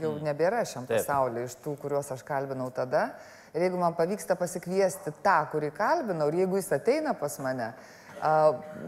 jau 0.03 0.13
nebėra 0.23 0.61
šiam 0.69 0.85
pasaulyje 0.91 1.49
iš 1.49 1.57
tų, 1.63 1.77
kuriuos 1.81 2.13
aš 2.15 2.27
kalbinau 2.27 2.69
tada. 2.75 3.09
Ir 3.55 3.65
jeigu 3.67 3.81
man 3.81 3.97
pavyksta 3.97 4.37
pasikviesti 4.39 5.15
tą, 5.25 5.39
kurį 5.55 5.73
kalbinau, 5.77 6.29
ir 6.31 6.43
jeigu 6.43 6.61
jis 6.61 6.71
ateina 6.77 7.15
pas 7.19 7.39
mane, 7.43 7.73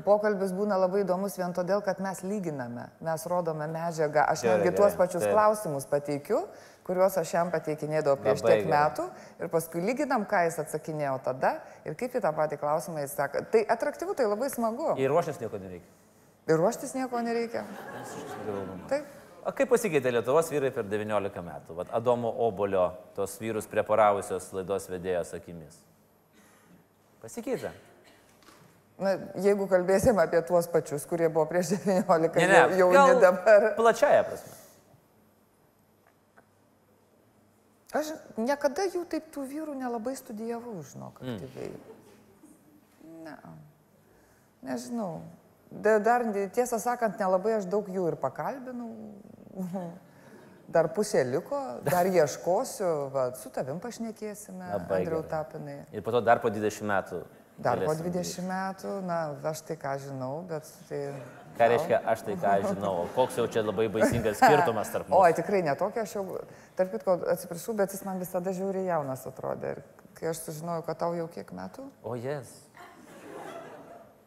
pokalbis 0.04 0.52
būna 0.54 0.76
labai 0.78 1.02
įdomus 1.02 1.34
vien 1.38 1.52
todėl, 1.56 1.80
kad 1.82 1.98
mes 2.02 2.20
lyginame, 2.22 2.86
mes 3.02 3.24
rodome 3.30 3.66
medžiagą. 3.70 4.26
Aš 4.30 4.44
Gerai, 4.44 4.60
netgi 4.60 4.76
tuos 4.76 4.92
gerai, 4.92 5.00
pačius 5.00 5.24
taip. 5.24 5.32
klausimus 5.34 5.86
pateikiu, 5.90 6.40
kuriuos 6.86 7.16
aš 7.18 7.32
jam 7.34 7.50
pateikinėdavau 7.50 8.20
prieš 8.20 8.44
Labai 8.44 8.54
tiek 8.54 8.68
gerai. 8.68 8.78
metų 8.78 9.08
ir 9.42 9.50
paskui 9.50 9.82
lyginam, 9.82 10.26
ką 10.30 10.44
jis 10.46 10.60
atsakinėjo 10.62 11.16
tada 11.26 11.56
ir 11.84 11.96
kaip 11.98 12.14
į 12.14 12.22
tą 12.22 12.32
patį 12.36 12.60
klausimą 12.62 13.02
jis 13.02 13.16
sako. 13.18 13.42
Tai 13.50 13.64
atraktyvu, 13.74 14.14
tai 14.14 14.26
labai 14.30 14.50
smagu. 14.54 14.92
Ir 15.00 15.10
ruošęs 15.10 15.40
nieko 15.42 15.58
nereikia. 15.58 15.90
Ir 16.46 16.60
ruoštis 16.60 16.94
nieko 16.94 17.20
nereikia. 17.24 17.64
Taip. 18.90 19.06
O 19.44 19.52
kaip 19.52 19.68
pasikeitė 19.68 20.08
Lietuvos 20.12 20.46
vyrai 20.48 20.70
per 20.72 20.86
19 20.88 21.42
metų? 21.44 21.74
Vat 21.76 21.90
Adomo 21.92 22.30
Obolio, 22.46 22.86
tos 23.16 23.34
vyrus 23.40 23.66
preparavusios 23.68 24.46
laidos 24.56 24.86
vedėjos 24.88 25.34
akimis. 25.36 25.82
Pasikeitė. 27.20 27.72
Na, 28.98 29.16
jeigu 29.42 29.66
kalbėsim 29.66 30.18
apie 30.22 30.38
tuos 30.46 30.68
pačius, 30.70 31.02
kurie 31.10 31.26
buvo 31.28 31.46
prieš 31.50 31.72
19, 31.84 32.36
Ne, 32.38 32.46
ne, 32.46 32.78
jau, 32.78 32.90
ne 32.94 33.14
dabar. 33.20 33.72
Plačiaja 33.78 34.22
prasme. 34.28 34.52
Aš 37.94 38.10
niekada 38.40 38.88
jų 38.90 39.04
taip 39.10 39.28
tų 39.34 39.44
vyrų 39.50 39.74
nelabai 39.78 40.16
studijavau, 40.18 40.80
žinok, 40.82 41.20
Mm. 41.22 41.34
aktyviai. 41.34 41.74
Ne. 43.24 43.36
Nežinau. 44.66 45.20
Da- 45.70 45.98
Dar, 45.98 46.24
tiesą 46.54 46.78
sakant, 46.82 47.18
nelabai 47.18 47.52
aš 47.58 47.64
daug 47.70 47.86
jų 47.86 48.08
ir 48.12 48.16
pakalbinau. 48.16 48.90
Dar 50.74 50.88
pusė 50.88 51.20
liko, 51.28 51.58
dar 51.84 52.06
ieškosiu, 52.08 53.10
va, 53.12 53.26
su 53.36 53.50
tavim 53.52 53.76
pašnekėsime, 53.78 54.64
Labai 54.72 55.02
Andriau 55.02 55.20
gerai. 55.20 55.28
Tapinai. 55.30 55.76
Ir 55.92 56.00
po 56.02 56.10
to 56.10 56.20
dar 56.24 56.40
po 56.40 56.48
20 56.50 56.82
metų. 56.88 57.18
Dar 57.54 57.78
po 57.78 57.92
galėsim 57.94 58.42
20 58.42 58.48
metų, 58.50 58.92
na, 59.06 59.18
aš 59.46 59.60
tai 59.68 59.76
ką 59.78 59.92
žinau, 60.02 60.42
bet 60.48 60.66
tai... 60.88 60.98
Ką 61.54 61.68
reiškia, 61.70 62.00
aš 62.10 62.24
tai 62.26 62.34
ką 62.42 62.54
žinau, 62.64 62.94
o 63.04 63.08
koks 63.14 63.36
jau 63.38 63.44
čia 63.46 63.62
labai 63.62 63.86
baisingas 63.94 64.38
skirtumas 64.42 64.90
tarp 64.90 65.06
mūsų. 65.06 65.20
tikrai 65.38 65.60
netokia, 65.62 66.02
aš 66.02 66.16
jau, 66.16 66.24
tarp 66.74 66.90
kitko, 66.96 67.14
atsiprašau, 67.30 67.76
bet 67.78 67.94
jis 67.94 68.02
man 68.08 68.18
visada 68.18 68.50
žiūri 68.56 68.82
jaunas 68.88 69.22
atrodė. 69.30 69.76
Ir 69.76 69.82
kai 70.18 70.32
aš 70.32 70.42
sužinojau, 70.48 70.82
kad 70.88 70.98
tau 71.04 71.14
jau 71.14 71.28
kiek 71.30 71.54
metų, 71.54 71.86
O 72.02 72.16
jes. 72.18 72.50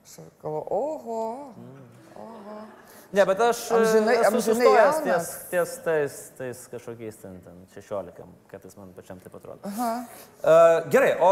aš 0.07 0.23
galvoju, 0.39 0.63
oho, 0.71 1.19
Ne, 3.15 3.23
bet 3.25 3.39
aš 3.39 3.59
e, 3.71 3.75
Amžinai- 3.77 4.15
esu 4.19 4.27
amžinai 4.27 4.41
sustojęs 4.43 4.97
ties, 5.05 5.27
ties 5.51 5.75
tais, 5.85 6.15
tais 6.37 6.63
kažkokiais 6.73 7.15
ten, 7.21 7.37
ten 7.39 7.61
16, 7.71 8.11
kartais 8.51 8.75
man 8.75 8.89
pačiam 8.97 9.19
taip 9.23 9.35
atrodo. 9.39 9.61
Uh, 9.63 10.89
gerai, 10.91 11.13
o 11.23 11.29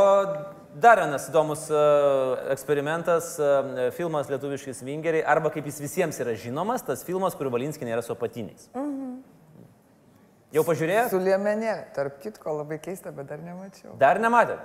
dar 0.79 1.01
vienas 1.03 1.27
įdomus 1.27 1.65
uh, 1.73 2.37
eksperimentas, 2.55 3.33
uh, 3.43 3.91
filmas 3.91 4.31
Lietuviškis 4.31 4.79
Vingeriai, 4.87 5.25
arba 5.27 5.51
kaip 5.51 5.67
jis 5.67 5.81
visiems 5.83 6.19
yra 6.23 6.37
žinomas, 6.39 6.85
tas 6.87 7.03
filmas, 7.03 7.35
kur 7.35 7.51
Valinskinė 7.51 7.91
yra 7.97 8.01
su 8.07 8.15
apatiniais. 8.15 8.69
Jau 10.55 10.63
pažiūrėjau? 10.63 11.09
Su 11.11 11.19
liemenė, 11.19 11.75
tarp 11.95 12.21
kitko, 12.23 12.53
labai 12.61 12.77
keista, 12.79 13.11
bet 13.11 13.27
dar 13.27 13.41
nemačiau. 13.43 13.97
Dar 13.99 14.21
nematėt? 14.23 14.61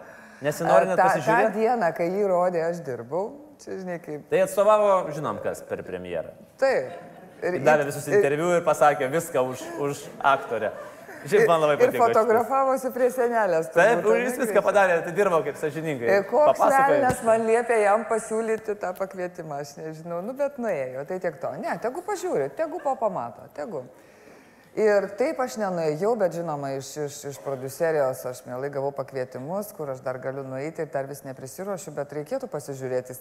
Nesinori 0.46 0.86
net 0.86 0.96
Ta- 0.96 1.08
tą 1.08 1.16
pasižiūrėti? 1.18 1.56
dieną, 1.58 1.88
kai 1.98 2.06
jį 2.14 2.28
rodė, 2.30 2.62
aš 2.70 2.84
dirbau. 2.86 3.32
Čia, 3.60 3.78
žinai, 3.82 3.98
kaip. 4.02 4.22
Tai 4.30 4.44
atstovavo, 4.46 4.92
žinom, 5.16 5.40
kas 5.44 5.60
per 5.68 5.82
premjerą. 5.84 6.32
Taip. 6.60 6.94
Ir, 7.40 7.58
Davė 7.64 7.86
visus 7.88 8.04
interviu 8.12 8.50
ir 8.56 8.62
pasakė 8.66 9.08
viską 9.12 9.42
už, 9.52 9.60
už 9.80 10.00
aktorę. 10.28 10.72
Šiaip 11.20 11.44
man 11.48 11.60
labai 11.60 11.74
Ir 11.76 11.80
patiko. 11.82 12.06
šitas. 12.06 12.16
fotografavosi 12.16 12.90
prie 12.94 13.08
senelės. 13.12 13.66
Taip, 13.74 13.98
turbūt, 14.00 14.20
jis 14.24 14.38
viską 14.40 14.62
padarė, 14.64 14.94
tai 15.04 15.12
dirbo 15.16 15.42
kaip 15.44 15.58
sažininkai. 15.60 16.08
Ir 16.16 16.22
koks 16.30 16.60
velnas 16.64 17.20
man 17.26 17.44
liepė 17.44 17.76
jam 17.82 18.06
pasiūlyti 18.08 18.76
tą 18.80 18.94
pakvietimą, 18.96 19.58
aš 19.60 19.74
nežinau, 19.76 20.22
nu 20.24 20.32
bet 20.36 20.56
nuėjo, 20.56 21.04
tai 21.08 21.18
tiek 21.20 21.36
to. 21.42 21.50
Ne, 21.60 21.74
tegu 21.84 22.00
pažiūri, 22.06 22.48
tegu 22.56 22.80
pa 22.80 22.94
pamato, 22.96 23.44
tegu. 23.56 23.84
Ir 24.78 25.08
taip 25.18 25.40
aš 25.42 25.56
nenuėjau, 25.58 26.12
bet 26.20 26.36
žinoma, 26.36 26.68
iš, 26.76 26.92
iš, 27.02 27.14
iš 27.32 27.38
produserijos 27.42 28.20
aš 28.30 28.44
mielai 28.46 28.68
gavau 28.70 28.92
pakvietimus, 28.94 29.72
kur 29.74 29.90
aš 29.90 29.98
dar 30.04 30.20
galiu 30.22 30.44
nueiti 30.46 30.84
ir 30.84 30.92
dar 30.92 31.08
vis 31.10 31.24
neprisiruošiu, 31.26 31.90
bet 31.96 32.14
reikėtų 32.14 32.46
pasižiūrėti. 32.52 33.16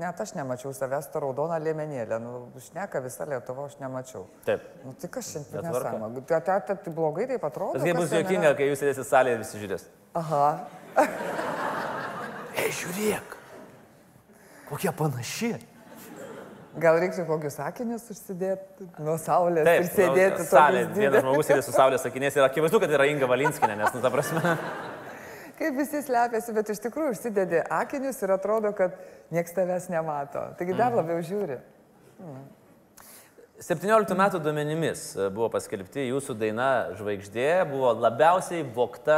Net 0.00 0.18
aš 0.24 0.34
nemačiau 0.34 0.72
savęs 0.74 1.06
to 1.12 1.22
raudoną 1.22 1.60
liemenėlę, 1.62 2.18
nu, 2.24 2.34
šneka 2.66 3.04
visą 3.06 3.28
Lietuvą, 3.30 3.68
aš 3.70 3.78
nemačiau. 3.78 4.24
Taip. 4.48 4.66
Nu, 4.82 4.96
tai 4.98 5.12
kas 5.14 5.30
šiandien 5.36 5.70
nesąmonė? 5.70 6.26
Tai, 6.26 6.42
tai, 6.50 6.58
tai, 6.66 6.78
tai 6.82 6.96
blogai 6.98 7.30
taip 7.30 7.46
atrodo. 7.46 7.78
Kas 7.78 8.02
bus 8.02 8.18
juokinga, 8.18 8.54
kai 8.58 8.70
jūs 8.72 8.82
sėdėsite 8.82 9.06
salėje 9.06 9.38
ir 9.38 9.42
visi 9.46 9.62
žiūrės. 9.62 9.88
Aha. 10.18 10.44
Ei, 12.58 12.74
žiūrėk. 12.74 13.38
Kokie 14.72 14.90
panaši. 14.98 15.54
Gal 16.78 16.98
reiktų 17.02 17.24
kokius 17.26 17.56
sakinius 17.58 18.04
užsidėti 18.12 18.86
nuo 19.02 19.16
saulės 19.18 19.66
Taip, 19.66 19.80
ir 19.82 19.88
sėdėti 19.94 20.44
salė. 20.46 20.82
tokius 20.86 20.98
Vienas 21.02 21.24
žmogus 21.24 21.48
sėdės 21.50 21.66
su 21.66 21.72
saulės 21.74 22.04
sakinės 22.06 22.36
ir 22.38 22.44
akivaizdu, 22.46 22.80
kad 22.84 22.92
yra 22.94 23.06
Inga 23.10 23.26
Valinskinė, 23.30 23.74
nes, 23.80 23.90
nu, 23.96 24.02
ta 24.04 24.10
prasme. 24.14 24.54
Kaip 25.58 25.74
visi 25.74 26.02
slepiasi, 26.06 26.52
bet 26.54 26.68
iš 26.70 26.78
tikrųjų 26.84 27.16
užsidedi 27.16 27.64
akinius 27.80 28.20
ir 28.22 28.30
atrodo, 28.36 28.70
kad 28.78 28.94
nieks 29.34 29.56
tavęs 29.56 29.88
nemato. 29.90 30.44
Taigi 30.60 30.76
dar 30.78 30.92
Mhm. 30.92 31.00
labiau 31.00 31.24
žiūri. 31.26 31.58
17 33.58 34.14
metų 34.14 34.38
duomenimis 34.42 35.00
buvo 35.34 35.48
paskelbti 35.50 36.04
jūsų 36.12 36.36
daina 36.38 36.68
Žvaigždė, 36.94 37.48
buvo 37.72 37.90
labiausiai 37.98 38.62
vokta 38.62 39.16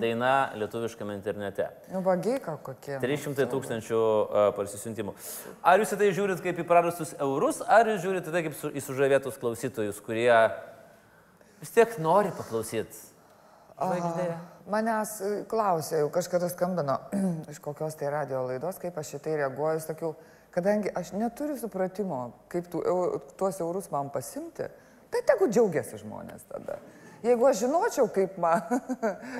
daina 0.00 0.52
lietuviškame 0.60 1.14
internete. 1.16 1.70
Nu, 1.92 2.02
vagiai 2.04 2.40
ką 2.44 2.58
kokie. 2.62 2.98
300 3.00 3.46
tūkstančių 3.48 4.00
uh, 4.00 4.50
parsisiuntimų. 4.56 5.14
Ar 5.64 5.80
jūs 5.80 5.94
į 5.96 5.98
tai 6.02 6.10
žiūrit 6.12 6.42
kaip 6.44 6.60
į 6.60 6.66
prarastus 6.68 7.14
eurus, 7.18 7.62
ar 7.64 7.88
jūs 7.88 8.02
žiūrit 8.04 8.28
tai 8.28 8.44
kaip 8.44 8.54
su, 8.58 8.68
į 8.68 8.82
sužavėtus 8.84 9.38
klausytojus, 9.40 10.02
kurie 10.04 10.28
vis 11.62 11.72
tiek 11.72 11.96
nori 11.98 12.32
paklausyti? 12.36 13.10
Manęs 14.70 15.16
klausė, 15.50 15.98
jau 16.04 16.10
kažkada 16.12 16.48
skambino 16.52 16.98
iš 17.52 17.58
kokios 17.64 17.96
tai 18.00 18.08
radio 18.14 18.44
laidos, 18.46 18.78
kaip 18.80 18.96
aš 19.00 19.16
šitai 19.16 19.34
reaguoju, 19.42 19.80
sakiau, 19.82 20.12
kadangi 20.54 20.92
aš 20.96 21.10
neturiu 21.18 21.56
supratimo, 21.60 22.20
kaip 22.52 22.68
tų, 22.72 22.84
eu- 22.86 23.18
tuos 23.36 23.58
eurus 23.60 23.90
man 23.92 24.08
pasimti, 24.14 24.68
tai 25.10 25.24
tegu 25.26 25.50
džiaugiasi 25.50 26.00
žmonės 26.04 26.46
tada. 26.52 26.78
Jeigu 27.24 27.46
aš 27.48 27.62
žinočiau, 27.64 28.08
kaip 28.12 28.34
man 28.42 28.60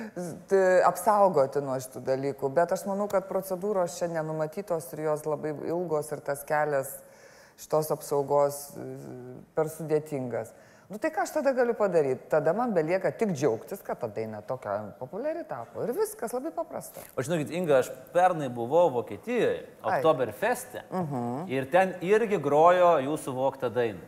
apsaugoti 0.89 1.61
nuo 1.61 1.75
šitų 1.81 2.01
dalykų, 2.07 2.49
bet 2.55 2.71
aš 2.73 2.85
manau, 2.89 3.05
kad 3.11 3.27
procedūros 3.29 3.99
čia 3.99 4.09
nenumatytos 4.09 4.87
ir 4.95 5.03
jos 5.05 5.25
labai 5.29 5.51
ilgos 5.69 6.09
ir 6.15 6.23
tas 6.25 6.41
kelias 6.47 6.95
šitos 7.61 7.91
apsaugos 7.93 8.57
e, 8.75 8.85
per 9.55 9.69
sudėtingas. 9.71 10.49
Nu 10.89 10.99
tai 11.01 11.09
ką 11.13 11.23
aš 11.23 11.31
tada 11.37 11.53
galiu 11.57 11.73
padaryti? 11.77 12.27
Tada 12.29 12.51
man 12.53 12.73
belieka 12.75 13.09
tik 13.17 13.31
džiaugtis, 13.33 13.79
kad 13.85 13.97
ta 14.01 14.09
daina 14.13 14.41
tokia 14.45 14.75
populiari 14.99 15.41
tapo. 15.49 15.81
Ir 15.81 15.93
viskas 15.97 16.33
labai 16.35 16.51
paprasta. 16.53 17.01
O 17.17 17.23
žinokit, 17.25 17.49
Inga, 17.57 17.79
aš 17.81 17.89
pernai 18.13 18.51
buvau 18.53 18.91
Vokietijoje, 18.97 19.63
Oktoberfeste, 19.81 20.83
uh 20.91 20.99
Mhm. 20.99 21.15
-huh. 21.15 21.49
ir 21.49 21.71
ten 21.71 21.95
irgi 22.01 22.37
grojo 22.37 22.97
jūsų 23.01 23.33
voktą 23.33 23.69
dainą. 23.69 24.05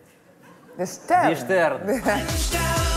Iš 0.77 0.97
ten. 1.07 1.31
Iš 1.31 1.47
ten. 1.47 1.73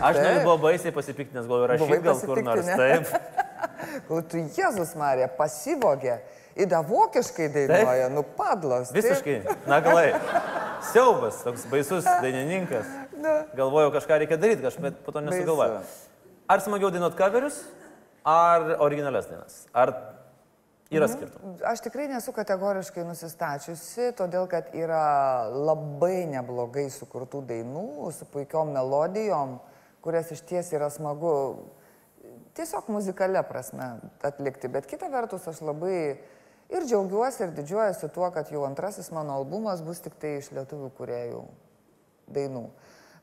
Aš 0.00 0.18
net 0.18 0.40
buvau 0.42 0.58
baisiai 0.66 0.94
pasipiktinęs, 0.94 1.46
gal 1.48 1.64
Buvai 1.64 1.68
rašyti 1.74 2.00
gal 2.04 2.22
kur 2.24 2.42
nors. 2.46 2.70
Taip. 2.70 3.10
Tu 4.30 4.40
Jėzus 4.56 4.94
Marija 4.98 5.28
pasivogė, 5.36 6.16
įda 6.58 6.80
vokiškai 6.88 7.46
dainuoja, 7.54 8.08
nu 8.10 8.24
padlas. 8.36 8.90
taip. 8.90 8.98
Visiškai, 8.98 9.36
naglai. 9.70 10.08
Siaubas, 10.90 11.38
toks 11.44 11.66
baisus 11.70 12.06
dainininkas. 12.24 12.88
Galvojau, 13.56 13.92
kažką 13.94 14.18
reikia 14.24 14.38
daryti, 14.40 14.64
kažką, 14.66 14.84
bet 14.88 14.98
po 15.06 15.14
to 15.14 15.22
nesugalvojau. 15.24 15.80
Ar 16.50 16.64
smagiau 16.64 16.90
dainuot 16.92 17.16
coverius, 17.18 17.62
ar 18.24 18.74
originalias 18.84 19.30
dainas? 19.30 19.60
Ar 19.72 19.94
yra 20.92 21.08
skirtumų? 21.08 21.54
Aš 21.70 21.84
tikrai 21.86 22.08
nesu 22.10 22.34
kategoriškai 22.36 23.04
nusistačiusi, 23.06 24.10
todėl 24.18 24.48
kad 24.50 24.72
yra 24.76 25.46
labai 25.50 26.24
neblogai 26.30 26.88
sukurtų 26.92 27.44
dainų 27.48 28.10
su 28.16 28.28
puikiom 28.32 28.74
melodijom, 28.76 29.56
kurias 30.04 30.30
iš 30.34 30.44
ties 30.44 30.70
yra 30.76 30.90
smagu 30.92 31.32
tiesiog 32.54 32.88
muzikale 32.92 33.42
prasme 33.48 33.88
atlikti. 34.22 34.68
Bet 34.68 34.86
kita 34.90 35.08
vertus, 35.12 35.48
aš 35.48 35.62
labai 35.64 35.98
ir 36.72 36.86
džiaugiuosi, 36.86 37.44
ir 37.44 37.54
didžiuojuosi 37.56 38.10
tuo, 38.14 38.30
kad 38.34 38.50
jau 38.52 38.64
antrasis 38.68 39.10
mano 39.14 39.38
albumas 39.40 39.82
bus 39.84 40.02
tik 40.04 40.18
tai 40.20 40.38
iš 40.40 40.52
lietuvių 40.54 40.90
kuriejų 40.98 41.44
dainų. 42.34 42.68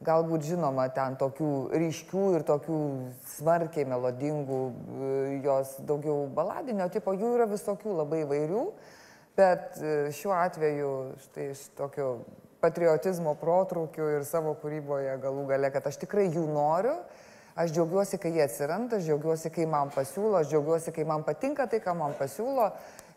Galbūt 0.01 0.47
žinoma, 0.47 0.87
ten 0.89 1.13
tokių 1.21 1.51
ryškių 1.77 2.23
ir 2.33 2.45
tokių 2.47 2.77
smarkiai 3.35 3.85
melodingų, 3.85 4.61
jos 5.45 5.75
daugiau 5.85 6.25
baladinio 6.33 6.87
tipo, 6.89 7.13
jų 7.13 7.35
yra 7.37 7.45
visokių 7.49 7.99
labai 7.99 8.23
įvairių, 8.23 8.63
bet 9.37 9.77
e, 9.77 9.91
šiuo 10.17 10.33
atveju 10.33 10.93
štai 11.27 11.51
iš 11.53 11.67
tokio 11.77 12.15
patriotizmo 12.61 13.33
protrūkių 13.41 14.07
ir 14.17 14.25
savo 14.27 14.53
kūryboje 14.61 15.17
galų 15.23 15.47
gale, 15.49 15.71
kad 15.73 15.87
aš 15.89 15.97
tikrai 16.03 16.27
jų 16.31 16.43
noriu, 16.53 16.95
aš 17.59 17.73
džiaugiuosi, 17.75 18.19
kai 18.21 18.31
jie 18.37 18.43
atsiranda, 18.45 18.99
aš 18.99 19.07
džiaugiuosi, 19.09 19.51
kai 19.53 19.65
man 19.69 19.91
pasiūlo, 19.93 20.37
aš 20.39 20.51
džiaugiuosi, 20.53 20.93
kai 20.95 21.05
man 21.09 21.25
patinka 21.27 21.65
tai, 21.71 21.81
ką 21.83 21.95
man 21.99 22.13
pasiūlo 22.19 22.69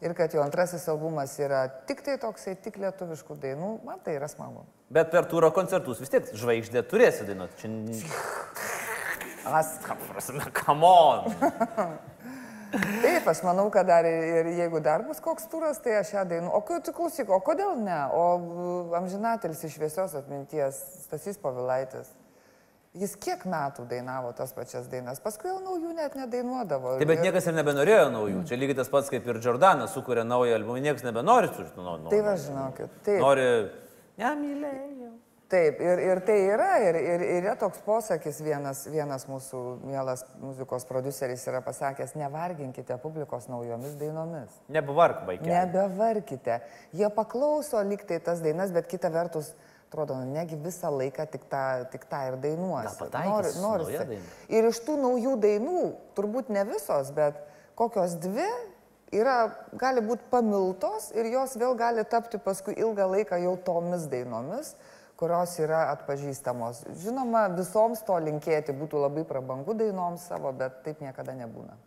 ir 0.05 0.12
kad 0.18 0.34
jo 0.34 0.42
antrasis 0.42 0.88
albumas 0.90 1.36
yra 1.40 1.66
tik 1.88 2.03
tai 2.05 2.16
toksai, 2.20 2.57
tik 2.61 2.80
lietuviškų 2.82 3.36
dainų, 3.45 3.70
man 3.86 4.01
tai 4.05 4.16
yra 4.18 4.28
smagu. 4.28 4.64
Bet 4.92 5.12
per 5.14 5.28
tūro 5.30 5.49
koncertus 5.55 6.01
vis 6.03 6.12
tiek 6.12 6.26
žvaigždė 6.36 6.82
turėsi 6.90 7.24
dainuoti. 7.28 7.61
Čia... 7.62 7.70
n- 7.70 8.03
As, 9.55 9.74
Prasme, 9.84 10.40
come 10.57 10.88
on. 10.88 11.26
Taip, 12.75 13.29
aš 13.31 13.43
manau, 13.47 13.68
kad 13.72 13.87
dar 13.87 14.07
ir, 14.09 14.49
jeigu 14.59 14.81
dar 14.83 15.05
bus 15.07 15.20
koks 15.22 15.47
turas, 15.53 15.79
tai 15.83 15.99
aš 16.01 16.12
ją 16.16 16.25
dainu. 16.29 16.51
O 16.55 16.61
tu 16.83 16.93
klausyk, 16.97 17.31
o 17.31 17.39
kodėl 17.45 17.77
ne? 17.79 18.01
O 18.14 18.25
amžinatelis 18.99 19.62
iš 19.66 19.77
šviesios 19.79 20.16
atminties, 20.18 20.81
Stasys 21.07 21.39
Pavilaitis. 21.43 22.11
Jis 22.95 23.16
kiek 23.18 23.43
metų 23.51 23.89
dainavo 23.91 24.31
tas 24.39 24.53
pačias 24.55 24.87
dainas, 24.87 25.18
paskui 25.22 25.49
jau 25.51 25.59
naujų 25.59 25.97
net 25.97 26.14
nedainuodavo. 26.14 26.93
Taip, 27.01 27.11
bet 27.11 27.25
niekas 27.27 27.49
ir 27.51 27.57
nebenorėjo 27.57 28.05
naujų. 28.14 28.45
Čia 28.47 28.59
lygiai 28.61 28.79
tas 28.79 28.91
pats 28.93 29.11
kaip 29.11 29.27
ir 29.27 29.41
Jordanas 29.43 29.97
sukuria 29.97 30.22
naują 30.22 30.61
albumą, 30.61 30.79
niekas 30.83 31.03
nebenori 31.07 31.51
su 31.51 31.66
žinau. 31.66 31.97
Tai 32.07 32.22
va, 32.22 32.37
žinokit, 32.39 32.95
taip. 33.03 33.18
Nori. 33.22 33.49
Nemylėjau. 34.22 35.11
Taip, 35.55 35.78
ir, 35.78 36.00
ir 36.02 36.20
tai 36.26 36.36
yra, 36.48 36.70
ir, 36.82 36.96
ir, 36.98 37.22
ir 37.22 37.44
yra 37.44 37.52
toks 37.59 37.78
posakis, 37.86 38.40
vienas, 38.42 38.80
vienas 38.90 39.26
mūsų 39.30 39.61
mielas 39.86 40.24
muzikos 40.42 40.86
produceris 40.88 41.44
yra 41.46 41.61
pasakęs, 41.62 42.16
nevarginkite 42.18 42.96
publikos 43.02 43.46
naujomis 43.52 43.94
dainomis. 44.00 44.57
Nebevark, 44.74 45.22
vaikė. 45.28 45.46
Nebevarkite. 45.46 46.59
Jie 46.98 47.11
paklauso 47.14 47.82
liktai 47.86 48.18
tas 48.24 48.42
dainas, 48.42 48.74
bet 48.74 48.88
kita 48.90 49.12
vertus, 49.14 49.52
atrodo, 49.86 50.16
nu, 50.18 50.32
negi 50.34 50.59
visą 50.59 50.90
laiką 50.90 51.28
tik 51.30 51.46
tą, 51.52 51.64
tik 51.92 52.09
tą 52.11 52.24
ir 52.32 52.38
su 53.55 53.62
nauja 53.62 54.07
daina? 54.11 54.30
Ir 54.59 54.70
iš 54.72 54.80
tų 54.88 54.96
naujų 55.05 55.36
dainų, 55.44 55.82
turbūt 56.18 56.50
ne 56.57 56.66
visos, 56.72 57.14
bet 57.14 57.38
kokios 57.78 58.18
dvi 58.24 58.48
yra, 59.14 59.36
gali 59.78 60.02
būti 60.02 60.26
pamiltos 60.32 61.12
ir 61.14 61.30
jos 61.30 61.55
vėl 61.61 61.78
gali 61.78 62.02
tapti 62.11 62.42
paskui 62.42 62.74
ilgą 62.74 63.07
laiką 63.12 63.38
jau 63.44 63.55
tomis 63.70 64.09
dainomis, 64.11 64.74
kurios 65.25 65.57
yra 65.62 65.87
atpažįstamos. 65.95 66.85
Žinoma, 67.01 67.47
visoms 67.57 68.05
to 68.05 68.20
linkėti 68.20 68.77
būtų 68.77 69.01
labai 69.07 69.25
prabangu 69.29 69.72
dainom 69.79 70.20
savo, 70.20 70.53
bet 70.53 70.83
taip 70.85 71.01
niekada 71.01 71.33
nebūna. 71.39 71.79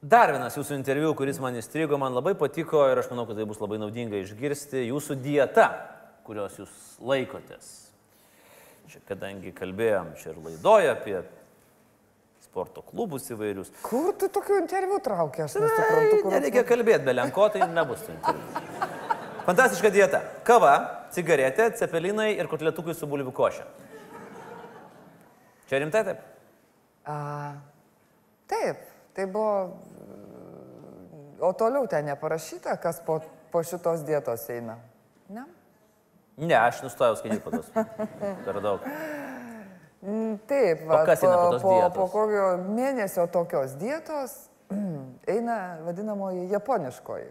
Dar 0.00 0.32
vienas 0.32 0.54
jūsų 0.56 0.78
interviu, 0.78 1.10
kuris 1.16 1.40
man 1.40 1.56
įstrigo, 1.60 1.98
man 2.00 2.14
labai 2.16 2.32
patiko 2.36 2.86
ir 2.88 3.00
aš 3.02 3.10
manau, 3.12 3.26
kad 3.28 3.36
tai 3.40 3.44
bus 3.48 3.60
labai 3.60 3.80
naudinga 3.80 4.20
išgirsti 4.20 4.86
jūsų 4.86 5.16
dieta, 5.20 5.66
kurios 6.24 6.56
jūs 6.60 6.78
laikotės. 7.04 7.68
Čia 8.90 9.02
kadangi 9.08 9.52
kalbėjom 9.56 10.14
čia 10.20 10.32
ir 10.32 10.40
laidoje 10.44 10.92
apie 10.92 11.18
sporto 12.44 12.84
klubus 12.84 13.28
įvairius. 13.30 13.72
Kur 13.84 14.14
tu 14.18 14.28
tokių 14.32 14.62
interviu 14.62 14.98
traukia, 15.04 15.44
aš 15.46 15.60
nesuprantu, 15.60 16.22
kur. 16.24 16.32
Nereikia 16.32 16.64
kalbėti, 16.68 17.04
be 17.06 17.14
lenko 17.16 17.50
tai 17.52 17.68
nebus 17.70 18.02
tų 18.06 18.16
interviu. 18.16 18.88
Fantastiška 19.46 19.92
dieta. 19.92 20.24
Kava, 20.48 20.74
cigaretė, 21.14 21.70
cepelinai 21.78 22.32
ir 22.36 22.48
kotletukai 22.50 22.94
su 22.96 23.08
bulvių 23.10 23.32
koše. 23.34 23.66
Čia 25.70 25.80
rimtai 25.82 26.02
taip? 26.06 26.22
A, 27.06 27.16
taip, 28.50 28.82
tai 29.14 29.26
buvo. 29.30 29.78
O 31.40 31.52
toliau 31.56 31.86
ten 31.88 32.04
neparašyta, 32.10 32.74
kas 32.82 33.00
po, 33.06 33.20
po 33.52 33.62
šitos 33.64 34.02
dietos 34.04 34.44
eina. 34.52 34.76
Ne? 35.32 35.46
Ne, 36.40 36.56
aš 36.56 36.82
nustojau 36.84 37.16
skaityti 37.16 37.42
po 37.44 37.52
tos. 37.54 37.70
Per 38.44 38.60
daug. 38.60 38.84
Mm, 40.00 40.36
Taip, 40.48 40.84
va, 40.88 41.02
kas 41.08 41.24
eina 41.24 41.36
po 41.36 41.58
po, 41.60 41.72
dietos? 41.76 41.96
po 41.96 42.06
kokio 42.12 42.44
mėnesio 42.72 43.26
tokios 43.32 43.74
dietos 43.80 44.36
eina 45.34 45.56
vadinamoji 45.84 46.46
japoniškoji 46.52 47.28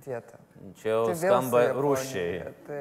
dieta. 0.00 0.38
Čia 0.80 0.88
jau 0.94 1.02
Tai 1.10 1.16
skamba 1.20 1.64
rūšiai. 1.76 2.52
Tai 2.66 2.80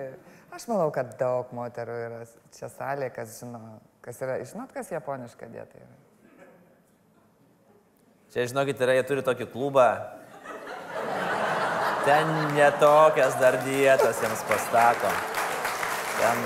aš 0.55 0.67
manau, 0.71 0.89
kad 0.95 1.15
daug 1.19 1.51
moterų 1.55 1.97
yra 2.07 2.21
čia 2.55 2.69
salė, 2.71 3.11
kas 3.13 3.39
žino, 3.41 3.59
kas 4.05 4.21
yra. 4.23 4.39
Žinot, 4.45 4.71
kas 4.75 4.91
japoniška 4.93 5.49
dieta 5.51 5.81
yra? 5.81 5.95
Čia, 8.31 8.47
žinokit, 8.47 8.79
yra, 8.79 8.95
jie 8.95 9.03
turi 9.09 9.23
tokį 9.27 9.49
klubą. 9.51 9.87
Ten 12.05 12.29
netokias 12.55 13.35
dar 13.37 13.59
dietas 13.65 14.21
jiems 14.23 14.39
pastato. 14.49 15.11
Ten 16.21 16.39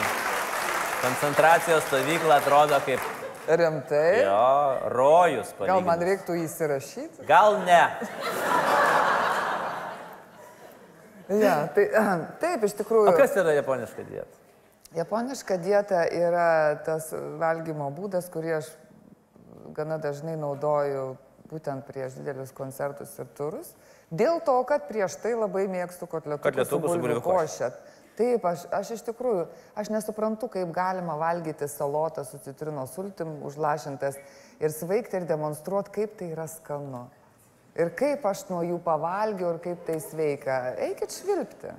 koncentracijos 1.04 1.86
stovykla 1.88 2.42
atrodo 2.42 2.80
kaip 2.88 3.00
Rimtai? 3.46 4.24
jo 4.26 4.90
rojus. 4.90 5.54
Gal 5.60 5.84
man 5.86 6.00
palyginus. 6.00 6.08
reiktų 6.10 6.38
įsirašyti? 6.44 7.26
Gal 7.30 7.60
ne. 7.68 7.84
Ja, 11.30 11.68
tai, 11.76 11.88
taip, 12.44 12.66
iš 12.68 12.78
tikrųjų. 12.82 13.12
O 13.12 13.18
kas 13.18 13.36
yra 13.40 13.56
japoniška 13.58 14.06
dieta? 14.08 14.42
Japoniška 14.96 15.58
dieta 15.60 16.06
yra 16.08 16.50
tas 16.86 17.10
valgymo 17.42 17.90
būdas, 17.96 18.30
kurį 18.32 18.60
aš 18.62 18.70
gana 19.76 19.98
dažnai 20.00 20.38
naudoju 20.40 21.16
būtent 21.50 21.86
prieš 21.88 22.20
didelius 22.20 22.54
koncertus 22.56 23.12
ir 23.20 23.28
turus. 23.38 23.74
Dėl 24.14 24.40
to, 24.46 24.56
kad 24.70 24.88
prieš 24.90 25.18
tai 25.22 25.34
labai 25.36 25.66
mėgstu 25.72 26.08
kotletukus 26.10 26.70
su 26.70 26.80
bulvių 26.82 27.20
košę. 27.26 27.72
Taip, 28.16 28.46
aš, 28.48 28.64
aš 28.72 28.94
iš 28.96 29.02
tikrųjų, 29.10 29.44
aš 29.76 29.90
nesuprantu, 29.92 30.48
kaip 30.54 30.70
galima 30.72 31.18
valgyti 31.20 31.68
salotą 31.68 32.24
su 32.24 32.40
citrinos 32.46 32.94
sultim 32.96 33.42
užlašintas 33.44 34.16
ir 34.64 34.72
sveikti 34.72 35.20
ir 35.20 35.28
demonstruoti, 35.28 35.92
kaip 35.98 36.16
tai 36.22 36.30
yra 36.32 36.48
skanu. 36.48 37.10
Ir 37.76 37.92
kaip 38.00 38.24
aš 38.28 38.46
nuo 38.48 38.62
jų 38.64 38.78
pavalgiau 38.84 39.56
ir 39.56 39.60
kaip 39.64 39.84
tai 39.88 40.00
sveika. 40.04 40.62
Eikit 40.80 41.12
švilpti. 41.12 41.74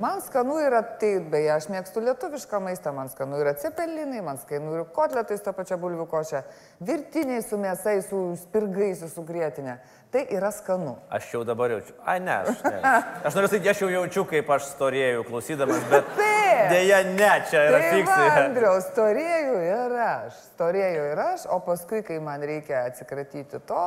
Man 0.00 0.22
skanu 0.24 0.54
yra, 0.64 0.78
tai 0.96 1.18
beje, 1.20 1.50
aš 1.52 1.66
mėgstu 1.68 2.00
lietuvišką 2.00 2.56
maistą, 2.64 2.88
man 2.96 3.10
skanu 3.12 3.36
yra 3.42 3.52
cepelinai, 3.60 4.22
man 4.24 4.38
skanu 4.40 4.72
yra 4.72 4.84
kotletai 4.96 5.36
su 5.36 5.44
ta 5.44 5.52
pačia 5.52 5.76
bulvių 5.76 6.06
košė, 6.08 6.40
virtiniai 6.88 7.42
su 7.44 7.58
mėsai, 7.60 7.98
su 8.06 8.20
spirgais, 8.40 9.02
su 9.12 9.24
grėtinė. 9.28 9.74
Tai 10.10 10.22
yra 10.32 10.48
skanu. 10.56 10.94
Aš 11.12 11.28
jau 11.34 11.42
dabar 11.44 11.74
jaučiu. 11.74 11.92
Ai, 12.08 12.16
ne, 12.24 12.38
aš, 12.48 12.64
ne. 12.64 12.94
aš 13.28 13.36
noriu 13.36 13.50
sakyti, 13.52 13.70
aš 13.74 13.82
jau 13.84 13.90
jaučiu, 13.92 14.24
kaip 14.32 14.48
aš 14.56 14.70
storėjau 14.70 15.26
klausydamas, 15.28 15.84
bet 15.92 16.08
Taip. 16.22 16.64
dėja 16.72 17.02
ne, 17.10 17.30
čia 17.52 17.66
yra 17.68 17.82
Tai 17.84 17.92
fiksai. 17.98 18.30
Andriaus, 18.46 18.88
storėjau 18.94 19.60
ir 19.66 19.98
aš, 20.06 20.40
storėjau 20.54 21.04
ir 21.12 21.22
aš, 21.26 21.44
o 21.52 21.60
paskui, 21.68 22.00
kai 22.08 22.16
man 22.24 22.40
reikia 22.40 22.86
atsikratyti 22.88 23.60
to, 23.68 23.84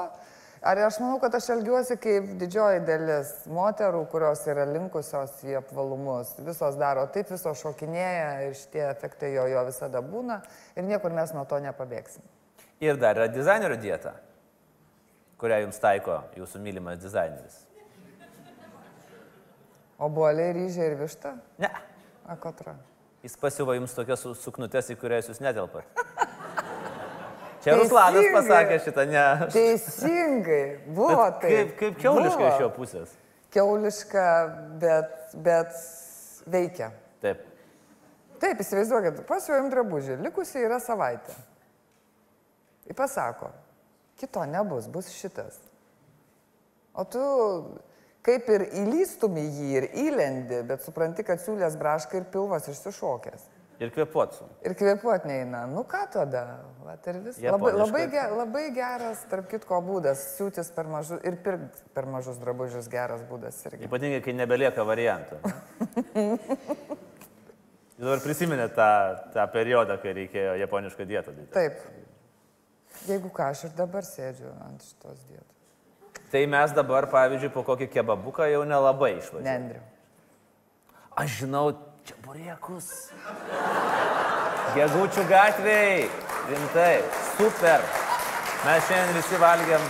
ar 0.63 0.79
aš 0.87 0.97
manau, 1.03 1.19
kad 1.21 1.35
aš 1.35 1.49
elgiuosi 1.55 1.97
kaip 2.01 2.29
didžioji 2.41 2.81
dalis 2.87 3.31
moterų, 3.51 4.03
kurios 4.11 4.41
yra 4.49 4.65
linkusios 4.69 5.35
į 5.47 5.57
apvalumus. 5.59 6.35
Visos 6.45 6.77
daro 6.79 7.03
taip, 7.13 7.29
visos 7.31 7.59
šokinėja 7.61 8.29
ir 8.47 8.55
šitie 8.59 8.83
efektai 8.89 9.33
jo, 9.35 9.45
jo 9.51 9.65
visada 9.67 10.01
būna 10.01 10.39
ir 10.75 10.87
niekur 10.87 11.13
mes 11.15 11.33
nuo 11.35 11.43
to 11.49 11.59
nepabėgsim. 11.63 12.23
Ir 12.83 12.97
dar 12.99 13.15
yra 13.19 13.27
dizainerio 13.31 13.77
dieta, 13.79 14.15
kurią 15.39 15.61
jums 15.65 15.79
taiko 15.83 16.21
jūsų 16.39 16.59
mylimas 16.63 16.99
dizaineris. 17.03 17.61
O 20.03 20.09
buoliai 20.09 20.51
ryžiai 20.57 20.89
ir 20.91 20.97
višta? 20.99 21.35
Ne. 21.61 21.69
Akotra. 22.27 22.73
Jis 23.23 23.37
pasiuva 23.39 23.75
jums 23.77 23.93
tokias 23.95 24.19
su- 24.25 24.33
suknutes, 24.35 24.89
į 24.91 24.97
kurias 24.99 25.29
jūs 25.29 25.39
netelpat. 25.43 25.85
Čia 27.63 27.77
Ruslanas 27.79 28.27
pasakė 28.33 28.79
šitą, 28.83 29.05
ne. 29.07 29.23
Teisingai, 29.53 30.63
buvo 30.91 31.15
Bet 31.15 31.39
tai. 31.39 31.51
Kaip, 31.53 31.73
kaip 31.79 32.01
keuliškai 32.01 32.49
iš 32.49 32.63
jo 32.65 32.69
pusės. 32.75 33.13
Keuliška, 33.53 34.25
bet, 34.81 35.15
bet 35.45 35.77
veikia. 36.51 36.89
Taip. 37.23 37.45
Taip, 38.43 38.59
įsivaizduokit, 38.59 39.23
pasiuojam 39.29 39.69
drabužį, 39.71 40.17
likusi 40.25 40.59
yra 40.59 40.81
savaitė. 40.83 41.37
Ir 42.89 42.97
pasako, 42.99 43.53
kito 44.19 44.43
nebus, 44.49 44.89
bus 44.91 45.07
šitas. 45.15 45.61
O 46.93 47.07
tu 47.07 47.23
kaip 48.27 48.47
ir 48.51 48.67
įlystum 48.83 49.39
į 49.39 49.45
jį 49.47 49.69
ir 49.77 49.87
įlendi, 50.07 50.59
bet 50.67 50.83
supranti, 50.83 51.23
kad 51.27 51.41
siūlės 51.43 51.79
braška 51.79 52.19
ir 52.19 52.27
pilvas 52.33 52.67
išsišokęs. 52.71 53.47
Ir 53.83 53.91
kvepuotsu. 53.91 54.45
Ir 54.63 54.75
kvepuot 54.79 55.25
neina. 55.27 55.65
Nu 55.67 55.83
ką 55.89 56.05
tada? 56.13 56.43
Vat 56.85 57.07
ir 57.11 57.17
vis. 57.25 57.39
Labai, 57.43 57.73
labai, 57.75 58.03
ge, 58.13 58.21
labai 58.31 58.63
geras, 58.75 59.25
tarp 59.31 59.49
kitko, 59.51 59.81
būdas. 59.83 60.21
Siūtis 60.37 60.71
per 60.75 60.87
mažus 60.87 61.19
ir 61.27 61.35
pirkti 61.43 61.83
per 61.95 62.07
mažus 62.07 62.39
drabužius 62.39 62.87
geras 62.91 63.25
būdas 63.27 63.59
irgi. 63.67 63.89
Ypatingai, 63.89 64.21
kai 64.23 64.37
nebelieka 64.37 64.85
variantų. 64.87 65.41
Jūs 67.93 68.07
dabar 68.07 68.23
prisiminė 68.23 68.69
tą, 68.73 68.89
tą 69.35 69.43
periodą, 69.53 69.99
kai 70.01 70.15
reikėjo 70.17 70.55
japonišką 70.63 71.05
dietą 71.09 71.35
daryti. 71.35 71.53
Taip. 71.53 71.83
Jeigu 73.09 73.29
ką, 73.35 73.51
aš 73.51 73.67
ir 73.67 73.75
dabar 73.77 74.07
sėdžiu 74.07 74.49
ant 74.63 74.81
šitos 74.85 75.19
dietos. 75.27 75.49
Tai 76.33 76.41
mes 76.49 76.73
dabar, 76.73 77.05
pavyzdžiui, 77.11 77.51
po 77.53 77.61
kokį 77.67 77.91
kebabuką 77.93 78.47
jau 78.49 78.63
nelabai 78.65 79.17
išvažiuojame. 79.19 79.49
Nendriu. 79.49 79.83
Aš 81.19 81.43
žinau, 81.43 81.67
čia 82.07 82.15
buriekus. 82.25 82.89
Gegučių 84.75 85.25
gatviai. 85.29 86.07
Rimtai. 86.49 86.95
Super. 87.37 87.85
Mes 88.63 88.87
šiandien 88.87 89.17
visi 89.17 89.39
valgiam. 89.41 89.85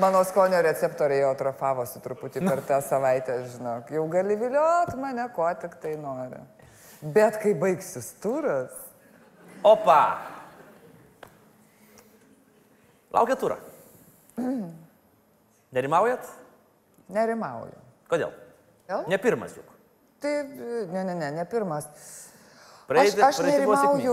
Mano 0.00 0.20
skonio 0.28 0.60
receptoriai 0.64 1.22
jau 1.22 1.32
atrofavosi 1.32 2.02
truputį 2.04 2.42
per 2.44 2.60
tą 2.68 2.80
savaitę, 2.84 3.38
žinok. 3.54 3.92
Jau 3.96 4.04
gali 4.12 4.36
viliot 4.36 4.92
mane, 5.00 5.24
ko 5.36 5.48
tik 5.60 5.78
tai 5.80 5.94
nori. 6.00 6.40
Bet 7.16 7.38
kai 7.40 7.54
baigsis 7.56 8.10
turas, 8.20 8.72
Opa. 9.66 10.00
Laukia 13.12 13.36
turą. 13.40 13.56
Nerimaujat? 15.76 16.28
nerimauju. 17.12 17.78
Kodėl? 18.10 18.32
Vėl? 18.90 19.06
Ne 19.10 19.18
pirmas 19.22 19.54
juk. 19.56 19.75
Tai, 20.26 20.86
ne, 20.92 21.04
ne, 21.04 21.14
ne, 21.14 21.30
ne 21.30 21.44
pirmas. 21.44 21.86
Praeiti, 22.86 23.18
aš 23.22 23.40
aš 23.40 23.46
nerimauju 23.46 24.12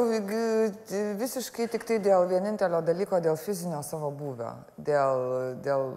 visiškai 1.19 1.67
tik 1.69 1.85
tai 1.85 1.99
dėl 2.01 2.25
vienintelio 2.29 2.81
dalyko, 2.85 3.19
dėl 3.21 3.37
fizinio 3.37 3.83
savo 3.85 4.09
būvio. 4.17 4.49
Dėl, 4.77 5.21
dėl 5.65 5.93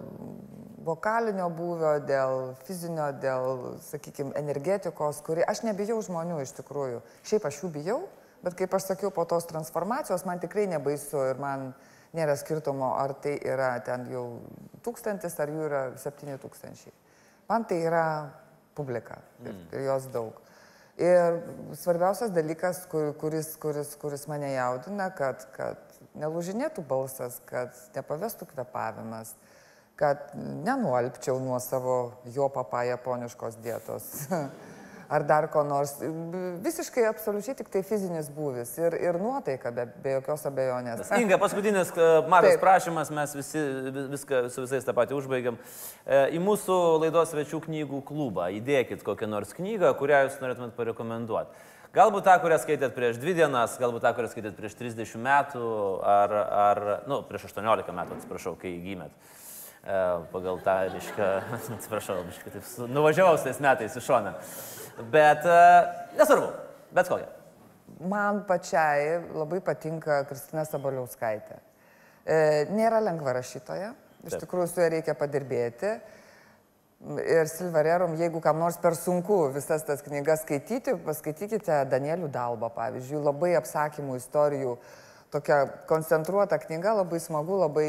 vokalinio 0.85 1.49
būvio, 1.57 1.95
dėl 2.05 2.53
fizinio, 2.67 3.09
dėl, 3.21 3.77
sakykime, 3.87 4.35
energetikos, 4.37 5.23
kuri... 5.25 5.41
Aš 5.41 5.63
nebijau 5.65 5.97
žmonių 6.05 6.39
iš 6.45 6.53
tikrųjų. 6.59 7.01
Šiaip 7.25 7.49
aš 7.49 7.61
jų 7.63 7.71
bijau, 7.79 7.99
bet 8.45 8.57
kaip 8.57 8.73
aš 8.77 8.91
sakiau, 8.91 9.13
po 9.13 9.25
tos 9.29 9.49
transformacijos 9.49 10.25
man 10.29 10.41
tikrai 10.41 10.67
nebaisu 10.69 11.25
ir 11.31 11.41
man 11.41 11.71
nėra 12.17 12.37
skirtumo, 12.37 12.93
ar 12.97 13.17
tai 13.21 13.39
yra 13.41 13.73
ten 13.85 14.05
jau 14.13 14.25
tūkstantis, 14.85 15.37
ar 15.41 15.53
jų 15.53 15.65
yra 15.65 15.85
septyni 16.01 16.37
tūkstančiai. 16.41 16.93
Man 17.49 17.65
tai 17.65 17.81
yra 17.89 18.05
publika 18.77 19.19
ir, 19.43 19.57
ir 19.73 19.87
jos 19.89 20.07
daug. 20.13 20.37
Ir 20.97 21.41
svarbiausias 21.77 22.31
dalykas, 22.33 22.85
kur, 22.89 23.11
kuris, 23.21 23.51
kuris, 23.61 23.91
kuris 24.01 24.25
mane 24.29 24.49
jaudina, 24.55 25.11
kad, 25.13 25.43
kad 25.53 25.99
nelūžinėtų 26.17 26.81
balsas, 26.89 27.37
kad 27.45 27.75
nepavestų 27.93 28.47
kvepavimas, 28.53 29.35
kad 29.97 30.31
nenuolpčiau 30.37 31.37
nuo 31.41 31.59
savo 31.61 31.99
jo 32.33 32.49
papa 32.53 32.83
japoniškos 32.89 33.59
dietos. 33.61 34.09
ar 35.09 35.23
dar 35.27 35.47
ko 35.53 35.63
nors. 35.63 35.93
Visiškai 36.63 37.05
absoliučiai 37.09 37.55
tik 37.59 37.69
tai 37.73 37.81
fizinis 37.87 38.29
būvis 38.33 38.73
ir, 38.81 38.97
ir 38.99 39.19
nuotaika, 39.21 39.71
be, 39.71 39.85
be 40.03 40.17
jokios 40.17 40.43
abejonės. 40.49 41.05
Inga, 41.19 41.37
paskutinis 41.41 41.93
e, 41.95 42.09
Taip. 42.27 42.59
prašymas, 42.63 43.11
mes 43.15 43.35
visi 43.37 43.61
vi- 43.87 44.07
viską 44.15 44.43
su 44.53 44.65
visais 44.65 44.85
tą 44.87 44.95
patį 44.97 45.17
užbaigiam. 45.21 45.57
E, 46.05 46.25
Į 46.37 46.41
mūsų 46.43 46.77
laidos 47.05 47.31
svečių 47.33 47.61
knygų 47.67 48.03
klubą 48.07 48.49
įdėkit 48.59 49.03
kokią 49.07 49.29
nors 49.31 49.53
knygą, 49.57 49.93
kurią 49.99 50.25
jūs 50.27 50.39
norėtumėt 50.43 50.75
parekomenduoti. 50.77 51.65
Galbūt 51.95 52.27
tą, 52.27 52.33
kurią 52.43 52.57
skaitėt 52.61 52.91
prieš 52.93 53.17
dvi 53.17 53.33
dienas, 53.39 53.77
galbūt 53.79 54.03
tą, 54.03 54.11
kurią 54.13 54.27
skaitėt 54.29 54.57
prieš 54.59 54.75
30 54.77 55.15
metų, 55.23 55.63
ar, 56.05 56.33
ar 56.35 56.81
nu, 57.07 57.21
prieš 57.25 57.47
18 57.49 57.95
metų, 57.95 58.17
atsiprašau, 58.19 58.57
kai 58.59 58.75
gimėt. 58.83 59.15
E, 59.83 59.99
Pagal 60.33 60.59
tą, 60.65 60.75
reiškia, 60.93 61.29
atsiprašau, 61.77 62.23
biškai 62.27 62.55
taip 62.57 62.91
nuvažiavau 62.91 63.37
tais 63.43 63.61
metais 63.63 63.95
į 63.97 64.03
šoną. 64.03 64.33
Bet 65.13 65.45
e, 65.45 65.61
nesvarbu, 66.17 66.51
bet 66.97 67.11
kokią. 67.11 67.33
Man 68.09 68.43
pačiai 68.49 69.15
labai 69.33 69.61
patinka 69.63 70.23
Kristina 70.29 70.65
Sabaliauskaitė. 70.67 71.61
E, 72.27 72.37
nėra 72.75 72.99
lengva 72.99 73.37
rašytoja, 73.37 73.93
iš 74.25 74.35
Taip. 74.35 74.43
tikrųjų 74.43 74.67
su 74.69 74.83
ja 74.83 74.91
reikia 74.91 75.15
padirbėti. 75.17 75.93
Ir 77.21 77.45
Silvarerum, 77.45 78.15
jeigu 78.17 78.41
kam 78.41 78.57
nors 78.57 78.79
per 78.81 78.95
sunku 78.97 79.51
visas 79.53 79.83
tas 79.85 80.01
knygas 80.01 80.41
skaityti, 80.41 80.95
paskaitykite 81.05 81.83
Danielių 81.91 82.27
Dalbą, 82.33 82.71
pavyzdžiui, 82.73 83.21
labai 83.21 83.51
apsakymų 83.59 84.17
istorijų. 84.17 84.73
Tokia 85.27 85.65
koncentruota 85.89 86.55
knyga, 86.61 86.93
labai 87.01 87.17
smagu, 87.19 87.57
labai, 87.59 87.87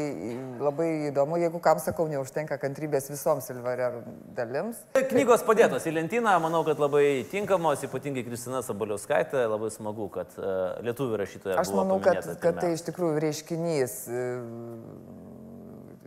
labai 0.59 0.87
įdomu. 1.07 1.37
Jeigu 1.39 1.61
kam 1.63 1.79
sakau, 1.79 2.09
neužtenka 2.11 2.57
kantrybės 2.59 3.07
visoms 3.07 3.47
Silvarerum 3.47 4.09
dalims. 4.35 4.81
Knygos 5.13 5.45
padėtos 5.47 5.87
į 5.87 5.93
lentyną, 5.95 6.33
manau, 6.43 6.65
kad 6.67 6.81
labai 6.83 7.23
tinkamos, 7.31 7.85
ypatingai 7.87 8.25
Kristina 8.27 8.59
Sabaliauskaitė, 8.65 9.45
labai 9.47 9.71
smagu, 9.71 10.09
kad 10.11 10.35
uh, 10.35 10.75
lietuvių 10.83 11.21
rašytoja. 11.23 11.61
Aš 11.63 11.71
manau, 11.77 12.01
kad, 12.03 12.19
paminėta 12.19 12.43
kad 12.43 12.59
tai 12.59 12.73
iš 12.75 12.83
tikrųjų 12.89 13.23
reiškinys 13.23 13.95
e, 14.11 14.25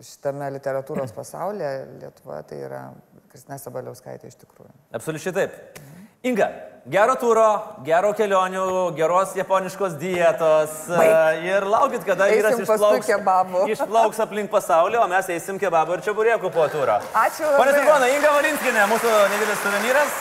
šitame 0.05 0.53
literatūros 0.59 1.17
pasaulyje 1.17 1.73
Lietuvoje, 2.03 2.45
tai 2.53 2.61
yra 2.69 2.85
Kristina 3.33 3.57
Sabaliauskaitė 3.57 4.29
iš 4.29 4.37
tikrųjų. 4.45 4.69
Absoliučiai 5.01 5.37
taip. 5.41 5.83
Inga, 6.23 6.47
gero 6.87 7.17
turo, 7.19 7.47
gero 7.83 8.13
kelionių, 8.15 8.67
geros 8.95 9.33
japoniškos 9.35 9.97
dietos 9.99 10.77
uh, 10.87 11.01
ir 11.43 11.67
laukit, 11.67 12.05
kada 12.07 12.29
vyras 12.31 12.61
išplauks, 12.63 13.11
išplauks 13.75 14.23
aplink 14.23 14.53
pasaulį, 14.53 15.01
o 15.03 15.09
mes 15.11 15.33
eisim 15.35 15.59
kebabų 15.59 15.99
ir 15.99 16.05
čia 16.07 16.15
burėkų 16.15 16.53
po 16.55 16.69
turą. 16.71 17.01
Ačiū. 17.25 17.51
Pane 17.59 17.75
Silvana, 17.75 18.07
Inga 18.15 18.37
Valinskinė, 18.39 18.87
mūsų 18.95 19.15
nedidelis 19.35 19.65
suvenyras. 19.67 20.21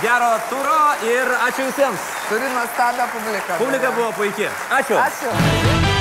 Gero 0.00 0.30
turo 0.48 0.78
ir 1.12 1.36
ačiū 1.44 1.68
visiems. 1.68 2.08
Turi 2.30 2.48
nuostabią 2.56 3.10
publiką. 3.12 3.58
Publika 3.60 3.92
buvo 3.98 4.14
puikiai. 4.16 4.54
Ačiū. 4.80 4.96
Ačiū. 4.96 5.93